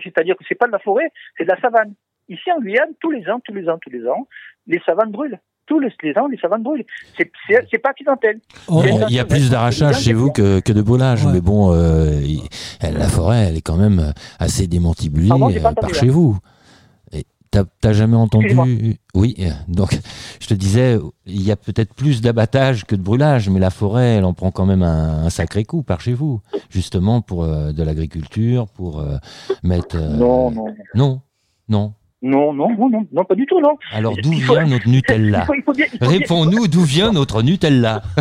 c'est-à-dire 0.03 0.37
que 0.37 0.45
c'est 0.49 0.55
pas 0.55 0.67
de 0.67 0.73
la 0.73 0.79
forêt, 0.79 1.11
c'est 1.37 1.45
de 1.45 1.51
la 1.51 1.61
savane. 1.61 1.95
Ici 2.29 2.51
en 2.53 2.61
Guyane, 2.61 2.91
tous 3.01 3.11
les 3.11 3.29
ans, 3.29 3.41
tous 3.45 3.53
les 3.55 3.69
ans, 3.69 3.79
tous 3.81 3.91
les 3.91 4.07
ans, 4.07 4.27
les 4.67 4.81
savanes 4.87 5.11
brûlent. 5.11 5.41
Tous 5.67 5.79
les, 5.79 5.89
ans, 6.19 6.27
les 6.27 6.37
savanes 6.39 6.63
brûlent. 6.63 6.85
C'est 7.17 7.79
pas 7.79 7.91
accidentel. 7.91 8.41
Oh, 8.69 8.83
il 9.09 9.15
y 9.15 9.21
a 9.21 9.25
plus 9.25 9.49
d'arrachage 9.51 10.01
chez 10.01 10.13
vous 10.13 10.31
que, 10.31 10.61
que 10.61 10.73
de 10.73 10.83
brûlage, 10.83 11.25
ouais. 11.25 11.33
mais 11.33 11.41
bon, 11.41 11.73
euh, 11.73 12.21
la 12.83 13.09
forêt, 13.09 13.47
elle 13.49 13.57
est 13.57 13.63
quand 13.63 13.77
même 13.77 14.13
assez 14.39 14.67
démantibulée 14.67 15.31
euh, 15.31 15.73
par 15.73 15.95
chez 15.95 16.09
vous. 16.09 16.37
T'as 17.53 17.93
jamais 17.93 18.17
entendu 18.17 18.97
Oui, 19.15 19.37
donc 19.69 19.99
je 20.41 20.47
te 20.47 20.55
disais, 20.55 20.99
il 21.27 21.43
y 21.43 21.53
a 21.53 21.57
peut-être 21.57 21.93
plus 21.93 22.23
d'abattage 22.23 22.87
que 22.87 22.97
de 22.97 23.03
brûlage, 23.03 23.51
mais 23.51 23.61
la 23.61 23.69
forêt, 23.69 24.15
elle 24.17 24.25
en 24.25 24.33
prend 24.33 24.51
quand 24.51 24.65
même 24.65 24.83
un, 24.83 25.25
un 25.25 25.31
sacré 25.31 25.65
coup 25.65 25.83
par 25.83 26.01
chez 26.01 26.15
vous, 26.15 26.41
justement 26.71 27.21
pour 27.21 27.45
euh, 27.45 27.73
de 27.73 27.83
l'agriculture, 27.83 28.69
pour 28.69 29.01
euh, 29.01 29.17
mettre. 29.63 29.97
Euh, 29.97 30.17
non, 30.17 30.51
non, 30.51 30.65
non, 30.95 31.21
non? 31.69 31.93
Non, 32.23 32.55
non, 32.55 32.71
non, 32.79 32.89
non, 32.89 33.07
non, 33.13 33.25
pas 33.25 33.35
du 33.35 33.45
tout, 33.45 33.61
non. 33.61 33.77
Alors 33.93 34.15
d'où 34.17 34.31
vient 34.31 34.65
notre 34.65 34.89
Nutella? 34.89 35.47
Réponds-nous 36.01 36.69
d'où 36.69 36.83
vient 36.85 37.13
notre 37.13 37.43
Nutella. 37.43 38.03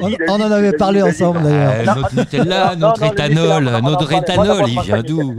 On, 0.00 0.10
on, 0.28 0.40
en 0.40 0.50
avait 0.50 0.72
parlé 0.72 1.02
ensemble 1.02 1.42
d'ailleurs. 1.42 1.84
notre 1.96 2.16
Nutella, 2.16 2.76
notre 2.76 3.02
éthanol, 3.04 3.70
notre 3.82 4.12
éthanol, 4.12 4.64
il 4.68 4.80
vient 4.80 5.02
d'où? 5.02 5.36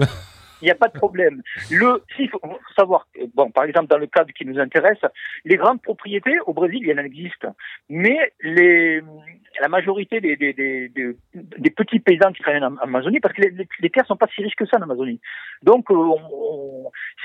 Il 0.64 0.68
n'y 0.68 0.72
a 0.72 0.76
pas 0.76 0.88
de 0.88 0.97
problème. 0.97 1.41
Le, 1.70 2.01
s'il 2.16 2.30
faut, 2.30 2.39
savoir, 2.78 3.05
bon, 3.34 3.51
par 3.51 3.66
exemple, 3.66 3.88
dans 3.88 3.97
le 3.97 4.07
cadre 4.07 4.32
qui 4.32 4.45
nous 4.45 4.57
intéresse, 4.59 5.03
les 5.43 5.57
grandes 5.57 5.82
propriétés, 5.82 6.39
au 6.45 6.53
Brésil, 6.53 6.80
il 6.82 6.88
y 6.88 6.93
en 6.93 7.03
existe. 7.03 7.45
Mais 7.89 8.32
les, 8.41 9.01
la 9.59 9.68
majorité 9.68 10.22
des, 10.22 10.38
des, 10.38 10.53
des, 10.53 10.89
des, 11.34 11.70
petits 11.70 11.99
paysans 11.99 12.32
qui 12.32 12.41
travaillent 12.41 12.64
en 12.64 12.78
Amazonie, 12.78 13.20
parce 13.20 13.34
que 13.34 13.41
les, 13.41 13.68
les, 13.82 13.89
terres 13.89 14.05
sont 14.05 14.16
pas 14.16 14.28
si 14.34 14.41
riches 14.41 14.55
que 14.55 14.66
ça 14.66 14.78
en 14.78 14.84
Amazonie. 14.84 15.20
Donc, 15.64 15.91
euh, 15.91 15.95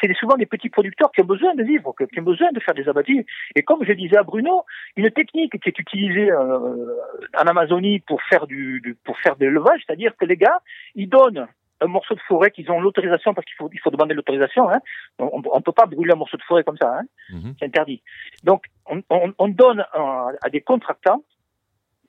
c'est 0.00 0.12
souvent 0.14 0.36
des 0.36 0.46
petits 0.46 0.68
producteurs 0.68 1.12
qui 1.12 1.20
ont 1.20 1.26
besoin 1.26 1.54
de 1.54 1.62
vivre, 1.62 1.94
qui 2.12 2.18
ont 2.18 2.24
besoin 2.24 2.50
de 2.50 2.58
faire 2.58 2.74
des 2.74 2.88
abattis. 2.88 3.24
Et 3.54 3.62
comme 3.62 3.84
je 3.84 3.92
disais 3.92 4.16
à 4.16 4.24
Bruno, 4.24 4.64
une 4.96 5.12
technique 5.12 5.60
qui 5.62 5.68
est 5.68 5.78
utilisée 5.78 6.32
euh, 6.32 6.96
en 7.38 7.46
Amazonie 7.46 8.00
pour 8.00 8.20
faire 8.22 8.48
du, 8.48 8.80
du 8.80 8.96
pour 8.96 9.16
faire 9.20 9.36
de 9.36 9.46
l'élevage, 9.46 9.80
c'est-à-dire 9.86 10.16
que 10.16 10.24
les 10.24 10.36
gars, 10.36 10.60
ils 10.96 11.08
donnent 11.08 11.46
un 11.80 11.86
morceau 11.86 12.14
de 12.14 12.20
forêt 12.20 12.50
qu'ils 12.50 12.70
ont 12.70 12.80
l'autorisation 12.80 13.34
parce 13.34 13.44
qu'il 13.46 13.56
faut 13.56 13.70
il 13.72 13.80
faut 13.80 13.90
demander 13.90 14.14
l'autorisation. 14.14 14.68
Hein. 14.68 14.80
On, 15.18 15.42
on 15.52 15.60
peut 15.60 15.72
pas 15.72 15.86
brûler 15.86 16.12
un 16.12 16.16
morceau 16.16 16.36
de 16.36 16.42
forêt 16.42 16.64
comme 16.64 16.76
ça. 16.76 16.98
Hein. 16.98 17.04
Mm-hmm. 17.30 17.54
C'est 17.58 17.64
interdit. 17.66 18.02
Donc 18.44 18.66
on, 18.86 19.02
on, 19.10 19.32
on 19.38 19.48
donne 19.48 19.80
à, 19.92 20.28
à 20.42 20.50
des 20.50 20.60
contractants 20.60 21.22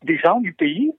des 0.03 0.17
gens 0.17 0.39
du 0.39 0.53
pays 0.53 0.91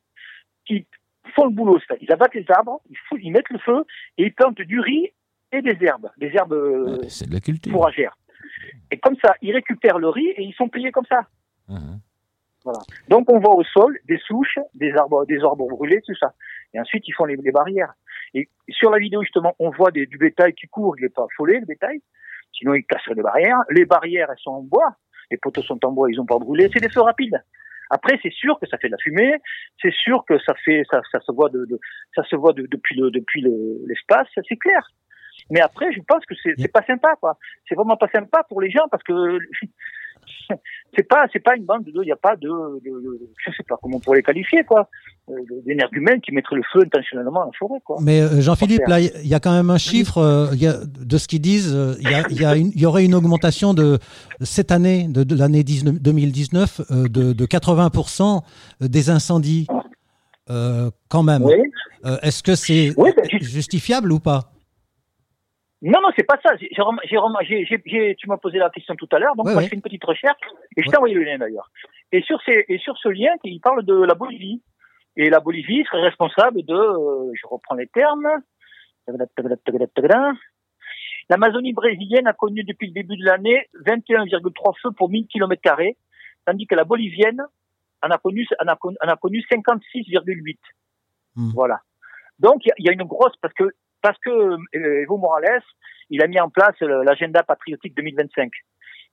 qui 0.66 0.86
font 1.34 1.44
le 1.44 1.50
boulot. 1.50 1.80
Ils 2.00 2.12
abattent 2.12 2.34
les 2.34 2.44
arbres, 2.50 2.80
ils, 2.88 2.96
foutent, 3.08 3.20
ils 3.22 3.30
mettent 3.30 3.50
le 3.50 3.58
feu 3.58 3.84
et 4.18 4.24
ils 4.24 4.34
plantent 4.34 4.60
du 4.60 4.80
riz 4.80 5.12
et 5.52 5.62
des 5.62 5.76
herbes, 5.84 6.10
des 6.18 6.30
herbes 6.34 6.52
ouais, 6.52 7.26
de 7.26 7.32
la 7.32 7.40
culture. 7.40 7.72
fourragères. 7.72 8.16
Et 8.90 8.98
comme 8.98 9.16
ça, 9.24 9.34
ils 9.42 9.52
récupèrent 9.52 9.98
le 9.98 10.08
riz 10.08 10.28
et 10.28 10.42
ils 10.42 10.54
sont 10.54 10.68
payés 10.68 10.92
comme 10.92 11.06
ça. 11.06 11.26
Mm-hmm. 11.68 11.98
Voilà. 12.64 12.80
Donc 13.08 13.30
on 13.32 13.38
voit 13.38 13.54
au 13.54 13.64
sol 13.64 13.98
des 14.06 14.18
souches, 14.18 14.58
des 14.74 14.92
arbres, 14.94 15.24
des 15.26 15.42
arbres 15.42 15.66
brûlés, 15.66 16.02
tout 16.06 16.14
ça. 16.16 16.34
Et 16.74 16.80
ensuite 16.80 17.08
ils 17.08 17.12
font 17.12 17.24
les, 17.24 17.36
les 17.36 17.52
barrières. 17.52 17.94
Et 18.34 18.48
sur 18.68 18.90
la 18.90 18.98
vidéo 18.98 19.22
justement, 19.22 19.54
on 19.58 19.70
voit 19.70 19.90
des, 19.90 20.06
du 20.06 20.18
bétail 20.18 20.54
qui 20.54 20.66
court, 20.68 20.96
il 20.98 21.02
n'est 21.02 21.08
pas 21.08 21.24
affolé 21.24 21.60
le 21.60 21.66
bétail, 21.66 22.00
sinon 22.52 22.74
il 22.74 22.84
casse 22.84 23.06
les 23.08 23.22
barrières. 23.22 23.58
Les 23.70 23.84
barrières 23.84 24.30
elles 24.30 24.38
sont 24.38 24.52
en 24.52 24.62
bois, 24.62 24.96
les 25.30 25.36
poteaux 25.36 25.62
sont 25.62 25.84
en 25.84 25.92
bois, 25.92 26.10
ils 26.10 26.16
n'ont 26.16 26.26
pas 26.26 26.38
brûlé. 26.38 26.68
C'est 26.72 26.80
des 26.80 26.90
feux 26.90 27.02
rapides. 27.02 27.42
Après, 27.90 28.18
c'est 28.22 28.32
sûr 28.32 28.58
que 28.60 28.68
ça 28.68 28.78
fait 28.78 28.86
de 28.86 28.92
la 28.92 28.98
fumée, 28.98 29.34
c'est 29.82 29.92
sûr 29.92 30.24
que 30.24 30.38
ça 30.38 30.54
fait, 30.64 30.84
ça, 30.88 31.00
ça 31.10 31.18
se 31.20 31.32
voit 31.32 31.48
de, 31.48 31.64
de 31.64 31.78
ça 32.14 32.22
se 32.22 32.36
voit 32.36 32.52
de, 32.52 32.66
depuis 32.70 32.94
le, 32.94 33.10
depuis 33.10 33.44
l'espace, 33.86 34.28
le, 34.36 34.42
c'est 34.48 34.56
clair. 34.56 34.88
Mais 35.50 35.60
après, 35.60 35.92
je 35.92 36.00
pense 36.06 36.24
que 36.24 36.34
c'est, 36.40 36.54
c'est 36.56 36.72
pas 36.72 36.82
sympa, 36.82 37.16
quoi. 37.16 37.36
C'est 37.68 37.74
vraiment 37.74 37.96
pas 37.96 38.08
sympa 38.14 38.44
pour 38.48 38.60
les 38.60 38.70
gens 38.70 38.86
parce 38.90 39.02
que 39.02 39.38
c'est 40.96 41.08
pas 41.08 41.26
c'est 41.32 41.40
pas 41.40 41.56
une 41.56 41.64
bande 41.64 41.84
de 41.84 41.92
il 41.94 42.06
n'y 42.06 42.12
a 42.12 42.16
pas 42.16 42.36
de, 42.36 42.48
de, 42.48 42.90
de, 42.90 43.20
je 43.44 43.50
sais 43.52 43.62
pas 43.68 43.76
comment 43.82 43.96
on 43.96 44.00
pourrait 44.00 44.18
les 44.18 44.22
qualifier 44.22 44.64
quoi 44.64 44.88
d'énergumènes 45.64 46.20
qui 46.20 46.32
mettraient 46.32 46.56
le 46.56 46.62
feu 46.72 46.80
intentionnellement 46.82 47.46
en 47.46 47.52
forêt 47.52 47.80
quoi. 47.84 47.98
Mais 48.00 48.20
euh, 48.20 48.40
Jean-Philippe 48.40 48.86
là 48.86 49.00
il 49.00 49.26
y 49.26 49.34
a 49.34 49.40
quand 49.40 49.52
même 49.52 49.70
un 49.70 49.78
chiffre 49.78 50.18
euh, 50.18 50.54
y 50.54 50.66
a, 50.66 50.74
de 50.84 51.18
ce 51.18 51.28
qu'ils 51.28 51.40
disent 51.40 51.76
il 52.00 52.10
y, 52.10 52.14
a, 52.14 52.28
y, 52.30 52.44
a 52.44 52.56
une, 52.56 52.72
y 52.74 52.86
aurait 52.86 53.04
une 53.04 53.14
augmentation 53.14 53.74
de 53.74 53.98
cette 54.40 54.72
année 54.72 55.06
de, 55.08 55.24
de 55.24 55.36
l'année 55.36 55.62
2019 55.64 56.80
euh, 56.90 57.08
de, 57.08 57.32
de 57.32 57.46
80% 57.46 58.42
des 58.80 59.10
incendies 59.10 59.66
euh, 60.48 60.90
quand 61.08 61.22
même. 61.22 61.42
Oui. 61.44 61.54
Est-ce 62.22 62.42
que 62.42 62.54
c'est 62.54 62.94
oui, 62.96 63.10
ben, 63.14 63.40
justifiable 63.42 64.10
ou 64.10 64.20
pas? 64.20 64.52
Non, 65.82 66.00
non, 66.02 66.08
c'est 66.16 66.26
pas 66.26 66.38
ça. 66.42 66.56
J'ai, 66.56 66.68
j'ai, 67.64 67.82
j'ai, 67.86 68.14
tu 68.16 68.28
m'as 68.28 68.36
posé 68.36 68.58
la 68.58 68.70
question 68.70 68.94
tout 68.96 69.08
à 69.12 69.18
l'heure, 69.18 69.34
donc 69.36 69.46
Ouais, 69.46 69.52
moi 69.52 69.58
ouais. 69.60 69.64
je 69.64 69.70
fais 69.70 69.76
une 69.76 69.82
petite 69.82 70.04
recherche 70.04 70.40
et 70.76 70.82
je 70.82 70.88
t'ai 70.90 70.96
envoyé 70.96 71.14
le 71.14 71.22
lien 71.22 71.38
d'ailleurs. 71.38 71.70
Et 72.12 72.22
sur, 72.22 72.40
ces, 72.42 72.64
et 72.68 72.78
sur 72.78 72.96
ce 72.98 73.08
lien, 73.08 73.30
il 73.44 73.60
parle 73.60 73.84
de 73.84 73.94
la 73.94 74.14
Bolivie. 74.14 74.62
Et 75.16 75.28
la 75.30 75.40
Bolivie 75.40 75.84
serait 75.84 76.02
responsable 76.02 76.62
de, 76.64 76.74
euh, 76.74 77.32
je 77.34 77.46
reprends 77.46 77.74
les 77.74 77.88
termes, 77.88 78.28
l'Amazonie 81.28 81.72
brésilienne 81.72 82.26
a 82.26 82.32
connu 82.32 82.64
depuis 82.64 82.88
le 82.88 82.92
début 82.92 83.16
de 83.16 83.24
l'année 83.24 83.68
21,3 83.86 84.74
feux 84.82 84.90
pour 84.92 85.10
1000 85.10 85.26
km 85.26 85.60
carrés, 85.62 85.96
tandis 86.46 86.66
que 86.66 86.74
la 86.74 86.84
bolivienne 86.84 87.42
en 88.02 88.10
a 88.10 88.18
connu, 88.18 88.46
en 88.62 88.66
a, 88.68 88.76
connu- 88.76 88.96
en 89.04 89.08
a 89.08 89.16
connu 89.16 89.40
56,8. 89.50 90.58
Hmm. 91.36 91.50
Voilà. 91.54 91.80
Donc 92.38 92.64
il 92.64 92.72
y 92.78 92.84
y, 92.86 92.88
a 92.88 92.92
une 92.92 93.04
grosse 93.04 93.36
parce 93.42 93.54
que 93.54 93.70
parce 94.02 94.18
que 94.24 94.30
euh, 94.30 95.02
Evo 95.02 95.16
Morales, 95.18 95.62
il 96.10 96.22
a 96.22 96.26
mis 96.26 96.40
en 96.40 96.48
place 96.50 96.74
euh, 96.82 97.04
l'agenda 97.04 97.42
patriotique 97.42 97.96
2025. 97.96 98.50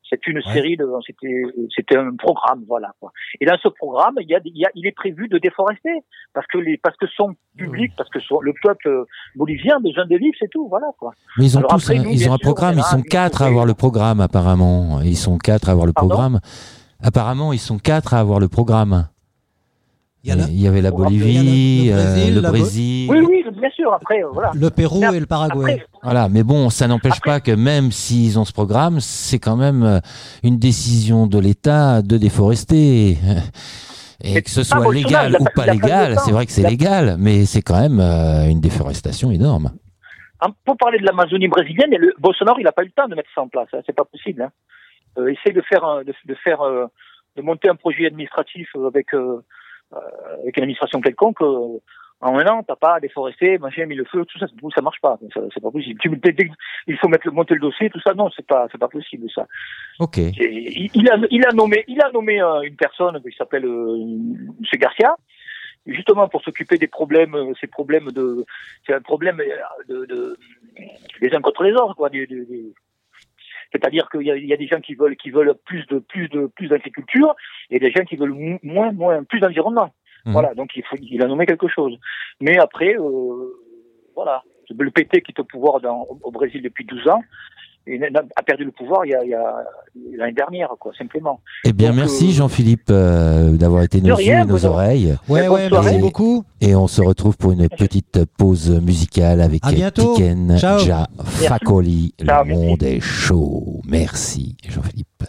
C'est 0.09 0.25
une 0.27 0.37
Ouais. 0.37 0.53
série 0.53 0.77
de, 0.77 0.85
c'était, 1.05 1.41
c'était 1.75 1.97
un 1.97 2.15
programme, 2.15 2.63
voilà. 2.65 2.93
Quoi. 3.01 3.11
Et 3.41 3.45
dans 3.45 3.57
ce 3.57 3.67
programme, 3.67 4.15
il 4.21 4.29
y 4.29 4.35
a, 4.35 4.39
il 4.45 4.57
y 4.57 4.63
a, 4.65 4.69
il 4.73 4.87
est 4.87 4.93
prévu 4.93 5.27
de 5.27 5.37
déforester 5.37 5.89
parce 6.33 6.47
que 6.47 6.59
les, 6.59 6.77
parce 6.77 6.95
que 6.95 7.07
son 7.07 7.35
public, 7.57 7.91
parce 7.97 8.09
que 8.09 8.21
son, 8.21 8.39
le 8.39 8.53
peuple 8.63 8.87
euh, 8.87 9.03
bolivien 9.35 9.75
a 9.75 9.79
besoin 9.79 10.05
de 10.05 10.15
vivre, 10.15 10.33
c'est 10.39 10.49
tout, 10.49 10.69
voilà 10.69 10.87
quoi. 10.97 11.11
Mais 11.37 11.43
ils 11.45 11.57
ont 11.57 11.59
Alors 11.59 11.71
tous 11.71 11.89
après, 11.89 11.99
un, 11.99 12.03
nous, 12.03 12.11
ils 12.11 12.29
ont 12.29 12.33
un 12.33 12.37
sûr, 12.37 12.43
programme, 12.45 12.75
ils 12.77 12.83
sont 12.83 13.01
quatre 13.01 13.41
à 13.41 13.47
avoir 13.47 13.65
le 13.65 13.73
programme 13.73 14.21
apparemment. 14.21 15.01
Ils 15.03 15.17
sont 15.17 15.37
quatre 15.37 15.67
à 15.67 15.73
avoir 15.73 15.85
le 15.85 15.91
Pardon? 15.91 16.07
programme. 16.09 16.39
Apparemment, 17.03 17.51
ils 17.51 17.59
sont 17.59 17.77
quatre 17.77 18.13
à 18.13 18.19
avoir 18.19 18.39
le 18.39 18.47
programme. 18.47 19.09
Il 20.27 20.29
y 20.29 20.33
a 20.33 20.35
la- 20.35 20.47
Il 20.49 20.61
y 20.61 20.67
avait 20.67 20.81
la 20.81 20.91
Bolivie, 20.91 21.85
le- 21.89 21.93
le 21.93 21.99
euh, 21.99 22.03
Brésil, 22.03 22.35
le 22.35 22.41
la 22.41 22.49
Bo- 22.51 22.57
Brésil. 22.57 23.07
Oui, 23.09 23.19
oui, 23.29 23.43
bien 23.59 23.69
sûr. 23.69 23.93
Après, 23.93 24.21
voilà. 24.33 24.51
le 24.53 24.69
Pérou 24.69 25.01
et 25.13 25.19
le 25.21 25.25
Paraguay. 25.25 25.73
Après, 25.75 25.85
Voilà, 26.03 26.27
mais 26.29 26.43
bon, 26.43 26.69
ça 26.69 26.87
n'empêche 26.87 27.21
pas 27.21 27.39
que 27.39 27.51
même 27.51 27.91
s'ils 27.93 28.37
ont 28.37 28.43
ce 28.43 28.51
programme, 28.51 28.99
c'est 28.99 29.39
quand 29.39 29.55
même 29.55 29.83
euh, 29.83 29.99
une 30.43 30.57
décision 30.59 31.27
de 31.27 31.39
l'État 31.39 32.01
de 32.01 32.17
déforester. 32.17 33.17
Et 34.23 34.41
que 34.41 34.49
ce 34.49 34.63
soit 34.63 34.93
légal 34.93 35.37
ou 35.39 35.45
pas- 35.55 35.65
légal, 35.67 36.15
c'est 36.25 36.31
vrai 36.31 36.45
que 36.45 36.51
c'est 36.51 36.67
légal, 36.67 37.15
mais 37.19 37.45
c'est 37.45 37.61
quand 37.61 37.79
même 37.79 37.99
euh, 37.99 38.49
une 38.49 38.59
déforestation 38.59 39.31
énorme. 39.31 39.71
en- 40.41 40.51
pour 40.65 40.75
parler 40.77 40.99
de 40.99 41.05
l'Amazonie 41.05 41.47
brésilienne, 41.47 41.93
et 41.93 41.97
le 41.97 42.13
Bolsonaro, 42.19 42.57
il 42.59 42.63
n'a 42.63 42.71
pas 42.71 42.83
eu 42.83 42.87
le 42.87 42.91
temps 42.91 43.07
de 43.07 43.15
mettre 43.15 43.29
ça 43.33 43.41
en 43.41 43.47
place. 43.47 43.67
Hein, 43.73 43.79
c'est 43.85 43.95
pas 43.95 44.05
possible. 44.05 44.41
Hein. 44.43 44.49
Euh, 45.17 45.27
essaye 45.29 45.53
de 45.53 45.61
faire, 45.61 45.83
de, 46.05 46.13
de 46.25 46.35
faire, 46.43 46.59
de 47.37 47.41
monter 47.41 47.69
un 47.69 47.75
projet 47.75 48.05
administratif 48.07 48.67
avec 48.87 49.13
euh, 49.15 49.43
avec 49.91 50.57
une 50.57 50.63
administration 50.63 51.01
quelconque. 51.01 51.41
euh, 51.41 51.79
en 52.19 52.35
un 52.39 52.47
an, 52.47 52.63
t'as 52.67 52.75
pas 52.75 52.99
déforesté, 52.99 53.59
machin, 53.59 53.85
mis 53.85 53.93
le 53.93 54.03
feu, 54.05 54.25
tout 54.25 54.39
ça, 54.39 54.47
ça 54.73 54.81
marche 54.81 54.99
pas. 55.01 55.19
C'est 55.53 55.61
pas 55.61 55.69
possible. 55.69 55.99
Tu, 55.99 56.09
dès- 56.17 56.31
dès- 56.31 56.49
il 56.87 56.97
faut 56.97 57.07
mettre 57.09 57.31
monter 57.31 57.53
le 57.53 57.59
dossier, 57.59 57.91
tout 57.91 57.99
ça. 57.99 58.15
Non, 58.15 58.31
c'est 58.35 58.43
pas, 58.47 58.67
c'est 58.71 58.79
pas 58.79 58.87
possible 58.87 59.29
ça. 59.29 59.45
Ok. 59.99 60.17
Et 60.17 60.31
il, 60.81 60.89
il 60.95 61.07
a, 61.11 61.17
il 61.29 61.45
a 61.45 61.51
nommé, 61.51 61.83
il 61.87 62.01
a 62.01 62.09
nommé 62.11 62.41
euh, 62.41 62.61
une 62.61 62.75
personne 62.75 63.21
qui 63.21 63.37
s'appelle 63.37 63.65
euh, 63.65 63.97
M. 63.99 64.79
Garcia, 64.79 65.15
justement 65.85 66.27
pour 66.27 66.41
s'occuper 66.41 66.79
des 66.79 66.87
problèmes, 66.87 67.35
euh, 67.35 67.53
ces 67.61 67.67
problèmes 67.67 68.09
de, 68.11 68.45
c'est 68.87 68.95
un 68.95 69.01
problème 69.01 69.39
euh, 69.39 69.83
de, 69.87 70.05
de 70.07 70.37
les 71.21 71.35
uns 71.35 71.41
contre 71.41 71.61
les 71.65 71.73
autres, 71.73 71.93
quoi. 71.93 72.09
du- 72.09 72.25
du- 72.25 72.47
C'est-à-dire 73.71 74.07
qu'il 74.09 74.21
y 74.23 74.31
a, 74.31 74.35
il 74.37 74.45
y 74.45 74.53
a 74.53 74.57
des 74.57 74.67
gens 74.67 74.79
qui 74.79 74.95
veulent, 74.95 75.15
qui 75.15 75.29
veulent 75.31 75.53
plus 75.65 75.85
de, 75.87 75.99
plus 75.99 76.27
de, 76.29 76.47
plus 76.47 76.67
d'agriculture, 76.67 77.35
et 77.69 77.79
des 77.79 77.91
gens 77.91 78.03
qui 78.03 78.15
veulent 78.15 78.33
mo- 78.33 78.59
moins, 78.63 78.91
moins, 78.91 79.23
plus 79.23 79.39
d'environnement. 79.39 79.93
Mhm. 80.25 80.33
Voilà, 80.33 80.53
donc 80.53 80.75
il 80.75 80.83
faut, 80.83 80.95
il 81.01 81.21
a 81.23 81.27
nommé 81.27 81.45
quelque 81.45 81.67
chose. 81.67 81.97
Mais 82.41 82.57
après, 82.57 82.95
euh, 82.97 83.53
voilà, 84.15 84.43
le 84.69 84.91
PT 84.91 85.21
qui 85.21 85.31
est 85.31 85.39
au 85.39 85.43
pouvoir 85.43 85.79
dans, 85.81 86.05
au- 86.23 86.31
Brésil 86.31 86.61
depuis 86.61 86.85
12 86.85 87.07
ans, 87.07 87.21
a 88.35 88.43
perdu 88.43 88.65
le 88.65 88.71
pouvoir 88.71 89.05
il 89.05 89.11
y 89.11 89.15
a, 89.15 89.23
il 89.23 89.29
y 89.29 89.33
a 89.33 89.65
l'année 90.17 90.33
dernière, 90.33 90.69
quoi, 90.79 90.91
simplement. 90.97 91.39
Eh 91.63 91.73
bien, 91.73 91.89
Donc, 91.89 91.97
merci 91.97 92.29
euh, 92.29 92.33
Jean-Philippe 92.33 92.89
euh, 92.89 93.51
d'avoir 93.51 93.83
été 93.83 94.01
nos 94.01 94.17
yeux 94.17 94.33
et 94.33 94.45
nos 94.45 94.65
oreilles. 94.65 95.15
Ouais, 95.27 95.47
ouais, 95.47 95.69
merci 95.69 95.97
beaucoup. 95.99 96.43
Et 96.61 96.75
on 96.75 96.87
se 96.87 97.01
retrouve 97.01 97.37
pour 97.37 97.51
une 97.51 97.67
petite 97.69 98.25
pause 98.37 98.69
musicale 98.81 99.41
avec. 99.41 99.61
Tiken. 99.63 100.57
Ja 100.57 101.07
Fakoli. 101.23 102.13
Ciao, 102.19 102.43
Le 102.43 102.49
merci. 102.49 102.65
monde 102.65 102.83
est 102.83 102.99
chaud. 102.99 103.81
Merci 103.85 104.57
Jean-Philippe. 104.67 105.23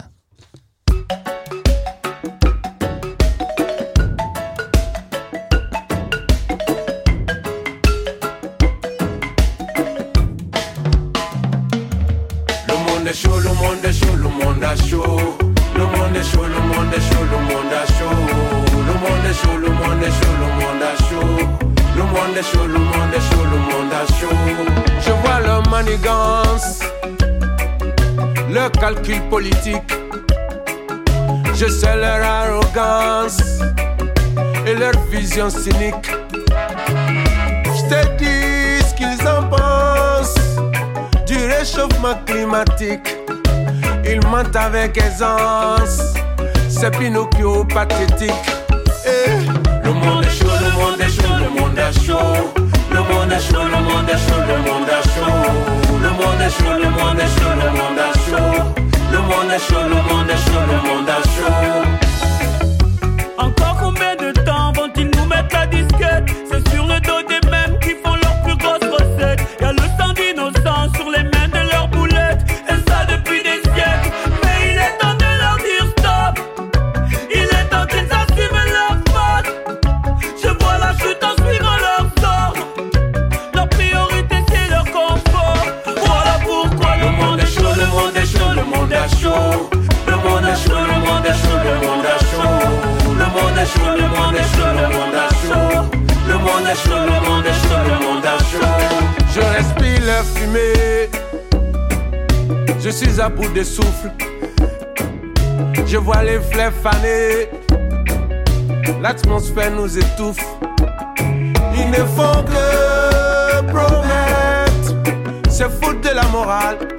Monde 13.08 13.14
est 13.14 13.14
chaud, 13.14 13.38
le 13.38 13.48
monde 13.48 13.84
est 13.84 13.92
chaud, 13.92 14.16
le 14.16 14.28
monde 14.28 14.62
est 14.62 14.88
chaud. 14.88 15.38
Le 15.74 15.84
monde 15.84 16.16
est 16.16 16.24
chaud, 16.24 16.42
le 16.44 16.60
monde 16.60 16.92
est 16.92 17.00
chaud, 17.00 17.24
le 17.30 17.38
monde 17.38 17.72
est 17.72 17.86
chaud. 17.96 18.16
Le 18.86 18.92
monde 18.92 19.24
est 19.24 19.34
chaud, 19.34 19.56
le 19.56 19.68
monde 19.70 20.02
est 20.02 20.10
chaud, 20.10 20.34
le 20.40 20.48
monde 20.60 20.82
est 20.82 20.98
chaud. 21.08 21.28
Le 21.96 22.02
monde 22.02 22.36
est 22.36 22.42
chaud, 22.42 22.66
le 22.66 22.78
monde 22.78 23.14
est 23.14 23.24
chaud, 23.30 23.44
le 23.44 23.58
monde 23.70 23.92
est 23.92 24.08
chaud. 24.20 24.36
Je 25.00 25.12
vois 25.22 25.40
leur 25.40 25.62
manigance, 25.70 26.80
leur 28.50 28.70
calcul 28.72 29.22
politique. 29.30 29.90
Je 31.54 31.66
sais 31.66 31.96
leur 31.96 32.22
arrogance 32.22 33.40
et 34.66 34.74
leur 34.74 34.92
vision 35.10 35.48
cynique. 35.48 36.10
Réchauffement 41.58 42.14
climatique. 42.24 43.16
Ils 44.04 44.24
mentent 44.28 44.54
avec 44.54 44.96
aisance, 44.96 46.14
c'est 46.68 46.96
Pinocchio 46.96 47.64
pathétique. 47.64 48.30
Eh, 49.04 49.30
Le 49.84 49.92
monde 49.92 50.24
est 50.24 50.30
chaud, 50.30 50.46
le 50.60 50.70
monde 50.78 51.00
est 51.00 51.10
chaud, 51.10 51.34
le 51.42 51.60
monde 51.60 51.78
est 51.78 52.06
chaud. 52.06 52.54
Le 52.90 53.00
monde 53.00 53.32
est 53.32 53.40
chaud, 53.40 53.64
le 53.64 53.80
monde 53.88 54.08
est 54.08 54.18
chaud, 54.24 54.40
le 54.48 54.56
monde 54.70 54.88
est 54.88 55.04
chaud. 55.12 55.38
Le 56.02 56.10
monde 56.10 56.40
est 56.40 56.50
chaud, 56.56 56.74
le 56.82 56.90
monde 56.90 57.18
est 57.18 57.32
chaud, 57.36 57.54
le 57.62 57.68
monde 57.78 58.00
est 58.06 58.18
chaud. 58.24 58.62
Le 59.12 59.18
monde 59.18 59.50
est 59.52 59.62
chaud, 59.66 59.84
le 59.88 59.98
monde 60.08 60.30
est 60.30 60.42
chaud, 60.46 60.62
le 60.70 60.78
monde 60.88 61.08
est 61.08 61.24
chaud. 61.34 62.07
Chaud. 89.38 89.70
Le 90.06 90.16
monde 90.16 90.44
est 90.44 90.56
chaud, 90.56 90.82
le 90.92 90.98
monde 91.06 91.26
est 91.26 91.38
chaud, 91.42 91.58
le 91.64 91.74
monde 91.86 92.06
est 92.12 92.22
chaud. 92.30 92.52
Le 93.20 93.26
monde 93.34 93.58
est 93.58 93.66
chaud, 93.66 93.92
le 93.96 94.06
monde 94.14 94.36
est 94.36 94.48
chaud, 94.54 94.72
le 94.80 94.86
monde 94.96 95.16
est 95.24 95.34
chaud. 95.46 95.78
Le 96.28 96.34
monde 96.34 96.66
est 96.70 96.78
chaud, 96.84 97.02
le 97.06 97.18
monde 97.28 97.46
est 97.46 97.58
chaud, 97.64 97.82
le 97.86 97.96
monde 98.06 98.24
est 98.24 98.42
chaud. 98.50 98.72
Je 99.34 99.40
respire 99.56 100.00
leur 100.06 100.24
fumée. 100.24 101.10
Je 102.80 102.90
suis 102.90 103.20
à 103.20 103.28
bout 103.28 103.48
de 103.48 103.62
souffle. 103.62 104.10
Je 105.86 105.96
vois 105.96 106.22
les 106.22 106.40
fleurs 106.40 106.72
faner. 106.82 107.50
L'atmosphère 109.02 109.70
nous 109.70 109.98
étouffe. 109.98 110.44
Ils 111.74 111.90
ne 111.90 112.04
font 112.16 112.44
que 112.44 113.60
promettre. 113.72 114.94
C'est 115.48 115.70
foutre 115.70 116.00
de 116.00 116.14
la 116.14 116.24
morale. 116.24 116.97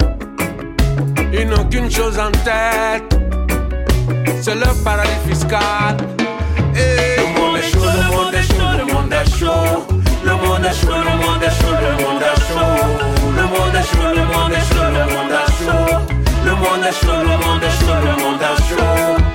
Ils 1.40 1.48
n'ont 1.48 1.64
qu'une 1.70 1.90
chose 1.90 2.20
en 2.20 2.32
tête, 2.44 3.18
c'est 4.42 4.56
leur 4.56 4.76
paradis 4.84 5.10
fiscal. 5.26 5.96
Le 6.76 7.40
monde 7.40 7.56
est 7.58 7.72
chaud, 7.72 7.80
le 7.80 8.02
monde 8.14 8.34
est 8.34 8.44
chaud, 8.44 8.72
le 8.78 8.84
monde 8.94 9.14
est 9.14 9.40
chaud. 9.40 9.86
Le 10.26 10.32
monde 10.32 10.66
est 10.66 10.74
chaud, 10.74 10.92
le 10.92 11.16
monde 11.16 11.42
est 11.42 11.56
chaud, 11.62 11.76
le 11.80 11.92
monde 12.04 12.22
est 12.22 12.40
chaud. 12.46 12.72
Le 13.38 13.44
monde 13.44 13.74
est 13.74 13.88
chaud, 13.88 14.10
le 14.16 14.24
monde 14.26 14.52
est 14.52 14.66
chaud, 14.68 14.88
le 14.92 15.04
monde 15.14 15.32
est 15.32 15.50
chaud. 15.64 15.92
Le 16.44 16.52
monde 16.52 16.84
est 16.84 16.92
chaud, 16.92 17.20
le 17.22 17.36
monde 17.46 17.64
est 17.64 17.76
chaud, 17.80 17.98
le 18.04 18.12
monde 18.22 18.42
est 18.42 18.58
chaud. 18.68 19.29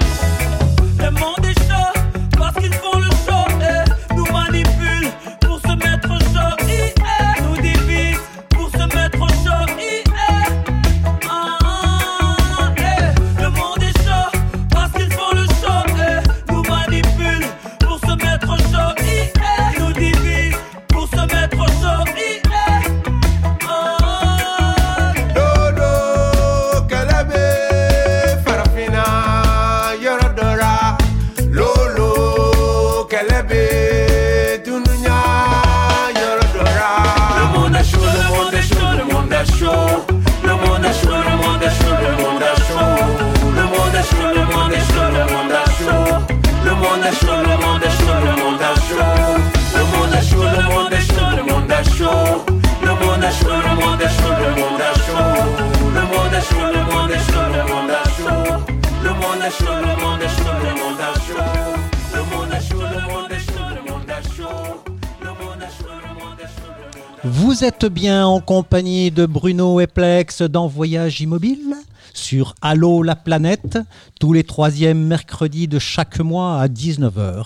Vous 67.25 67.65
êtes 67.65 67.85
bien 67.85 68.27
en 68.27 68.41
compagnie 68.41 69.11
de 69.11 69.27
Bruno 69.27 69.81
Eplex 69.81 70.41
dans 70.43 70.67
Voyage 70.67 71.21
Immobile 71.21 71.75
sur 72.15 72.55
Allo 72.63 73.03
la 73.03 73.17
planète, 73.17 73.79
tous 74.19 74.33
les 74.33 74.45
troisièmes 74.45 75.05
mercredis 75.05 75.69
de 75.69 75.79
chaque 75.79 76.21
mois 76.21 76.61
à 76.61 76.69
19h. 76.69 77.45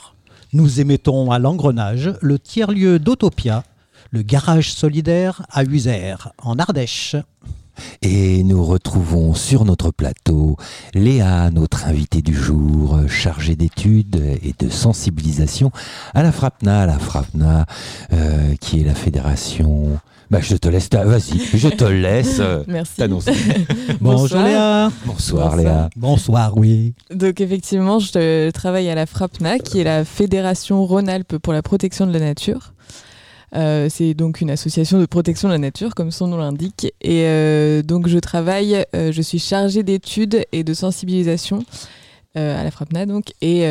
Nous 0.53 0.80
émettons 0.80 1.32
à 1.32 1.40
l'engrenage 1.40 2.12
le 2.20 2.38
tiers-lieu 2.38 3.01
d'Autopia, 3.01 3.64
le 4.12 4.22
garage 4.22 4.72
solidaire 4.72 5.42
à 5.51 5.64
Uzer, 5.64 6.32
en 6.38 6.59
Ardèche. 6.59 7.16
Et 8.03 8.43
nous 8.45 8.64
retrouvons 8.64 9.35
sur 9.35 9.64
notre 9.64 9.91
plateau 9.91 10.57
Léa, 10.95 11.51
notre 11.51 11.87
invitée 11.87 12.22
du 12.22 12.35
jour, 12.35 12.99
chargée 13.09 13.57
d'études 13.57 14.22
et 14.43 14.55
de 14.59 14.68
sensibilisation 14.70 15.70
à 16.14 16.22
la 16.22 16.33
FRAPNA, 16.33 16.87
la 16.87 16.99
FRAPNA 16.99 17.66
euh, 18.12 18.55
qui 18.61 18.81
est 18.81 18.85
la 18.85 18.95
fédération. 18.95 19.99
Bah, 20.31 20.41
je 20.43 20.57
te 20.57 20.68
laisse, 20.68 20.91
vas-y, 20.93 21.39
je 21.59 21.68
te 21.68 21.85
laisse 21.85 22.37
euh, 22.41 22.62
Merci. 22.68 22.97
t'annoncer. 22.97 23.33
Bonjour 24.01 24.39
Bonsoir. 24.39 24.47
Léa. 24.47 24.93
Bonsoir, 25.07 25.51
Bonsoir. 25.51 25.57
Léa. 25.57 25.91
Bonsoir, 25.97 26.59
oui. 26.59 26.93
Donc 27.14 27.41
effectivement, 27.41 27.99
je 27.99 28.51
travaille 28.51 28.91
à 28.91 28.95
la 28.95 29.07
FRAPNA, 29.07 29.59
qui 29.59 29.81
est 29.81 29.85
la 29.85 30.05
Fédération 30.05 30.85
Rhône-Alpes 30.85 31.39
pour 31.39 31.55
la 31.55 31.62
protection 31.62 32.07
de 32.07 32.12
la 32.12 32.20
nature. 32.20 32.74
Euh, 33.55 33.88
c'est 33.90 34.14
donc 34.14 34.40
une 34.40 34.51
association 34.51 34.99
de 34.99 35.07
protection 35.07 35.49
de 35.49 35.55
la 35.55 35.59
nature, 35.59 35.94
comme 35.94 36.11
son 36.11 36.26
nom 36.26 36.36
l'indique. 36.36 36.92
Et 37.01 37.22
euh, 37.24 37.82
donc 37.82 38.09
je 38.09 38.18
travaille, 38.18 38.84
euh, 38.94 39.12
je 39.12 39.22
suis 39.22 39.38
chargée 39.38 39.82
d'études 39.82 40.44
et 40.53 40.64
de 40.64 40.74
sensibilisation 40.74 41.64
à 42.34 42.62
la 42.62 42.70
FRAPNA, 42.70 43.07
donc. 43.07 43.32
Et 43.42 43.66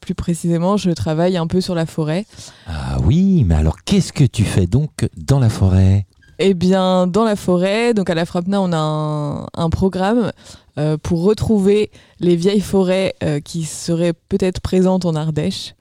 plus 0.00 0.14
précisément, 0.14 0.76
je 0.76 0.92
travaille 0.92 1.36
un 1.36 1.48
peu 1.48 1.60
sur 1.60 1.74
la 1.74 1.84
forêt. 1.84 2.26
Ah 2.68 2.98
oui, 3.02 3.42
mais 3.44 3.56
alors 3.56 3.82
qu'est-ce 3.84 4.12
que 4.12 4.22
tu 4.22 4.44
fais 4.44 4.68
donc 4.68 5.08
dans 5.16 5.40
la 5.40 5.48
forêt? 5.48 6.06
Eh 6.38 6.54
bien, 6.54 7.08
dans 7.08 7.24
la 7.24 7.34
forêt, 7.34 7.94
donc 7.94 8.08
à 8.08 8.14
la 8.14 8.24
FRAPNA, 8.24 8.60
on 8.60 8.72
a 8.72 8.78
un, 8.78 9.46
un 9.52 9.70
programme 9.70 10.30
pour 11.02 11.24
retrouver 11.24 11.90
les 12.20 12.36
vieilles 12.36 12.60
forêts 12.60 13.16
qui 13.44 13.64
seraient 13.64 14.14
peut-être 14.28 14.60
présentes 14.60 15.04
en 15.04 15.16
Ardèche. 15.16 15.74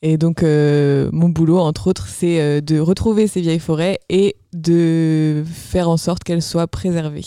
Et 0.00 0.16
donc, 0.16 0.44
euh, 0.44 1.10
mon 1.12 1.28
boulot, 1.28 1.58
entre 1.58 1.88
autres, 1.88 2.06
c'est 2.06 2.40
euh, 2.40 2.60
de 2.60 2.78
retrouver 2.78 3.26
ces 3.26 3.40
vieilles 3.40 3.58
forêts 3.58 3.98
et 4.08 4.36
de 4.52 5.42
faire 5.52 5.88
en 5.88 5.96
sorte 5.96 6.22
qu'elles 6.22 6.42
soient 6.42 6.68
préservées. 6.68 7.24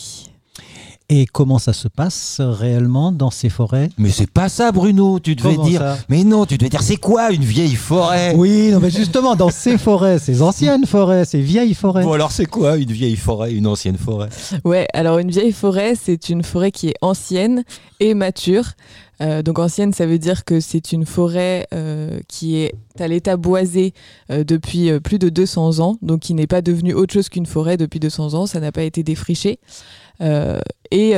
Et 1.10 1.26
comment 1.26 1.60
ça 1.60 1.74
se 1.74 1.90
passe 1.90 2.38
réellement 2.40 3.12
dans 3.12 3.32
ces 3.32 3.50
forêts? 3.50 3.90
Mais 3.98 4.10
c'est 4.10 4.32
pas 4.32 4.48
ça, 4.48 4.72
Bruno. 4.72 5.20
Tu 5.20 5.36
devais 5.36 5.56
Comment 5.56 5.68
dire. 5.68 5.98
Mais 6.08 6.24
non, 6.24 6.46
tu 6.46 6.58
devais 6.58 6.70
dire 6.70 6.82
c'est 6.82 6.96
quoi 6.96 7.32
une 7.32 7.44
vieille 7.44 7.76
forêt? 7.76 8.34
Oui, 8.38 8.70
non, 8.72 8.80
mais 8.80 8.90
justement, 8.90 9.36
dans 9.36 9.50
ces 9.50 9.78
forêts, 9.78 10.20
ces 10.20 10.42
anciennes 10.42 10.86
forêts, 10.86 11.26
ces 11.26 11.42
vieilles 11.42 11.74
forêts. 11.74 12.06
Bon 12.06 12.14
alors 12.14 12.32
c'est 12.32 12.46
quoi 12.46 12.78
une 12.78 12.94
vieille 12.94 13.18
forêt, 13.18 13.52
une 13.52 13.68
ancienne 13.68 13.98
forêt? 13.98 14.30
Ouais, 14.64 14.88
alors 14.94 15.18
une 15.18 15.32
vieille 15.32 15.52
forêt, 15.52 15.96
c'est 16.02 16.30
une 16.30 16.44
forêt 16.44 16.72
qui 16.72 16.88
est 16.88 16.96
ancienne 17.02 17.66
et 18.00 18.14
mature. 18.14 18.64
Euh, 19.22 19.44
donc 19.44 19.60
ancienne, 19.60 19.94
ça 19.94 20.06
veut 20.06 20.18
dire 20.18 20.46
que 20.46 20.60
c'est 20.60 20.92
une 20.92 21.06
forêt 21.06 21.68
euh, 21.74 22.20
qui 22.28 22.58
est 22.58 22.74
à 23.00 23.08
l'état 23.08 23.38
boisé 23.38 23.94
euh, 24.32 24.44
depuis 24.44 25.00
plus 25.00 25.20
de 25.20 25.30
200 25.30 25.80
ans, 25.80 25.98
donc 26.02 26.22
qui 26.22 26.34
n'est 26.34 26.48
pas 26.48 26.62
devenue 26.62 26.94
autre 26.94 27.14
chose 27.14 27.30
qu'une 27.30 27.46
forêt 27.46 27.78
depuis 27.78 28.00
200 28.00 28.34
ans, 28.34 28.46
ça 28.46 28.60
n'a 28.60 28.72
pas 28.72 28.84
été 28.84 29.04
défriché. 29.04 29.60
Et 30.92 31.14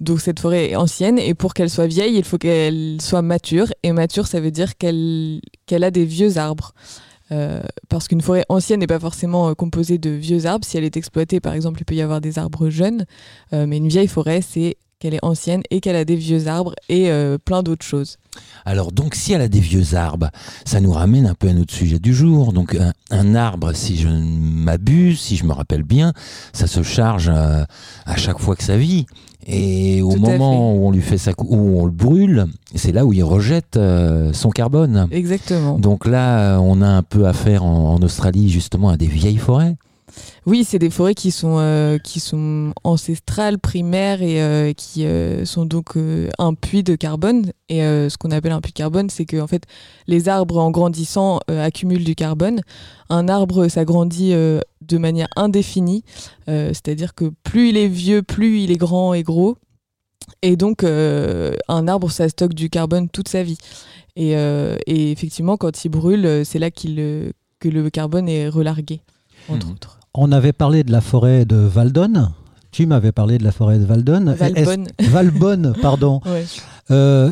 donc 0.00 0.20
cette 0.20 0.40
forêt 0.40 0.70
est 0.70 0.76
ancienne, 0.76 1.20
et 1.20 1.34
pour 1.34 1.54
qu'elle 1.54 1.70
soit 1.70 1.86
vieille, 1.86 2.16
il 2.16 2.24
faut 2.24 2.38
qu'elle 2.38 2.96
soit 3.00 3.22
mature. 3.22 3.66
Et 3.84 3.92
mature, 3.92 4.26
ça 4.26 4.40
veut 4.40 4.50
dire 4.50 4.76
qu'elle 4.76 5.40
a 5.70 5.90
des 5.92 6.04
vieux 6.04 6.36
arbres. 6.36 6.74
Parce 7.88 8.08
qu'une 8.08 8.20
forêt 8.20 8.44
ancienne 8.48 8.80
n'est 8.80 8.88
pas 8.88 8.98
forcément 8.98 9.54
composée 9.54 9.98
de 9.98 10.10
vieux 10.10 10.46
arbres. 10.46 10.64
Si 10.64 10.76
elle 10.76 10.82
est 10.82 10.96
exploitée, 10.96 11.38
par 11.38 11.52
exemple, 11.52 11.80
il 11.80 11.84
peut 11.84 11.94
y 11.94 12.02
avoir 12.02 12.20
des 12.20 12.40
arbres 12.40 12.70
jeunes. 12.70 13.04
Mais 13.52 13.76
une 13.76 13.88
vieille 13.88 14.08
forêt, 14.08 14.40
c'est 14.40 14.76
qu'elle 14.98 15.14
est 15.14 15.24
ancienne 15.24 15.62
et 15.70 15.80
qu'elle 15.80 15.96
a 15.96 16.04
des 16.04 16.16
vieux 16.16 16.48
arbres 16.48 16.74
et 16.88 17.10
euh, 17.10 17.38
plein 17.38 17.62
d'autres 17.62 17.84
choses. 17.84 18.16
Alors 18.64 18.90
donc 18.92 19.14
si 19.14 19.32
elle 19.32 19.40
a 19.42 19.48
des 19.48 19.60
vieux 19.60 19.94
arbres, 19.94 20.30
ça 20.64 20.80
nous 20.80 20.92
ramène 20.92 21.26
un 21.26 21.34
peu 21.34 21.48
à 21.48 21.52
notre 21.52 21.72
sujet 21.72 21.98
du 21.98 22.12
jour. 22.14 22.52
Donc 22.52 22.74
un, 22.74 22.92
un 23.10 23.34
arbre, 23.34 23.72
si 23.74 23.96
je 23.96 24.08
ne 24.08 24.64
m'abuse, 24.64 25.20
si 25.20 25.36
je 25.36 25.44
me 25.44 25.52
rappelle 25.52 25.82
bien, 25.84 26.12
ça 26.52 26.66
se 26.66 26.82
charge 26.82 27.30
euh, 27.32 27.64
à 28.06 28.16
chaque 28.16 28.38
fois 28.38 28.56
que 28.56 28.64
ça 28.64 28.76
vit. 28.76 29.06
Et 29.46 30.02
au 30.02 30.12
Tout 30.12 30.18
moment 30.18 30.74
où 30.74 30.86
on 30.88 30.90
lui 30.90 31.00
fait 31.00 31.16
sa 31.16 31.32
cou- 31.32 31.46
où 31.48 31.80
on 31.80 31.86
le 31.86 31.90
brûle, 31.92 32.46
c'est 32.74 32.92
là 32.92 33.06
où 33.06 33.12
il 33.12 33.22
rejette 33.22 33.76
euh, 33.76 34.32
son 34.34 34.50
carbone. 34.50 35.06
Exactement. 35.10 35.78
Donc 35.78 36.06
là, 36.06 36.58
on 36.60 36.82
a 36.82 36.88
un 36.88 37.02
peu 37.02 37.26
affaire 37.26 37.64
en, 37.64 37.94
en 37.94 38.02
Australie 38.02 38.50
justement 38.50 38.90
à 38.90 38.96
des 38.96 39.06
vieilles 39.06 39.38
forêts. 39.38 39.76
Oui, 40.46 40.64
c'est 40.64 40.78
des 40.78 40.90
forêts 40.90 41.14
qui 41.14 41.30
sont, 41.30 41.56
euh, 41.58 41.98
qui 41.98 42.20
sont 42.20 42.72
ancestrales, 42.84 43.58
primaires 43.58 44.22
et 44.22 44.40
euh, 44.40 44.72
qui 44.72 45.04
euh, 45.04 45.44
sont 45.44 45.66
donc 45.66 45.96
un 46.38 46.54
puits 46.54 46.82
de 46.82 46.96
carbone. 46.96 47.52
Et 47.68 47.80
ce 47.80 48.16
qu'on 48.16 48.30
appelle 48.30 48.52
un 48.52 48.60
puits 48.60 48.72
de 48.72 48.78
carbone, 48.78 49.10
c'est 49.10 49.26
que 49.26 49.38
en 49.40 49.46
fait, 49.46 49.64
les 50.06 50.28
arbres 50.28 50.58
en 50.58 50.70
grandissant 50.70 51.40
accumulent 51.48 52.04
du 52.04 52.14
carbone. 52.14 52.60
Un 53.10 53.28
arbre 53.28 53.68
s'agrandit 53.68 54.30
de 54.30 54.98
manière 54.98 55.28
indéfinie, 55.36 56.02
c'est-à-dire 56.46 57.14
que 57.14 57.30
plus 57.42 57.68
il 57.70 57.76
est 57.76 57.88
vieux, 57.88 58.22
plus 58.22 58.60
il 58.60 58.70
est 58.70 58.76
grand 58.76 59.12
et 59.12 59.22
gros. 59.22 59.58
Et 60.40 60.56
donc, 60.56 60.82
un 60.82 61.88
arbre, 61.88 62.10
ça 62.10 62.28
stocke 62.30 62.54
du 62.54 62.70
carbone 62.70 63.10
toute 63.10 63.28
sa 63.28 63.42
vie. 63.42 63.58
Et, 64.16 64.30
et 64.30 65.10
effectivement, 65.12 65.58
quand 65.58 65.84
il 65.84 65.90
brûle, 65.90 66.42
c'est 66.46 66.58
là 66.58 66.70
qu'il, 66.70 66.96
que 67.60 67.68
le 67.68 67.90
carbone 67.90 68.30
est 68.30 68.48
relargué, 68.48 69.02
entre 69.50 69.66
Mhm. 69.66 69.72
autres. 69.74 69.97
On 70.14 70.32
avait 70.32 70.52
parlé 70.52 70.84
de 70.84 70.92
la 70.92 71.00
forêt 71.00 71.44
de 71.44 71.56
Valdonne. 71.56 72.30
Tu 72.70 72.86
m'avais 72.86 73.12
parlé 73.12 73.38
de 73.38 73.44
la 73.44 73.52
forêt 73.52 73.78
de 73.78 73.84
Valdonne. 73.84 74.34
Valbonne. 74.34 74.88
Valbonne, 75.00 75.74
pardon. 75.80 76.20
Ouais. 76.26 76.44
Euh, 76.90 77.30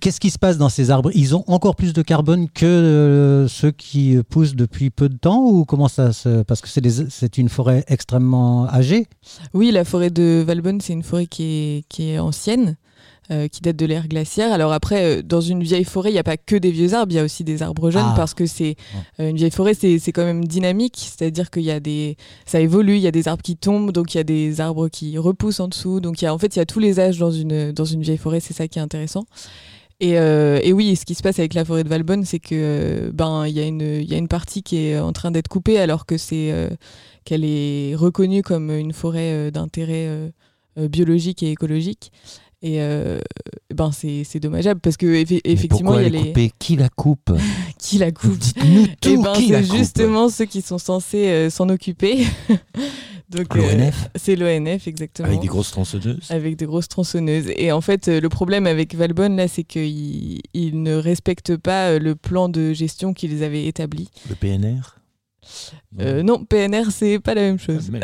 Qu'est-ce 0.00 0.18
qui 0.18 0.30
se 0.30 0.38
passe 0.38 0.58
dans 0.58 0.68
ces 0.68 0.90
arbres? 0.90 1.10
Ils 1.14 1.36
ont 1.36 1.44
encore 1.46 1.76
plus 1.76 1.92
de 1.92 2.02
carbone 2.02 2.48
que 2.48 2.66
euh, 2.66 3.46
ceux 3.46 3.70
qui 3.70 4.18
poussent 4.28 4.56
depuis 4.56 4.90
peu 4.90 5.08
de 5.08 5.16
temps 5.16 5.44
ou 5.44 5.64
comment 5.64 5.86
ça 5.86 6.12
se... 6.12 6.42
Parce 6.42 6.60
que 6.60 6.68
c'est 6.68 7.38
une 7.38 7.48
forêt 7.48 7.84
extrêmement 7.86 8.68
âgée? 8.68 9.06
Oui, 9.54 9.70
la 9.70 9.84
forêt 9.84 10.10
de 10.10 10.42
Valbonne, 10.44 10.80
c'est 10.80 10.92
une 10.92 11.04
forêt 11.04 11.26
qui 11.26 11.44
est, 11.44 11.84
qui 11.88 12.10
est 12.10 12.18
ancienne, 12.18 12.76
euh, 13.30 13.48
qui 13.48 13.60
date 13.60 13.76
de 13.76 13.86
l'ère 13.86 14.08
glaciaire. 14.08 14.52
Alors 14.52 14.72
après, 14.72 15.18
euh, 15.18 15.22
dans 15.22 15.40
une 15.40 15.62
vieille 15.62 15.84
forêt, 15.84 16.10
il 16.10 16.14
n'y 16.14 16.18
a 16.18 16.24
pas 16.24 16.36
que 16.36 16.56
des 16.56 16.70
vieux 16.70 16.94
arbres, 16.94 17.12
il 17.12 17.16
y 17.16 17.18
a 17.18 17.24
aussi 17.24 17.44
des 17.44 17.62
arbres 17.62 17.90
jeunes 17.90 18.02
Ah. 18.06 18.14
parce 18.16 18.34
que 18.34 18.46
c'est 18.46 18.76
euh, 19.20 19.30
une 19.30 19.36
vieille 19.36 19.50
forêt, 19.50 19.74
c'est 19.74 19.98
c'est 19.98 20.12
quand 20.12 20.24
même 20.24 20.44
dynamique, 20.44 20.96
c'est-à-dire 20.96 21.50
qu'il 21.50 21.62
y 21.64 21.70
a 21.70 21.80
des, 21.80 22.16
ça 22.44 22.60
évolue, 22.60 22.96
il 22.96 23.02
y 23.02 23.06
a 23.06 23.12
des 23.12 23.28
arbres 23.28 23.42
qui 23.42 23.56
tombent, 23.56 23.92
donc 23.92 24.14
il 24.14 24.18
y 24.18 24.20
a 24.20 24.24
des 24.24 24.60
arbres 24.60 24.88
qui 24.88 25.18
repoussent 25.18 25.60
en 25.60 25.68
dessous. 25.68 26.00
Donc 26.00 26.22
il 26.22 26.24
y 26.24 26.28
a, 26.28 26.34
en 26.34 26.38
fait, 26.38 26.56
il 26.56 26.58
y 26.58 26.62
a 26.62 26.66
tous 26.66 26.80
les 26.80 27.00
âges 27.00 27.18
dans 27.18 27.30
une 27.30 27.72
dans 27.72 27.84
une 27.84 28.02
vieille 28.02 28.18
forêt, 28.18 28.40
c'est 28.40 28.54
ça 28.54 28.68
qui 28.68 28.78
est 28.78 28.82
intéressant. 28.82 29.24
Et, 29.98 30.18
euh, 30.18 30.60
et 30.62 30.74
oui, 30.74 30.94
ce 30.94 31.06
qui 31.06 31.14
se 31.14 31.22
passe 31.22 31.38
avec 31.38 31.54
la 31.54 31.64
forêt 31.64 31.82
de 31.82 31.88
Valbonne, 31.88 32.24
c'est 32.24 32.38
que 32.38 32.48
euh, 32.52 33.10
ben 33.14 33.46
il 33.46 33.54
y 33.54 33.60
a 33.60 33.64
une 33.64 33.80
il 33.80 34.10
y 34.10 34.14
a 34.14 34.18
une 34.18 34.28
partie 34.28 34.62
qui 34.62 34.76
est 34.76 34.98
en 34.98 35.12
train 35.12 35.30
d'être 35.30 35.48
coupée 35.48 35.78
alors 35.78 36.04
que 36.04 36.18
c'est 36.18 36.52
euh, 36.52 36.68
qu'elle 37.24 37.44
est 37.44 37.94
reconnue 37.94 38.42
comme 38.42 38.70
une 38.70 38.92
forêt 38.92 39.32
euh, 39.32 39.50
d'intérêt 39.50 40.06
euh, 40.78 40.88
biologique 40.88 41.42
et 41.42 41.50
écologique. 41.50 42.12
Et 42.66 42.80
euh, 42.82 43.20
ben 43.72 43.92
c'est 43.92 44.40
dommageable 44.40 44.80
parce 44.80 44.96
que 44.96 45.06
effectivement 45.44 45.96
il 46.00 46.02
y 46.02 46.06
a 46.06 46.08
les 46.08 46.18
coupée? 46.26 46.50
Qui 46.58 46.74
la 46.74 46.88
coupe? 46.88 47.30
Qui 47.78 47.98
la 47.98 48.10
coupe? 48.10 48.38
Dites-nous 48.38 48.84
Et 48.86 48.96
tout. 49.00 49.22
ben 49.22 49.32
qui 49.34 49.48
la 49.52 49.62
c'est 49.62 49.68
coupe? 49.68 49.78
justement 49.78 50.28
ceux 50.28 50.46
qui 50.46 50.62
sont 50.62 50.78
censés 50.78 51.28
euh, 51.28 51.48
s'en 51.48 51.68
occuper. 51.68 52.26
Donc 53.30 53.54
euh, 53.54 53.60
L'ONF 53.76 54.08
c'est 54.16 54.34
l'ONF 54.34 54.88
exactement. 54.88 55.28
avec 55.28 55.40
des 55.40 55.46
grosses 55.46 55.70
tronçonneuses? 55.70 56.28
Avec 56.30 56.56
des 56.56 56.66
grosses 56.66 56.88
tronçonneuses. 56.88 57.52
Et 57.56 57.70
en 57.70 57.80
fait, 57.80 58.08
le 58.08 58.28
problème 58.28 58.66
avec 58.66 58.96
Valbonne, 58.96 59.36
là, 59.36 59.46
c'est 59.46 59.64
qu'ils 59.64 60.40
ils 60.52 60.82
ne 60.82 60.94
respectent 60.96 61.56
pas 61.56 62.00
le 62.00 62.16
plan 62.16 62.48
de 62.48 62.72
gestion 62.72 63.14
qu'ils 63.14 63.44
avaient 63.44 63.66
établi. 63.66 64.08
Le 64.28 64.34
PNR 64.34 64.95
Euh, 66.00 66.22
non, 66.22 66.44
PNR, 66.44 66.90
c'est 66.90 67.18
pas 67.18 67.34
la 67.34 67.40
même 67.42 67.58
chose. 67.58 67.88
Mais- 67.90 68.00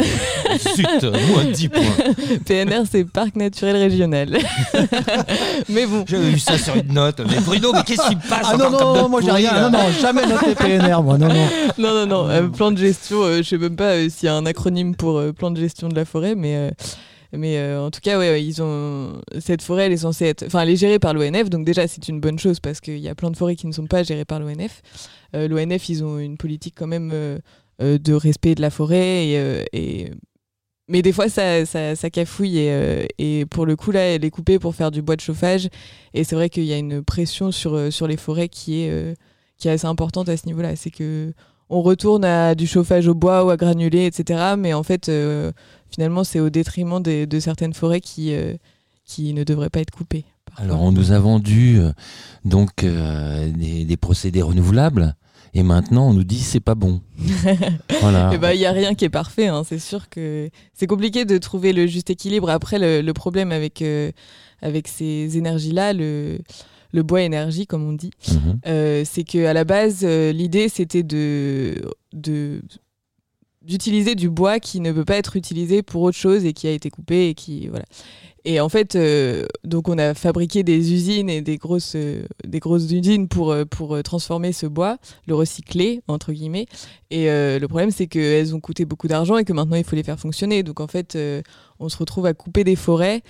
Zut, 0.76 1.02
moins 1.30 1.44
10 1.52 1.68
points. 1.68 1.82
PNR, 2.46 2.82
c'est 2.90 3.04
Parc 3.04 3.36
Naturel 3.36 3.76
Régional. 3.76 4.38
mais 5.68 5.86
bon, 5.86 6.04
J'avais 6.06 6.30
vu 6.30 6.38
ça 6.38 6.56
sur 6.58 6.74
une 6.76 6.92
note. 6.92 7.20
Mais 7.28 7.40
Bruno, 7.40 7.72
mais 7.72 7.82
qu'est-ce 7.84 8.08
qui 8.08 8.16
me 8.16 8.28
passe 8.28 8.46
Ah 8.50 8.56
non, 8.56 8.64
comme 8.70 8.72
non, 8.80 8.94
note 8.94 9.10
moi 9.10 9.20
j'ai 9.22 9.30
rien. 9.32 9.52
là 9.52 9.70
Non, 9.70 9.78
non, 9.78 9.84
jamais 10.00 10.26
noté 10.26 10.54
PNR, 10.54 11.02
moi, 11.02 11.18
non, 11.18 11.28
non. 11.28 11.46
non, 11.78 11.94
non, 11.94 12.06
non. 12.06 12.28
euh, 12.30 12.48
plan 12.48 12.70
de 12.70 12.78
gestion, 12.78 13.22
euh, 13.22 13.38
je 13.38 13.42
sais 13.42 13.58
même 13.58 13.76
pas 13.76 13.92
euh, 13.92 14.08
s'il 14.08 14.26
y 14.26 14.28
a 14.28 14.34
un 14.34 14.46
acronyme 14.46 14.94
pour 14.94 15.18
euh, 15.18 15.32
plan 15.32 15.50
de 15.50 15.58
gestion 15.60 15.88
de 15.88 15.94
la 15.94 16.04
forêt, 16.04 16.34
mais, 16.34 16.56
euh, 16.56 16.70
mais 17.32 17.58
euh, 17.58 17.80
en 17.80 17.90
tout 17.90 18.00
cas, 18.00 18.18
ouais, 18.18 18.44
ils 18.44 18.62
ont 18.62 19.20
cette 19.40 19.62
forêt, 19.62 19.86
elle 19.86 19.92
est 19.92 19.98
censée 19.98 20.26
être, 20.26 20.44
enfin, 20.46 20.60
elle 20.60 20.70
est 20.70 20.76
gérée 20.76 20.98
par 20.98 21.14
l'ONF, 21.14 21.48
donc 21.48 21.64
déjà 21.64 21.88
c'est 21.88 22.08
une 22.08 22.20
bonne 22.20 22.38
chose 22.38 22.60
parce 22.60 22.80
qu'il 22.80 22.98
y 22.98 23.08
a 23.08 23.14
plein 23.14 23.30
de 23.30 23.36
forêts 23.36 23.56
qui 23.56 23.66
ne 23.66 23.72
sont 23.72 23.86
pas 23.86 24.02
gérées 24.02 24.26
par 24.26 24.38
l'ONF. 24.38 24.82
Euh, 25.34 25.48
L'ONF, 25.48 25.88
ils 25.88 26.04
ont 26.04 26.18
une 26.18 26.36
politique 26.36 26.74
quand 26.76 26.86
même 26.86 27.10
euh, 27.12 27.38
de 27.80 28.12
respect 28.12 28.54
de 28.54 28.60
la 28.60 28.68
forêt 28.68 29.28
et, 29.72 30.10
mais 30.88 31.00
des 31.00 31.12
fois 31.12 31.28
ça, 31.30 31.64
ça, 31.64 31.96
ça 31.96 32.10
cafouille 32.10 32.58
et, 32.58 33.46
pour 33.50 33.64
le 33.64 33.76
coup 33.76 33.92
là 33.92 34.00
elle 34.00 34.24
est 34.24 34.30
coupée 34.30 34.58
pour 34.58 34.74
faire 34.74 34.90
du 34.90 35.00
bois 35.00 35.16
de 35.16 35.22
chauffage 35.22 35.68
et 36.12 36.22
c'est 36.22 36.34
vrai 36.36 36.50
qu'il 36.50 36.64
y 36.64 36.72
a 36.72 36.76
une 36.76 37.02
pression 37.02 37.50
sur, 37.50 37.92
sur 37.92 38.06
les 38.06 38.18
forêts 38.18 38.48
qui 38.48 38.82
est, 38.82 39.16
qui 39.56 39.68
est 39.68 39.70
assez 39.70 39.86
importante 39.86 40.28
à 40.28 40.36
ce 40.36 40.46
niveau-là. 40.46 40.76
C'est 40.76 40.90
que 40.90 41.32
on 41.70 41.80
retourne 41.80 42.24
à 42.26 42.54
du 42.54 42.66
chauffage 42.66 43.08
au 43.08 43.14
bois 43.14 43.44
ou 43.44 43.50
à 43.50 43.56
granulé, 43.56 44.04
etc. 44.04 44.56
Mais 44.58 44.74
en 44.74 44.82
fait, 44.82 45.10
finalement, 45.92 46.24
c'est 46.24 46.40
au 46.40 46.50
détriment 46.50 47.02
des- 47.02 47.26
de 47.26 47.40
certaines 47.40 47.74
forêts 47.74 48.00
qui, 48.00 48.32
euh, 48.34 48.54
qui 49.04 49.32
ne 49.34 49.44
devraient 49.44 49.70
pas 49.70 49.80
être 49.80 49.90
coupées. 49.90 50.24
Alors, 50.56 50.82
on 50.82 50.92
nous 50.92 51.12
a 51.12 51.18
vendu 51.18 51.78
donc 52.44 52.84
euh, 52.84 53.50
des, 53.52 53.84
des 53.84 53.96
procédés 53.96 54.42
renouvelables. 54.42 55.14
Et 55.54 55.62
maintenant, 55.62 56.08
on 56.08 56.14
nous 56.14 56.24
dit 56.24 56.38
c'est 56.40 56.60
pas 56.60 56.74
bon. 56.74 57.00
voilà. 58.00 58.30
Eh 58.34 58.38
ben, 58.38 58.52
il 58.52 58.58
n'y 58.58 58.66
a 58.66 58.72
rien 58.72 58.94
qui 58.94 59.04
est 59.04 59.10
parfait. 59.10 59.48
hein. 59.48 59.62
C'est 59.66 59.78
sûr 59.78 60.08
que 60.08 60.48
c'est 60.74 60.86
compliqué 60.86 61.24
de 61.24 61.36
trouver 61.38 61.72
le 61.72 61.86
juste 61.86 62.10
équilibre. 62.10 62.48
Après, 62.50 62.78
le, 62.78 63.00
le 63.02 63.12
problème 63.12 63.52
avec, 63.52 63.82
euh, 63.82 64.12
avec 64.62 64.88
ces 64.88 65.36
énergies-là, 65.36 65.92
le, 65.92 66.38
le 66.92 67.02
bois 67.02 67.22
énergie, 67.22 67.66
comme 67.66 67.86
on 67.86 67.92
dit, 67.92 68.12
Mhm. 68.30 68.60
euh, 68.66 69.02
c'est 69.06 69.24
qu'à 69.24 69.52
la 69.52 69.64
base, 69.64 70.00
euh, 70.04 70.32
l'idée, 70.32 70.68
c'était 70.68 71.02
de, 71.02 71.82
de, 72.14 72.62
d'utiliser 73.64 74.14
du 74.14 74.28
bois 74.28 74.60
qui 74.60 74.80
ne 74.80 74.92
peut 74.92 75.04
pas 75.04 75.16
être 75.16 75.36
utilisé 75.36 75.82
pour 75.82 76.02
autre 76.02 76.16
chose 76.16 76.44
et 76.44 76.52
qui 76.52 76.66
a 76.66 76.72
été 76.72 76.90
coupé 76.90 77.28
et 77.28 77.34
qui 77.34 77.68
voilà. 77.68 77.84
Et 78.44 78.58
en 78.58 78.68
fait, 78.68 78.96
euh, 78.96 79.46
donc 79.62 79.88
on 79.88 79.98
a 79.98 80.14
fabriqué 80.14 80.64
des 80.64 80.92
usines 80.92 81.30
et 81.30 81.42
des 81.42 81.58
grosses, 81.58 81.92
euh, 81.94 82.24
des 82.44 82.58
grosses 82.58 82.90
usines 82.90 83.28
pour, 83.28 83.52
euh, 83.52 83.64
pour 83.64 83.94
euh, 83.94 84.02
transformer 84.02 84.52
ce 84.52 84.66
bois, 84.66 84.98
le 85.28 85.36
recycler, 85.36 86.02
entre 86.08 86.32
guillemets. 86.32 86.66
Et 87.10 87.30
euh, 87.30 87.60
le 87.60 87.68
problème, 87.68 87.92
c'est 87.92 88.08
qu'elles 88.08 88.52
ont 88.54 88.60
coûté 88.60 88.84
beaucoup 88.84 89.06
d'argent 89.06 89.36
et 89.36 89.44
que 89.44 89.52
maintenant, 89.52 89.76
il 89.76 89.84
faut 89.84 89.94
les 89.94 90.02
faire 90.02 90.18
fonctionner. 90.18 90.64
Donc 90.64 90.80
en 90.80 90.88
fait, 90.88 91.14
euh, 91.14 91.40
on 91.78 91.88
se 91.88 91.96
retrouve 91.96 92.26
à 92.26 92.34
couper 92.34 92.64
des 92.64 92.76
forêts. 92.76 93.22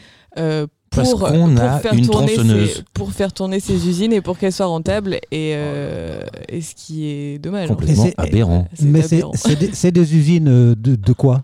Parce 0.95 1.11
pour, 1.11 1.21
qu'on 1.21 1.55
pour 1.55 1.63
a 1.63 1.79
faire 1.81 1.95
une 1.95 2.07
tourner 2.07 2.35
tronçonneuse. 2.35 2.85
pour 2.93 3.13
faire 3.13 3.33
tourner 3.33 3.61
ces 3.61 3.89
usines 3.89 4.13
et 4.13 4.21
pour 4.21 4.37
qu'elles 4.39 4.53
soient 4.53 4.67
rentables 4.67 5.15
et, 5.31 5.53
euh, 5.55 6.21
et 6.49 6.61
ce 6.61 6.75
qui 6.75 7.07
est 7.07 7.39
dommage. 7.39 7.69
Complètement 7.69 8.05
c'est- 8.05 8.15
aberrant. 8.19 8.69
C'est 8.75 8.85
Mais 8.85 9.03
c'est 9.03 9.17
aberrant. 9.17 9.33
c'est 9.35 9.59
des, 9.59 9.71
c'est 9.73 9.93
des 9.93 10.15
usines 10.17 10.49
euh, 10.49 10.75
de, 10.77 10.95
de 10.97 11.13
quoi? 11.13 11.43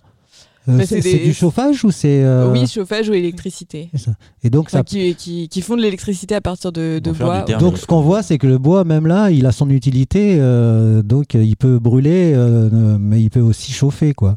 Euh, 0.68 0.82
C'est 0.84 1.00
du 1.00 1.32
chauffage 1.32 1.82
ou 1.82 1.90
c'est 1.90 2.22
euh, 2.22 2.52
oui 2.52 2.66
chauffage 2.66 3.08
ou 3.08 3.14
électricité 3.14 3.88
c'est 3.94 4.02
ça. 4.02 4.10
Et 4.44 4.50
donc 4.50 4.66
Enfin, 4.66 4.78
ça. 4.80 4.84
qui, 4.84 5.14
qui, 5.14 5.48
qui 5.48 5.62
font 5.62 5.76
de 5.76 5.80
l'électricité 5.80 6.34
à 6.34 6.42
partir 6.42 6.72
de, 6.72 6.98
de 7.02 7.10
bois. 7.10 7.40
Donc 7.58 7.78
ce 7.78 7.86
qu'on 7.86 8.02
voit, 8.02 8.22
c'est 8.22 8.36
que 8.36 8.46
le 8.46 8.58
bois, 8.58 8.84
même 8.84 9.06
là, 9.06 9.30
il 9.30 9.46
a 9.46 9.52
son 9.52 9.70
utilité. 9.70 10.36
euh, 10.38 11.00
donc 11.02 11.32
il 11.32 11.56
peut 11.56 11.78
brûler, 11.78 12.34
euh, 12.34 12.98
mais 13.00 13.22
il 13.22 13.30
peut 13.30 13.40
aussi 13.40 13.72
chauffer, 13.72 14.12
quoi. 14.12 14.36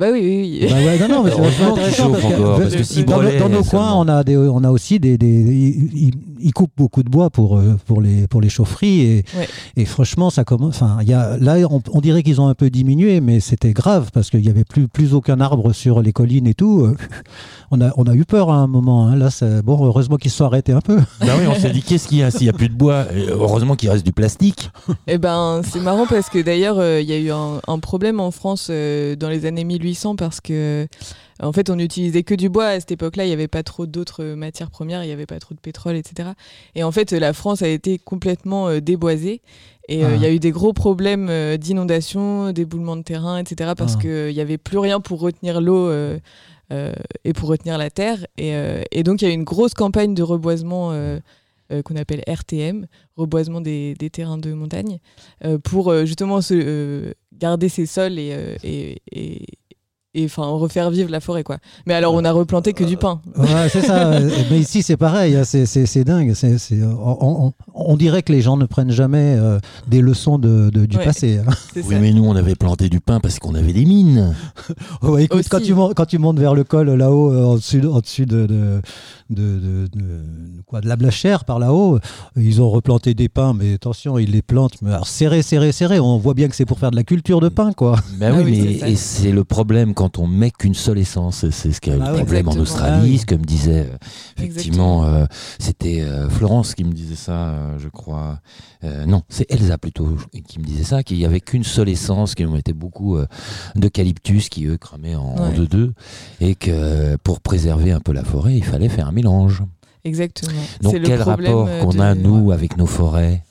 Bah 0.00 0.06
oui 0.10 0.20
oui, 0.22 0.58
oui. 0.62 0.66
Bah 0.70 0.76
ouais, 0.76 0.98
non, 0.98 1.08
non, 1.08 1.22
mais 1.22 1.30
c'est 1.30 1.38
Heureusement 1.38 1.74
vachement 1.74 1.74
qu'il 1.74 1.82
intéressant 1.82 2.02
chauffe 2.04 2.12
parce 2.22 2.32
que, 2.34 2.40
encore, 2.40 2.58
parce 2.60 2.74
que 2.74 2.82
s'il 2.82 3.04
dans, 3.04 3.16
brûlait 3.16 3.38
dans 3.38 3.48
nos 3.50 3.62
coins, 3.62 3.92
on 3.96 4.08
a, 4.08 4.24
des, 4.24 4.34
on 4.34 4.64
a 4.64 4.70
aussi 4.70 4.98
des, 4.98 5.18
ils, 5.20 6.52
coupent 6.54 6.72
beaucoup 6.74 7.02
de 7.02 7.10
bois 7.10 7.28
pour, 7.28 7.58
euh, 7.58 7.76
pour, 7.86 8.00
les, 8.00 8.26
pour 8.26 8.40
les 8.40 8.48
chaufferies 8.48 9.00
et, 9.02 9.24
Ouais. 9.36 9.46
et 9.76 9.84
franchement, 9.84 10.30
ça 10.30 10.44
commence. 10.44 10.80
Enfin, 10.80 10.98
il 11.02 11.08
y 11.08 11.12
a, 11.12 11.36
là, 11.36 11.56
on, 11.70 11.82
on 11.92 12.00
dirait 12.00 12.22
qu'ils 12.22 12.40
ont 12.40 12.48
un 12.48 12.54
peu 12.54 12.70
diminué, 12.70 13.20
mais 13.20 13.40
c'était 13.40 13.74
grave 13.74 14.10
parce 14.14 14.30
qu'il 14.30 14.44
y 14.44 14.48
avait 14.48 14.64
plus, 14.64 14.88
plus 14.88 15.12
aucun 15.12 15.38
arbre 15.38 15.74
sur 15.74 16.00
les 16.00 16.14
collines 16.14 16.46
et 16.46 16.54
tout. 16.54 16.88
Euh, 17.72 17.76
On 17.76 17.80
a, 17.80 17.92
on 17.96 18.04
a 18.04 18.14
eu 18.14 18.24
peur 18.24 18.50
à 18.50 18.56
un 18.56 18.66
moment. 18.66 19.06
hein. 19.06 19.16
Là, 19.16 19.30
c'est- 19.30 19.62
bon, 19.62 19.84
heureusement 19.84 20.16
qu'ils 20.16 20.30
se 20.30 20.38
sont 20.38 20.44
arrêtés 20.44 20.72
un 20.72 20.80
peu. 20.80 20.96
Bah 21.20 21.34
oui, 21.38 21.46
on 21.48 21.54
s'est 21.54 21.70
dit 21.70 21.82
qu'est-ce 21.82 22.08
qu'il 22.08 22.18
y 22.18 22.22
a 22.22 22.30
s'il 22.30 22.46
y 22.46 22.50
a 22.50 22.52
plus 22.52 22.68
de 22.68 22.74
bois? 22.74 23.06
Et 23.14 23.28
Heureusement 23.28 23.76
qu'il 23.76 23.88
reste 23.90 24.04
du 24.04 24.12
plastique. 24.12 24.70
Eh 25.06 25.18
ben, 25.18 25.62
c'est 25.64 25.80
marrant 25.80 26.06
parce 26.06 26.28
que 26.30 26.38
d'ailleurs, 26.40 26.78
euh, 26.78 27.00
il 27.00 27.08
y 27.08 27.12
a 27.12 27.18
eu 27.18 27.30
un, 27.30 27.60
un 27.66 27.78
problème 27.78 28.18
en 28.20 28.30
France 28.30 28.68
euh, 28.70 29.14
dans 29.16 29.28
les 29.28 29.46
années 29.46 29.64
1800 29.64 30.16
parce 30.16 30.40
que, 30.40 30.52
euh, 30.84 30.86
en 31.42 31.52
fait, 31.52 31.70
on 31.70 31.76
n'utilisait 31.76 32.22
que 32.22 32.34
du 32.34 32.48
bois. 32.48 32.66
À 32.66 32.80
cette 32.80 32.92
époque-là, 32.92 33.24
il 33.24 33.28
n'y 33.28 33.32
avait 33.34 33.48
pas 33.48 33.62
trop 33.62 33.86
d'autres 33.86 34.24
matières 34.34 34.70
premières, 34.70 35.02
il 35.04 35.06
n'y 35.06 35.12
avait 35.12 35.26
pas 35.26 35.38
trop 35.38 35.54
de 35.54 35.60
pétrole, 35.60 35.96
etc. 35.96 36.30
Et 36.74 36.82
en 36.84 36.90
fait, 36.92 37.12
la 37.12 37.32
France 37.32 37.62
a 37.62 37.68
été 37.68 37.98
complètement 37.98 38.68
euh, 38.68 38.80
déboisée. 38.80 39.40
Et 39.88 40.04
euh, 40.04 40.08
Ah. 40.12 40.16
il 40.16 40.22
y 40.22 40.26
a 40.26 40.30
eu 40.30 40.38
des 40.38 40.50
gros 40.52 40.72
problèmes 40.72 41.28
euh, 41.30 41.56
d'inondation, 41.56 42.52
d'éboulement 42.52 42.96
de 42.96 43.02
terrain, 43.02 43.38
etc. 43.38 43.72
Parce 43.76 43.94
Ah. 43.96 44.00
qu'il 44.02 44.34
n'y 44.34 44.40
avait 44.40 44.58
plus 44.58 44.78
rien 44.78 45.00
pour 45.00 45.20
retenir 45.20 45.60
l'eau 45.60 45.88
euh, 45.88 45.90
euh, 45.90 46.18
et 46.70 47.32
pour 47.32 47.48
retenir 47.48 47.78
la 47.78 47.90
terre. 47.90 48.26
Et, 48.36 48.54
euh, 48.54 48.82
et 48.90 49.02
donc, 49.02 49.22
il 49.22 49.28
y 49.28 49.30
a 49.30 49.34
une 49.34 49.44
grosse 49.44 49.74
campagne 49.74 50.14
de 50.14 50.22
reboisement 50.22 50.92
euh, 50.92 51.18
euh, 51.72 51.82
qu'on 51.82 51.96
appelle 51.96 52.22
RTM, 52.26 52.86
reboisement 53.16 53.60
des, 53.60 53.94
des 53.94 54.10
terrains 54.10 54.38
de 54.38 54.52
montagne, 54.52 54.98
euh, 55.44 55.58
pour 55.58 55.88
euh, 55.88 56.04
justement 56.04 56.40
se, 56.40 56.54
euh, 56.54 57.12
garder 57.32 57.68
ces 57.68 57.86
sols 57.86 58.16
euh, 58.18 58.56
et, 58.64 59.00
et, 60.14 60.24
enfin 60.24 60.44
refaire 60.44 60.90
vivre 60.90 61.10
la 61.10 61.20
forêt 61.20 61.44
quoi. 61.44 61.58
Mais 61.86 61.94
alors 61.94 62.14
on 62.14 62.24
a 62.24 62.32
replanté 62.32 62.72
que 62.72 62.82
du 62.84 62.96
pin. 62.96 63.20
Ouais, 63.36 63.68
c'est 63.70 63.82
ça. 63.82 64.18
Mais 64.50 64.58
ici, 64.58 64.82
c'est 64.82 64.96
pareil. 64.96 65.36
hein. 65.36 65.44
C'est- 65.44 65.66
C'est 65.66 65.86
c'est 65.86 66.02
dingue. 66.04 66.34
C'est- 66.34 66.58
c'est- 66.58 66.82
on, 66.82 67.46
on- 67.46 67.52
on 67.74 67.96
dirait 67.96 68.22
que 68.22 68.32
les 68.32 68.40
gens 68.42 68.56
ne 68.56 68.66
prennent 68.66 68.90
jamais 68.90 69.36
euh, 69.38 69.58
des 69.86 70.00
leçons 70.00 70.38
de, 70.38 70.70
de- 70.70 70.86
du 70.86 70.96
Ouais. 70.96 71.04
passé. 71.04 71.38
hein. 71.38 71.50
Oui, 71.76 71.82
ça. 71.94 71.98
mais 72.00 72.12
nous, 72.12 72.24
on 72.24 72.34
avait 72.34 72.56
planté 72.56 72.88
du 72.88 73.00
pain 73.00 73.20
parce 73.20 73.38
qu'on 73.38 73.54
avait 73.54 73.72
des 73.72 73.84
mines. 73.84 74.34
Ouais, 75.02 75.24
écoute, 75.24 75.40
Aussi. 75.40 75.48
quand 75.48 75.60
tu, 75.62 75.74
montes, 75.74 75.94
quand 75.94 76.04
tu 76.06 76.18
montes 76.18 76.38
vers 76.38 76.54
le 76.54 76.64
col 76.64 76.90
là-haut, 76.90 77.32
euh, 77.32 77.44
en 77.44 77.54
dessus, 77.54 77.84
en 77.86 78.00
dessus 78.00 78.26
de, 78.26 78.46
de, 78.46 78.80
de, 79.30 79.58
de- 79.58 79.86
de- 79.92 80.20
quoi, 80.66 80.80
de 80.80 80.88
la 80.88 80.96
Blachère 80.96 81.44
par 81.44 81.58
là-haut, 81.58 81.96
euh, 81.96 82.00
ils 82.36 82.60
ont 82.60 82.68
replanté 82.70 83.14
des 83.14 83.28
pins, 83.28 83.54
mais 83.54 83.74
attention, 83.74 84.18
ils 84.18 84.30
les 84.30 84.42
plantent, 84.42 84.82
mais 84.82 84.90
alors 84.90 85.06
serré, 85.06 85.42
serré, 85.42 85.72
serré. 85.72 86.00
On 86.00 86.18
voit 86.18 86.34
bien 86.34 86.48
que 86.48 86.56
c'est 86.56 86.66
pour 86.66 86.78
faire 86.78 86.90
de 86.90 86.96
la 86.96 87.02
culture 87.04 87.40
de 87.40 87.48
pin, 87.48 87.72
quoi. 87.72 87.96
Ben 88.18 88.32
Ah 88.34 88.38
oui, 88.38 88.44
oui, 88.44 88.60
mais 88.60 88.72
c'est 88.74 88.78
ça. 88.80 88.88
et 88.88 88.96
c'est 88.96 89.32
le 89.32 89.44
problème 89.44 89.94
quand 90.00 90.18
on 90.18 90.26
met 90.26 90.50
qu'une 90.50 90.72
seule 90.72 90.96
essence. 90.96 91.44
C'est 91.50 91.72
ce 91.72 91.78
qu'il 91.82 91.92
y 91.92 91.96
a 91.96 91.98
eu 91.98 92.02
Ah 92.02 92.06
le 92.08 92.12
ouais. 92.14 92.20
problème 92.22 92.48
en. 92.48 92.56
Australie, 92.56 93.16
Ah 93.16 93.20
ce 93.20 93.26
que 93.26 93.34
me 93.34 93.44
disait 93.44 93.86
euh, 93.92 93.96
effectivement, 94.38 95.04
euh, 95.04 95.26
c'était 95.58 96.00
euh, 96.00 96.30
Florence 96.30 96.74
qui 96.74 96.84
me 96.84 96.92
disait 96.92 97.16
ça, 97.16 97.32
euh, 97.50 97.78
je 97.78 97.88
crois. 97.88 98.40
Non, 99.06 99.20
c'est 99.28 99.44
Elsa 99.50 99.76
plutôt 99.76 100.16
qui 100.48 100.58
me 100.58 100.64
disait 100.64 100.84
ça, 100.84 101.02
qu'il 101.02 101.18
y 101.18 101.26
avait 101.26 101.40
qu'une 101.42 101.64
seule 101.64 101.90
essence, 101.90 102.34
qu'ils 102.34 102.48
mettaient 102.48 102.72
beaucoup 102.72 103.18
d'eucalyptus 103.76 104.48
qui 104.48 104.64
eux 104.64 104.78
cramaient 104.78 105.16
en 105.16 105.34
Ouais. 105.36 105.52
deux 105.54 105.66
deux, 105.66 105.92
et 106.40 106.54
que 106.54 107.16
pour 107.16 107.40
préserver 107.42 107.92
un 107.92 108.00
peu 108.00 108.12
la 108.12 108.24
forêt, 108.24 108.56
il 108.56 108.64
fallait 108.64 108.88
faire 108.88 109.06
un 109.08 109.12
mélange. 109.12 109.62
Exactement. 110.04 110.62
Donc 110.80 110.94
le 110.94 111.00
quel 111.00 111.20
problème, 111.20 111.54
rapport 111.54 111.78
qu'on 111.80 111.92
de- 111.94 112.00
a 112.00 112.14
nous 112.14 112.52
avec 112.52 112.76
nos 112.78 112.86
forêts 112.86 113.42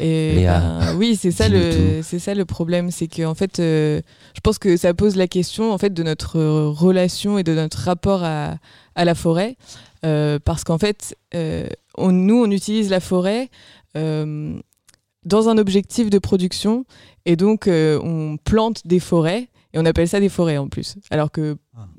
Et 0.00 0.34
Léa, 0.36 0.60
ben, 0.80 0.96
oui, 0.96 1.14
c'est 1.20 1.30
ça 1.30 1.48
le 1.48 2.00
c'est 2.02 2.18
ça 2.18 2.34
le 2.34 2.44
problème, 2.46 2.90
c'est 2.90 3.06
que 3.06 3.22
en 3.24 3.34
fait, 3.34 3.58
euh, 3.60 4.00
je 4.34 4.40
pense 4.40 4.58
que 4.58 4.76
ça 4.78 4.94
pose 4.94 5.16
la 5.16 5.26
question 5.28 5.72
en 5.72 5.78
fait 5.78 5.92
de 5.92 6.02
notre 6.02 6.38
euh, 6.38 6.68
relation 6.70 7.36
et 7.38 7.42
de 7.42 7.54
notre 7.54 7.78
rapport 7.78 8.24
à, 8.24 8.56
à 8.94 9.04
la 9.04 9.14
forêt, 9.14 9.56
Euh, 10.02 10.38
parce 10.42 10.64
qu'en 10.64 10.78
fait, 10.78 11.14
euh, 11.34 11.66
on, 11.98 12.10
nous 12.12 12.42
on 12.46 12.50
utilise 12.50 12.88
la 12.88 13.00
forêt 13.00 13.50
dans 13.94 15.48
un 15.50 15.58
objectif 15.58 16.08
de 16.08 16.18
production 16.18 16.84
et 17.26 17.36
donc 17.36 17.68
on 17.68 18.38
plante 18.42 18.86
des 18.86 19.00
forêts 19.00 19.48
et 19.74 19.78
on 19.78 19.84
appelle 19.84 20.08
ça 20.08 20.18
des 20.20 20.30
forêts 20.30 20.56
en 20.58 20.68
plus, 20.68 20.96
alors 21.10 21.30
que. 21.30 21.56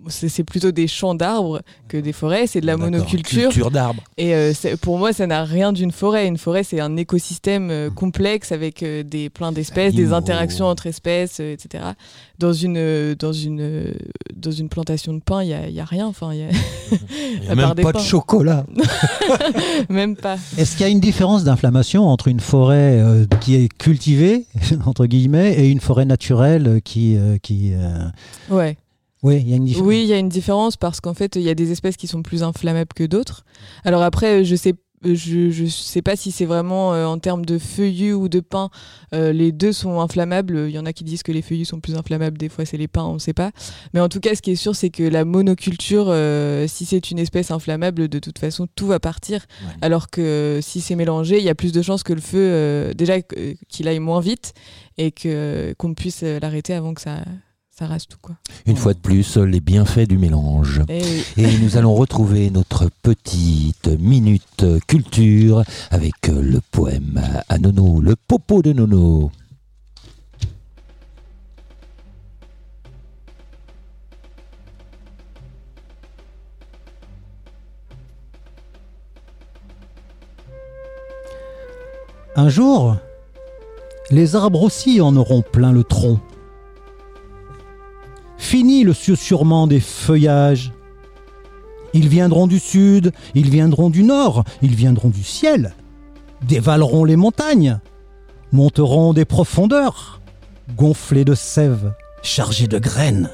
C'est 0.08 0.44
plutôt 0.44 0.72
des 0.72 0.88
champs 0.88 1.16
d'arbres 1.16 1.62
que 1.88 1.98
des 1.98 2.14
forêts, 2.14 2.48
c'est 2.48 2.62
de 2.62 2.66
la 2.66 2.78
monoculture. 2.78 3.50
culture 3.50 3.72
d'arbres. 3.72 4.04
Et 4.18 4.34
euh, 4.34 4.54
pour 4.82 4.98
moi, 4.98 5.14
ça 5.14 5.28
n'a 5.28 5.44
rien 5.44 5.74
d'une 5.74 5.92
forêt. 5.92 6.28
Une 6.28 6.38
forêt, 6.38 6.64
c'est 6.64 6.80
un 6.80 6.98
écosystème 6.98 7.70
euh, 7.70 7.90
complexe 7.90 8.52
avec 8.52 8.84
euh, 8.84 9.04
des 9.04 9.30
plein 9.30 9.52
d'espèces, 9.52 9.94
des 9.94 10.14
interactions 10.14 10.66
entre 10.66 10.88
espèces, 10.88 11.40
etc. 11.40 11.84
Dans 12.40 12.54
une 12.54 13.14
dans 13.16 13.34
une 13.34 13.94
dans 14.36 14.52
une 14.52 14.70
plantation 14.70 15.14
de 15.14 15.20
pin, 15.20 15.44
il 15.44 15.50
y 15.50 15.54
a, 15.54 15.70
y 15.70 15.80
a 15.80 15.86
rien. 15.86 16.08
Enfin, 16.08 16.34
il 16.34 16.40
y 16.40 16.44
a 16.44 17.46
y 17.46 17.50
a 17.50 17.56
même 17.56 17.76
pas 17.76 17.92
de. 17.92 18.00
Chocolat. 18.00 18.66
même 19.90 20.16
pas. 20.16 20.38
Est-ce 20.58 20.72
qu'il 20.72 20.82
y 20.82 20.90
a 20.90 20.92
une 20.92 21.00
différence 21.00 21.44
d'inflammation 21.44 22.08
entre 22.08 22.28
une 22.28 22.40
forêt 22.40 23.02
qui 23.40 23.56
est 23.56 23.70
cultivée, 23.70 24.46
entre 24.86 25.06
guillemets, 25.06 25.54
et 25.54 25.70
une 25.70 25.80
forêt 25.80 26.06
naturelle 26.06 26.82
qui. 26.84 27.18
qui 27.42 27.74
Ouais. 28.50 28.78
Oui, 29.24 29.38
il 29.42 29.50
y 29.50 29.54
a 29.54 29.56
une 29.58 29.66
différence. 29.66 29.88
Oui, 29.88 30.02
il 30.02 30.08
y 30.08 30.14
a 30.14 30.18
une 30.18 30.30
différence 30.30 30.78
parce 30.78 31.00
qu'en 31.00 31.14
fait, 31.14 31.36
il 31.36 31.44
y 31.44 31.50
a 31.50 31.56
des 31.56 31.72
espèces 31.72 31.98
qui 31.98 32.08
sont 32.08 32.24
plus 32.24 32.44
inflammables 32.44 32.94
que 32.94 33.04
d'autres. 33.04 33.46
Alors 33.84 34.02
après, 34.02 34.44
je 34.44 34.56
sais 34.56 34.74
je, 35.04 35.50
je 35.50 35.66
sais 35.66 36.02
pas 36.02 36.16
si 36.16 36.32
c'est 36.32 36.46
vraiment 36.46 36.94
euh, 36.94 37.06
en 37.06 37.18
termes 37.18 37.46
de 37.46 37.58
feuillus 37.58 38.14
ou 38.14 38.30
de 38.30 38.40
pins, 38.40 38.70
euh, 39.14 39.34
les 39.34 39.52
deux 39.52 39.74
sont 39.74 40.00
inflammables. 40.00 40.66
Il 40.68 40.72
y 40.72 40.80
en 40.80 40.86
a 40.86 40.94
qui 40.94 41.04
disent 41.04 41.24
que 41.24 41.32
les 41.32 41.42
feuillus 41.42 41.66
sont 41.66 41.80
plus 41.80 41.96
inflammables, 41.96 42.38
des 42.38 42.50
fois 42.50 42.66
c'est 42.66 42.78
les 42.78 42.88
pins, 42.88 43.06
on 43.06 43.16
ne 43.16 43.20
sait 43.20 43.34
pas. 43.34 43.52
Mais 43.94 44.00
en 44.00 44.10
tout 44.10 44.20
cas, 44.20 44.36
ce 44.36 44.42
qui 44.42 44.52
est 44.52 44.56
sûr, 44.56 44.76
c'est 44.76 44.90
que 44.90 45.04
la 45.04 45.26
monoculture, 45.26 46.06
euh, 46.10 46.68
si 46.68 46.86
c'est 46.86 47.12
une 47.12 47.20
espèce 47.20 47.52
inflammable, 47.52 48.08
de 48.08 48.20
toute 48.20 48.40
façon, 48.40 48.68
tout 48.76 48.88
va 48.88 49.00
partir. 49.00 49.46
Ouais. 49.62 49.74
Alors 49.82 50.10
que 50.10 50.22
euh, 50.22 50.62
si 50.62 50.82
c'est 50.82 50.96
mélangé, 50.96 51.38
il 51.40 51.44
y 51.44 51.50
a 51.50 51.56
plus 51.56 51.72
de 51.72 51.82
chances 51.82 52.04
que 52.04 52.14
le 52.14 52.22
feu, 52.22 52.38
euh, 52.40 52.94
déjà 52.94 53.16
euh, 53.38 53.54
qu'il 53.70 53.88
aille 53.88 54.00
moins 54.00 54.22
vite 54.22 54.54
et 54.98 55.12
que 55.12 55.74
qu'on 55.78 55.94
puisse 55.94 56.22
euh, 56.24 56.40
l'arrêter 56.40 56.74
avant 56.74 56.94
que 56.94 57.02
ça, 57.02 57.24
ça 57.72 57.88
rase 57.88 58.06
tout. 58.08 58.18
Quoi. 58.22 58.36
Une 58.66 58.76
fois 58.76 58.94
de 58.94 59.00
plus, 59.00 59.38
les 59.38 59.60
bienfaits 59.60 60.08
du 60.08 60.18
mélange. 60.18 60.82
Et 60.90 61.02
oui. 61.02 61.24
Et 61.38 61.58
nous 61.60 61.78
allons 61.78 61.96
retrouver 61.96 62.50
notre 62.50 62.90
petite 63.02 63.88
minute 64.00 64.66
culture 64.88 65.64
avec 65.90 66.28
le 66.28 66.60
poème 66.72 67.22
à 67.50 67.58
Nono, 67.58 68.02
le 68.02 68.16
popo 68.16 68.62
de 68.62 68.74
Nono. 68.74 69.32
Un 82.36 82.48
jour, 82.50 82.96
les 84.10 84.36
arbres 84.36 84.64
aussi 84.64 85.02
en 85.02 85.16
auront 85.18 85.42
plein 85.42 85.72
le 85.72 85.84
tronc. 85.84 86.20
Fini 88.42 88.84
le 88.84 88.94
susurrement 88.94 89.68
des 89.68 89.80
feuillages. 89.80 90.74
Ils 91.94 92.10
viendront 92.10 92.48
du 92.48 92.60
sud, 92.60 93.14
ils 93.36 93.50
viendront 93.50 93.90
du 93.90 94.04
nord, 94.04 94.44
ils 94.64 94.76
viendront 94.76 95.10
du 95.10 95.24
ciel, 95.24 95.74
dévaleront 96.48 97.06
les 97.06 97.16
montagnes, 97.16 97.80
monteront 98.52 99.14
des 99.14 99.26
profondeurs, 99.26 100.20
gonflés 100.76 101.24
de 101.24 101.36
sève, 101.36 101.94
chargés 102.24 102.68
de 102.68 102.80
graines. 102.80 103.30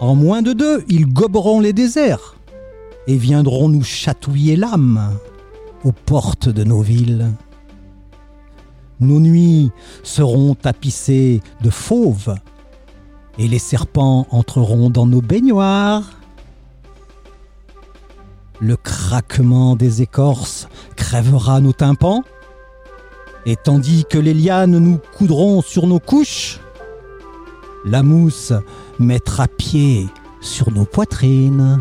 En 0.00 0.14
moins 0.14 0.42
de 0.42 0.52
deux, 0.52 0.84
ils 0.88 1.06
goberont 1.06 1.60
les 1.60 1.72
déserts 1.72 2.36
et 3.08 3.16
viendront 3.16 3.70
nous 3.70 3.82
chatouiller 3.82 4.54
l'âme 4.54 5.18
aux 5.82 5.92
portes 5.92 6.50
de 6.50 6.62
nos 6.62 6.82
villes. 6.82 7.32
Nos 9.00 9.18
nuits 9.18 9.70
seront 10.04 10.54
tapissées 10.54 11.40
de 11.62 11.70
fauves 11.70 12.34
et 13.38 13.48
les 13.48 13.58
serpents 13.58 14.26
entreront 14.30 14.90
dans 14.90 15.06
nos 15.06 15.22
baignoires. 15.22 16.10
Le 18.60 18.76
craquement 18.76 19.76
des 19.76 20.02
écorces 20.02 20.68
crèvera 20.96 21.60
nos 21.60 21.72
tympans, 21.72 22.24
et 23.46 23.56
tandis 23.56 24.04
que 24.04 24.18
les 24.18 24.34
lianes 24.34 24.78
nous 24.78 24.98
coudront 25.16 25.62
sur 25.62 25.86
nos 25.86 26.00
couches, 26.00 26.60
la 27.84 28.02
mousse 28.02 28.52
mettra 28.98 29.46
pied 29.46 30.08
sur 30.40 30.72
nos 30.72 30.84
poitrines. 30.84 31.80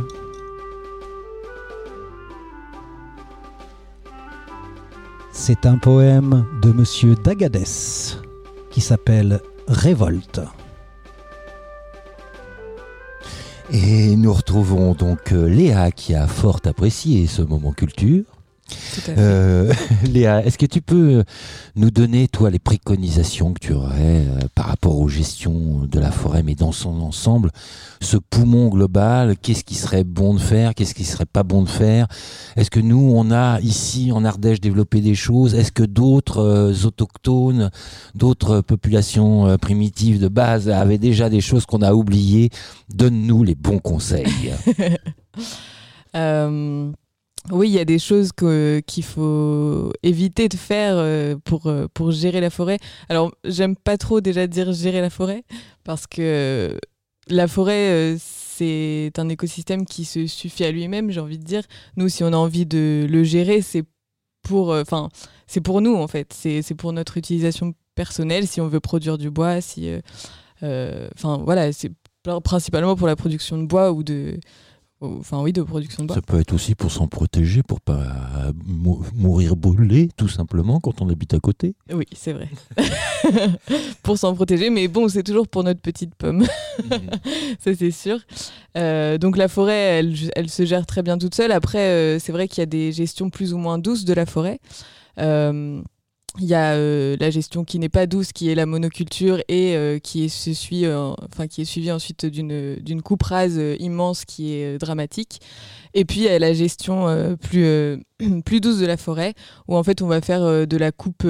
C'est 5.31 5.65
un 5.65 5.77
poème 5.77 6.45
de 6.61 6.71
Monsieur 6.71 7.15
Dagadès 7.15 8.17
qui 8.69 8.81
s'appelle 8.81 9.41
Révolte. 9.67 10.41
Et 13.69 14.15
nous 14.15 14.31
retrouvons 14.31 14.93
donc 14.93 15.33
euh, 15.33 15.49
Léa 15.49 15.91
qui 15.91 16.15
a 16.15 16.25
fort 16.25 16.61
apprécié 16.63 17.27
ce 17.27 17.41
moment 17.41 17.73
culture. 17.73 18.23
Euh, 19.09 19.73
Léa, 20.11 20.45
est-ce 20.45 20.57
que 20.57 20.65
tu 20.65 20.81
peux 20.81 21.23
nous 21.75 21.91
donner, 21.91 22.27
toi, 22.27 22.49
les 22.49 22.59
préconisations 22.59 23.53
que 23.53 23.59
tu 23.59 23.73
aurais 23.73 24.25
euh, 24.25 24.39
par 24.55 24.65
rapport 24.65 24.99
aux 24.99 25.07
gestions 25.07 25.85
de 25.89 25.99
la 25.99 26.11
forêt, 26.11 26.43
mais 26.43 26.55
dans 26.55 26.71
son 26.71 27.01
ensemble, 27.01 27.51
ce 28.01 28.17
poumon 28.17 28.69
global, 28.69 29.37
qu'est-ce 29.37 29.63
qui 29.63 29.75
serait 29.75 30.03
bon 30.03 30.33
de 30.33 30.39
faire, 30.39 30.75
qu'est-ce 30.75 30.93
qui 30.93 31.05
serait 31.05 31.25
pas 31.25 31.43
bon 31.43 31.61
de 31.63 31.69
faire? 31.69 32.07
Est-ce 32.55 32.69
que 32.69 32.79
nous, 32.79 33.11
on 33.15 33.31
a 33.31 33.59
ici 33.61 34.11
en 34.11 34.25
Ardèche 34.25 34.59
développé 34.59 35.01
des 35.01 35.15
choses? 35.15 35.55
Est-ce 35.55 35.71
que 35.71 35.83
d'autres 35.83 36.39
euh, 36.39 36.73
autochtones, 36.85 37.71
d'autres 38.15 38.61
populations 38.61 39.57
primitives 39.57 40.19
de 40.19 40.27
base 40.27 40.69
avaient 40.69 40.97
déjà 40.97 41.29
des 41.29 41.41
choses 41.41 41.65
qu'on 41.65 41.81
a 41.81 41.93
oubliées? 41.93 42.49
Donne-nous 42.93 43.43
les 43.43 43.55
bons 43.55 43.79
conseils. 43.79 44.53
Oui, 47.51 47.69
il 47.69 47.73
y 47.73 47.79
a 47.79 47.85
des 47.85 47.99
choses 47.99 48.31
qu'il 48.33 49.03
faut 49.03 49.93
éviter 50.03 50.49
de 50.49 50.57
faire 50.57 50.95
euh, 50.97 51.37
pour, 51.45 51.67
euh, 51.67 51.87
pour 51.93 52.11
gérer 52.11 52.41
la 52.41 52.49
forêt. 52.49 52.77
Alors, 53.07 53.31
j'aime 53.45 53.77
pas 53.77 53.97
trop 53.97 54.19
déjà 54.19 54.47
dire 54.47 54.73
gérer 54.73 54.99
la 54.99 55.09
forêt, 55.09 55.43
parce 55.85 56.07
que 56.07 56.77
la 57.29 57.47
forêt, 57.47 57.89
euh, 57.91 58.17
c'est 58.19 59.13
un 59.17 59.29
écosystème 59.29 59.85
qui 59.85 60.03
se 60.03 60.27
suffit 60.27 60.65
à 60.65 60.71
lui-même, 60.71 61.09
j'ai 61.09 61.21
envie 61.21 61.37
de 61.37 61.43
dire. 61.43 61.63
Nous, 61.95 62.09
si 62.09 62.23
on 62.25 62.33
a 62.33 62.37
envie 62.37 62.65
de 62.65 63.07
le 63.09 63.23
gérer, 63.23 63.61
c'est 63.61 63.83
pour, 64.41 64.69
enfin, 64.71 65.07
c'est 65.45 65.61
pour 65.61 65.79
nous, 65.79 65.95
en 65.95 66.07
fait. 66.07 66.33
C'est 66.33 66.75
pour 66.75 66.91
notre 66.91 67.15
utilisation 67.15 67.73
personnelle, 67.95 68.45
si 68.47 68.59
on 68.59 68.67
veut 68.67 68.81
produire 68.81 69.17
du 69.17 69.31
bois, 69.31 69.61
si... 69.61 69.89
Enfin, 70.61 71.41
voilà, 71.45 71.71
c'est 71.71 71.91
principalement 72.43 72.97
pour 72.97 73.07
la 73.07 73.15
production 73.15 73.57
de 73.57 73.65
bois 73.65 73.93
ou 73.93 74.03
de... 74.03 74.37
Enfin, 74.99 75.41
oui, 75.43 75.53
de 75.53 75.61
production 75.61 76.01
de 76.03 76.07
bois. 76.07 76.15
Ça 76.15 76.21
peut 76.23 76.39
être 76.39 76.53
aussi 76.53 76.73
pour 76.73 76.91
s'en 76.91 77.07
protéger, 77.07 77.61
pour 77.61 77.81
pas 77.81 77.99
euh, 78.37 78.51
mou- 78.65 79.03
mourir 79.13 79.55
brûlé, 79.55 80.09
tout 80.17 80.27
simplement, 80.27 80.79
quand 80.79 81.01
on 81.01 81.09
habite 81.09 81.35
à 81.35 81.39
côté. 81.39 81.75
Oui, 81.93 82.05
c'est 82.15 82.33
vrai. 82.33 82.49
pour 84.03 84.17
s'en 84.17 84.33
protéger, 84.33 84.69
mais 84.69 84.87
bon, 84.87 85.07
c'est 85.07 85.23
toujours 85.23 85.47
pour 85.47 85.63
notre 85.63 85.81
petite 85.81 86.15
pomme. 86.15 86.45
Ça, 87.59 87.75
c'est 87.77 87.91
sûr. 87.91 88.19
Euh, 88.75 89.17
donc, 89.17 89.37
la 89.37 89.47
forêt, 89.47 89.99
elle, 89.99 90.15
elle 90.35 90.49
se 90.49 90.65
gère 90.65 90.85
très 90.85 91.03
bien 91.03 91.17
toute 91.17 91.35
seule. 91.35 91.51
Après, 91.51 91.79
euh, 91.89 92.19
c'est 92.19 92.31
vrai 92.31 92.47
qu'il 92.47 92.59
y 92.59 92.63
a 92.63 92.67
des 92.67 92.91
gestions 92.91 93.29
plus 93.29 93.53
ou 93.53 93.57
moins 93.57 93.77
douces 93.77 94.03
de 94.05 94.13
la 94.13 94.25
forêt. 94.25 94.59
Euh, 95.19 95.81
il 96.39 96.45
y 96.45 96.53
a 96.53 96.73
euh, 96.73 97.15
la 97.19 97.29
gestion 97.29 97.63
qui 97.63 97.79
n'est 97.79 97.89
pas 97.89 98.05
douce, 98.05 98.31
qui 98.31 98.49
est 98.49 98.55
la 98.55 98.65
monoculture 98.65 99.39
et 99.47 99.75
euh, 99.75 99.77
euh, 99.87 99.99
qui 99.99 100.23
est 100.25 100.29
suivie 100.29 101.91
ensuite 101.91 102.25
d'une 102.25 103.01
coupe 103.01 103.23
rase 103.23 103.59
immense 103.79 104.25
qui 104.25 104.53
est 104.53 104.77
dramatique. 104.77 105.39
Et 105.93 106.05
puis 106.05 106.21
il 106.21 106.23
y 106.23 106.29
a 106.29 106.39
la 106.39 106.53
gestion 106.53 107.05
plus, 107.41 108.59
douce 108.61 108.79
de 108.79 108.85
la 108.85 108.97
forêt, 108.97 109.33
où 109.67 109.75
en 109.75 109.83
fait 109.83 110.01
on 110.01 110.07
va 110.07 110.21
faire 110.21 110.67
de 110.67 110.77
la 110.77 110.91
coupe, 110.91 111.23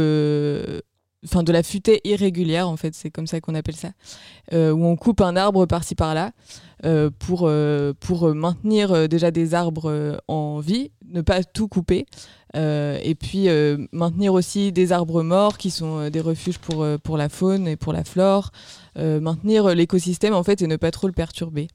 enfin 1.26 1.44
de 1.44 1.52
la 1.52 1.64
futaie 1.64 2.02
irrégulière, 2.04 2.74
c'est 2.92 3.12
comme 3.12 3.28
ça 3.28 3.40
qu'on 3.40 3.56
appelle 3.56 3.76
ça, 3.76 3.92
où 4.54 4.86
on 4.86 4.96
coupe 4.96 5.22
un 5.22 5.36
arbre 5.36 5.66
par-ci 5.66 5.96
par-là 5.96 6.32
pour, 7.20 7.50
pour 8.00 8.36
maintenir 8.36 9.08
déjà 9.08 9.32
des 9.32 9.54
arbres 9.54 10.20
en 10.28 10.60
vie, 10.60 10.92
ne 11.10 11.22
pas 11.22 11.44
tout 11.44 11.68
couper. 11.68 12.06
Euh, 12.56 12.98
et 13.04 13.14
puis 13.14 13.50
euh, 13.50 13.78
maintenir 13.92 14.34
aussi 14.34 14.72
des 14.72 14.92
arbres 14.94 15.22
morts 15.22 15.58
qui 15.58 15.70
sont 15.70 16.00
euh, 16.00 16.10
des 16.10 16.22
refuges 16.22 16.60
pour, 16.60 16.86
pour 17.04 17.18
la 17.18 17.30
faune 17.30 17.68
et 17.68 17.76
pour 17.76 17.94
la 17.94 18.04
flore, 18.04 18.52
maintenir 18.96 19.76
l'écosystème 19.76 20.34
en 20.34 20.42
fait 20.42 20.62
et 20.64 20.68
ne 20.68 20.76
pas 20.76 20.90
trop 20.90 21.06
le 21.06 21.14
perturber. 21.14 21.68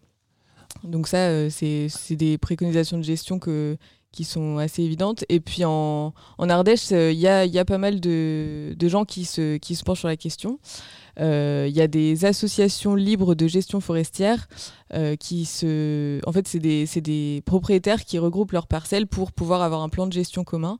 Donc 0.82 1.06
ça, 1.06 1.48
c'est 1.50 2.16
des 2.16 2.36
préconisations 2.36 2.98
de 2.98 3.04
gestion 3.04 3.38
qui 4.10 4.24
sont 4.24 4.58
assez 4.58 4.82
évidentes. 4.82 5.24
Et 5.28 5.38
puis 5.38 5.64
en, 5.64 6.14
en 6.38 6.48
Ardèche, 6.48 6.90
il 6.90 7.12
y, 7.12 7.28
a, 7.28 7.46
y 7.46 7.60
a 7.60 7.64
pas 7.64 7.78
mal 7.78 8.00
de, 8.00 8.74
de 8.76 8.88
gens 8.88 9.04
qui 9.04 9.24
se, 9.24 9.56
qui 9.58 9.76
se 9.76 9.84
penchent 9.84 10.00
sur 10.00 10.08
la 10.08 10.16
question. 10.16 10.58
Euh, 11.20 11.66
Il 11.68 11.76
y 11.76 11.80
a 11.80 11.88
des 11.88 12.24
associations 12.24 12.94
libres 12.94 13.34
de 13.34 13.46
gestion 13.46 13.80
forestière 13.80 14.48
euh, 14.94 15.16
qui 15.16 15.44
se... 15.44 16.20
En 16.26 16.32
fait, 16.32 16.48
c'est 16.48 16.58
des, 16.58 16.86
c'est 16.86 17.00
des 17.00 17.42
propriétaires 17.44 18.04
qui 18.04 18.18
regroupent 18.18 18.52
leurs 18.52 18.66
parcelles 18.66 19.06
pour 19.06 19.32
pouvoir 19.32 19.62
avoir 19.62 19.82
un 19.82 19.88
plan 19.88 20.06
de 20.06 20.12
gestion 20.12 20.44
commun 20.44 20.78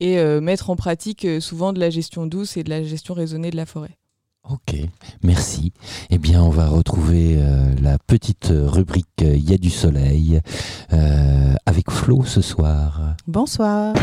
et 0.00 0.18
euh, 0.18 0.40
mettre 0.40 0.70
en 0.70 0.76
pratique 0.76 1.24
euh, 1.24 1.40
souvent 1.40 1.72
de 1.72 1.80
la 1.80 1.90
gestion 1.90 2.26
douce 2.26 2.56
et 2.56 2.64
de 2.64 2.70
la 2.70 2.82
gestion 2.82 3.14
raisonnée 3.14 3.50
de 3.50 3.56
la 3.56 3.66
forêt. 3.66 3.96
Ok, 4.48 4.74
merci. 5.22 5.72
Eh 6.08 6.16
bien, 6.16 6.42
on 6.42 6.48
va 6.48 6.66
retrouver 6.66 7.36
euh, 7.38 7.74
la 7.82 7.98
petite 7.98 8.48
rubrique 8.50 9.06
Il 9.20 9.48
y 9.48 9.52
a 9.52 9.58
du 9.58 9.68
soleil 9.68 10.40
euh, 10.94 11.54
avec 11.66 11.90
Flo 11.90 12.24
ce 12.24 12.40
soir. 12.40 13.16
Bonsoir. 13.26 13.94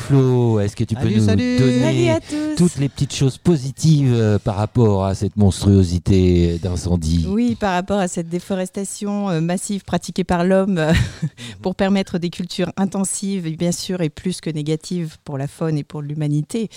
Flo, 0.00 0.60
est-ce 0.60 0.74
que 0.76 0.84
tu 0.84 0.94
Salut, 0.94 1.08
peux 1.14 1.20
nous 1.20 1.24
salut. 1.26 1.58
donner 1.58 1.80
Salut 1.80 2.08
à 2.08 2.20
tous. 2.20 2.56
toutes 2.56 2.76
les 2.78 2.88
petites 2.88 3.14
choses 3.14 3.38
positives 3.38 4.12
euh, 4.12 4.38
par 4.38 4.56
rapport 4.56 5.04
à 5.04 5.14
cette 5.14 5.36
monstruosité 5.36 6.58
d'incendie 6.58 7.26
Oui, 7.28 7.54
par 7.54 7.74
rapport 7.74 7.98
à 7.98 8.08
cette 8.08 8.28
déforestation 8.28 9.28
euh, 9.30 9.40
massive 9.40 9.84
pratiquée 9.84 10.24
par 10.24 10.44
l'homme 10.44 10.78
euh, 10.78 10.92
pour 11.62 11.74
permettre 11.74 12.18
des 12.18 12.30
cultures 12.30 12.72
intensives, 12.76 13.56
bien 13.56 13.72
sûr, 13.72 14.00
et 14.00 14.10
plus 14.10 14.40
que 14.40 14.50
négatives 14.50 15.16
pour 15.24 15.38
la 15.38 15.46
faune 15.46 15.76
et 15.78 15.84
pour 15.84 16.02
l'humanité. 16.02 16.68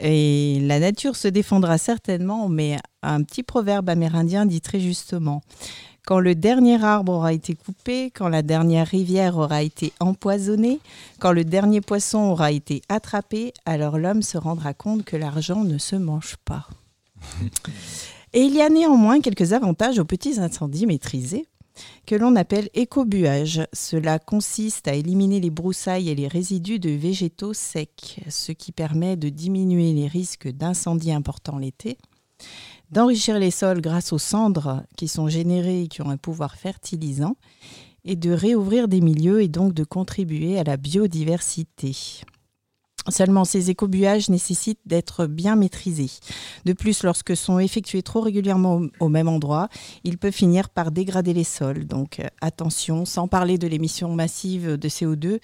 Et 0.00 0.60
la 0.62 0.78
nature 0.80 1.16
se 1.16 1.28
défendra 1.28 1.78
certainement, 1.78 2.48
mais 2.48 2.76
un 3.02 3.22
petit 3.22 3.42
proverbe 3.42 3.88
amérindien 3.88 4.46
dit 4.46 4.60
très 4.60 4.80
justement 4.80 5.42
quand 6.10 6.18
le 6.18 6.34
dernier 6.34 6.82
arbre 6.82 7.12
aura 7.12 7.32
été 7.32 7.54
coupé, 7.54 8.10
quand 8.10 8.28
la 8.28 8.42
dernière 8.42 8.88
rivière 8.88 9.38
aura 9.38 9.62
été 9.62 9.92
empoisonnée, 10.00 10.80
quand 11.20 11.30
le 11.30 11.44
dernier 11.44 11.80
poisson 11.80 12.18
aura 12.18 12.50
été 12.50 12.82
attrapé, 12.88 13.54
alors 13.64 13.96
l'homme 13.96 14.22
se 14.22 14.36
rendra 14.36 14.74
compte 14.74 15.04
que 15.04 15.16
l'argent 15.16 15.62
ne 15.62 15.78
se 15.78 15.94
mange 15.94 16.34
pas. 16.44 16.66
Et 18.32 18.40
il 18.40 18.56
y 18.56 18.60
a 18.60 18.68
néanmoins 18.68 19.20
quelques 19.20 19.52
avantages 19.52 20.00
aux 20.00 20.04
petits 20.04 20.40
incendies 20.40 20.86
maîtrisés 20.86 21.46
que 22.06 22.16
l'on 22.16 22.34
appelle 22.34 22.70
écobuage. 22.74 23.62
Cela 23.72 24.18
consiste 24.18 24.88
à 24.88 24.94
éliminer 24.94 25.38
les 25.38 25.50
broussailles 25.50 26.08
et 26.08 26.16
les 26.16 26.26
résidus 26.26 26.80
de 26.80 26.90
végétaux 26.90 27.54
secs, 27.54 28.20
ce 28.28 28.50
qui 28.50 28.72
permet 28.72 29.14
de 29.14 29.28
diminuer 29.28 29.92
les 29.92 30.08
risques 30.08 30.48
d'incendies 30.48 31.12
importants 31.12 31.58
l'été, 31.58 31.98
d'enrichir 32.90 33.38
les 33.38 33.50
sols 33.50 33.80
grâce 33.80 34.12
aux 34.12 34.18
cendres 34.18 34.82
qui 34.96 35.08
sont 35.08 35.28
générées 35.28 35.82
et 35.82 35.88
qui 35.88 36.02
ont 36.02 36.10
un 36.10 36.16
pouvoir 36.16 36.56
fertilisant, 36.56 37.36
et 38.04 38.16
de 38.16 38.30
réouvrir 38.30 38.88
des 38.88 39.00
milieux 39.00 39.42
et 39.42 39.48
donc 39.48 39.74
de 39.74 39.84
contribuer 39.84 40.58
à 40.58 40.64
la 40.64 40.76
biodiversité. 40.76 42.22
Seulement, 43.10 43.44
ces 43.44 43.70
écobuages 43.70 44.28
nécessitent 44.28 44.80
d'être 44.86 45.26
bien 45.26 45.56
maîtrisés. 45.56 46.10
De 46.64 46.72
plus, 46.72 47.02
lorsque 47.02 47.36
sont 47.36 47.58
effectués 47.58 48.02
trop 48.02 48.20
régulièrement 48.20 48.82
au, 49.00 49.08
même 49.08 49.28
endroit, 49.28 49.68
ils 50.04 50.18
peuvent 50.18 50.32
finir 50.32 50.70
par 50.70 50.90
dégrader 50.90 51.32
les 51.32 51.44
sols. 51.44 51.86
Donc, 51.86 52.20
euh, 52.20 52.26
attention, 52.40 53.04
sans 53.04 53.28
parler 53.28 53.58
de 53.58 53.66
l'émission 53.66 54.14
massive 54.14 54.76
de 54.76 54.88
CO2 54.88 55.40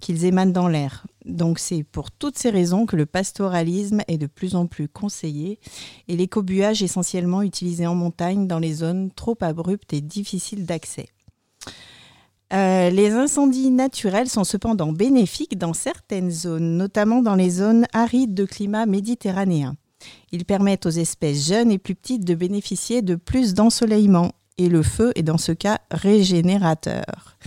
qu'ils 0.00 0.24
émanent 0.24 0.52
dans 0.52 0.68
l'air. 0.68 1.06
Donc, 1.24 1.58
c'est 1.58 1.82
pour 1.82 2.10
toutes 2.10 2.38
ces 2.38 2.50
raisons 2.50 2.86
que 2.86 2.96
le 2.96 3.06
pastoralisme 3.06 4.02
est 4.08 4.18
de 4.18 4.26
plus 4.26 4.54
en 4.54 4.66
plus 4.66 4.88
conseillé 4.88 5.58
et 6.08 6.16
l'écobuage 6.16 6.82
essentiellement 6.82 7.42
utilisé 7.42 7.86
en 7.86 7.94
montagne 7.94 8.46
dans 8.46 8.58
les 8.58 8.74
zones 8.74 9.10
trop 9.10 9.36
abruptes 9.40 9.92
et 9.92 10.00
difficiles 10.00 10.64
d'accès. 10.64 11.08
Euh, 12.52 12.90
les 12.90 13.12
incendies 13.12 13.70
naturels 13.70 14.28
sont 14.28 14.44
cependant 14.44 14.92
bénéfiques 14.92 15.56
dans 15.56 15.72
certaines 15.72 16.30
zones, 16.30 16.76
notamment 16.76 17.22
dans 17.22 17.36
les 17.36 17.50
zones 17.50 17.86
arides 17.92 18.34
de 18.34 18.44
climat 18.44 18.86
méditerranéen. 18.86 19.76
Ils 20.32 20.44
permettent 20.44 20.86
aux 20.86 20.90
espèces 20.90 21.46
jeunes 21.48 21.70
et 21.70 21.78
plus 21.78 21.94
petites 21.94 22.24
de 22.24 22.34
bénéficier 22.34 23.02
de 23.02 23.14
plus 23.14 23.54
d'ensoleillement 23.54 24.32
et 24.58 24.68
le 24.68 24.82
feu 24.82 25.12
est 25.14 25.22
dans 25.22 25.38
ce 25.38 25.52
cas 25.52 25.78
régénérateur. 25.90 27.38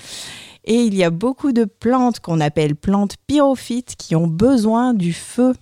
Et 0.66 0.84
il 0.84 0.96
y 0.96 1.04
a 1.04 1.10
beaucoup 1.10 1.52
de 1.52 1.66
plantes 1.66 2.20
qu'on 2.20 2.40
appelle 2.40 2.76
plantes 2.76 3.18
pyrophytes 3.28 3.96
qui 3.98 4.16
ont 4.16 4.28
besoin 4.28 4.94
du 4.94 5.14
feu 5.14 5.54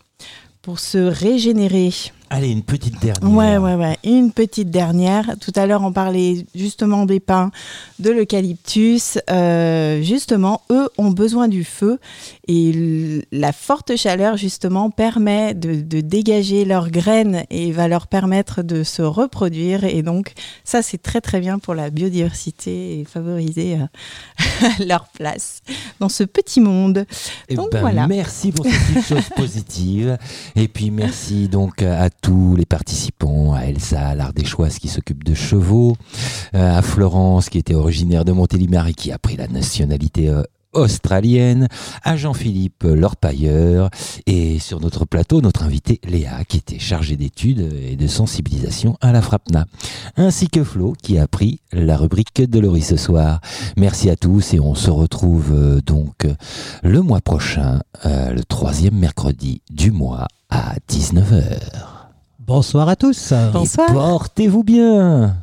pour 0.61 0.79
se 0.79 0.99
régénérer. 0.99 1.91
Allez, 2.33 2.49
une 2.49 2.63
petite 2.63 2.97
dernière. 3.01 3.29
Ouais, 3.29 3.57
ouais, 3.57 3.75
ouais. 3.75 3.97
Une 4.05 4.31
petite 4.31 4.71
dernière. 4.71 5.35
Tout 5.41 5.51
à 5.57 5.65
l'heure, 5.65 5.83
on 5.83 5.91
parlait 5.91 6.45
justement 6.55 7.05
des 7.05 7.19
pins, 7.19 7.51
de 7.99 8.09
l'eucalyptus. 8.09 9.19
Euh, 9.29 10.01
justement, 10.01 10.61
eux 10.71 10.87
ont 10.97 11.11
besoin 11.11 11.49
du 11.49 11.65
feu 11.65 11.99
et 12.53 13.25
la 13.31 13.53
forte 13.53 13.95
chaleur, 13.95 14.35
justement, 14.35 14.89
permet 14.89 15.53
de, 15.53 15.75
de 15.75 16.01
dégager 16.01 16.65
leurs 16.65 16.89
graines 16.89 17.45
et 17.49 17.71
va 17.71 17.87
leur 17.87 18.07
permettre 18.07 18.61
de 18.61 18.83
se 18.83 19.01
reproduire. 19.01 19.85
Et 19.85 20.01
donc, 20.01 20.33
ça, 20.65 20.81
c'est 20.81 20.97
très, 20.97 21.21
très 21.21 21.39
bien 21.39 21.59
pour 21.59 21.75
la 21.75 21.89
biodiversité 21.89 22.99
et 22.99 23.05
favoriser 23.05 23.77
euh, 23.79 24.67
leur 24.85 25.07
place 25.07 25.61
dans 26.01 26.09
ce 26.09 26.25
petit 26.25 26.59
monde. 26.59 27.05
Eh 27.47 27.55
Donc, 27.55 27.71
ben, 27.71 27.79
voilà. 27.79 28.05
Merci 28.07 28.51
pour 28.51 28.65
ces 28.65 28.71
petites 28.71 29.07
choses 29.07 29.29
positives. 29.35 30.17
Et 30.57 30.67
puis 30.67 30.91
merci 30.91 31.47
donc 31.47 31.81
à 31.81 32.09
tous 32.09 32.57
les 32.57 32.65
participants, 32.65 33.53
à 33.53 33.61
Elsa, 33.61 34.13
l'Ardéchoise 34.13 34.77
qui 34.77 34.89
s'occupe 34.89 35.23
de 35.23 35.33
chevaux, 35.33 35.95
euh, 36.53 36.77
à 36.77 36.81
Florence 36.81 37.47
qui 37.49 37.57
était 37.57 37.75
originaire 37.75 38.25
de 38.25 38.33
Montélimar 38.33 38.87
et 38.87 38.93
qui 38.93 39.11
a 39.13 39.17
pris 39.17 39.37
la 39.37 39.47
nationalité 39.47 40.27
euh, 40.27 40.43
australienne, 40.73 41.67
à 42.03 42.15
Jean-Philippe 42.15 42.83
Lorpailleur 42.83 43.89
et 44.25 44.59
sur 44.59 44.79
notre 44.79 45.05
plateau, 45.05 45.41
notre 45.41 45.63
invité 45.63 45.99
Léa, 46.07 46.43
qui 46.45 46.57
était 46.57 46.79
chargée 46.79 47.15
d'études 47.15 47.69
et 47.81 47.95
de 47.95 48.07
sensibilisation 48.07 48.97
à 49.01 49.11
la 49.11 49.21
FRAPNA, 49.21 49.65
ainsi 50.17 50.47
que 50.49 50.63
Flo, 50.63 50.93
qui 51.01 51.17
a 51.17 51.27
pris 51.27 51.59
la 51.71 51.97
rubrique 51.97 52.41
de 52.41 52.59
Laurie 52.59 52.81
ce 52.81 52.97
soir. 52.97 53.41
Merci 53.77 54.09
à 54.09 54.15
tous 54.15 54.53
et 54.53 54.59
on 54.59 54.75
se 54.75 54.89
retrouve 54.89 55.51
euh, 55.53 55.81
donc 55.81 56.27
le 56.83 57.01
mois 57.01 57.21
prochain, 57.21 57.81
euh, 58.05 58.31
le 58.31 58.43
troisième 58.43 58.95
mercredi 58.95 59.61
du 59.69 59.91
mois 59.91 60.27
à 60.49 60.75
19h. 60.89 61.59
Bonsoir 62.39 62.89
à 62.89 62.95
tous. 62.95 63.33
Bonsoir. 63.53 63.87
Portez-vous 63.93 64.63
bien. 64.63 65.35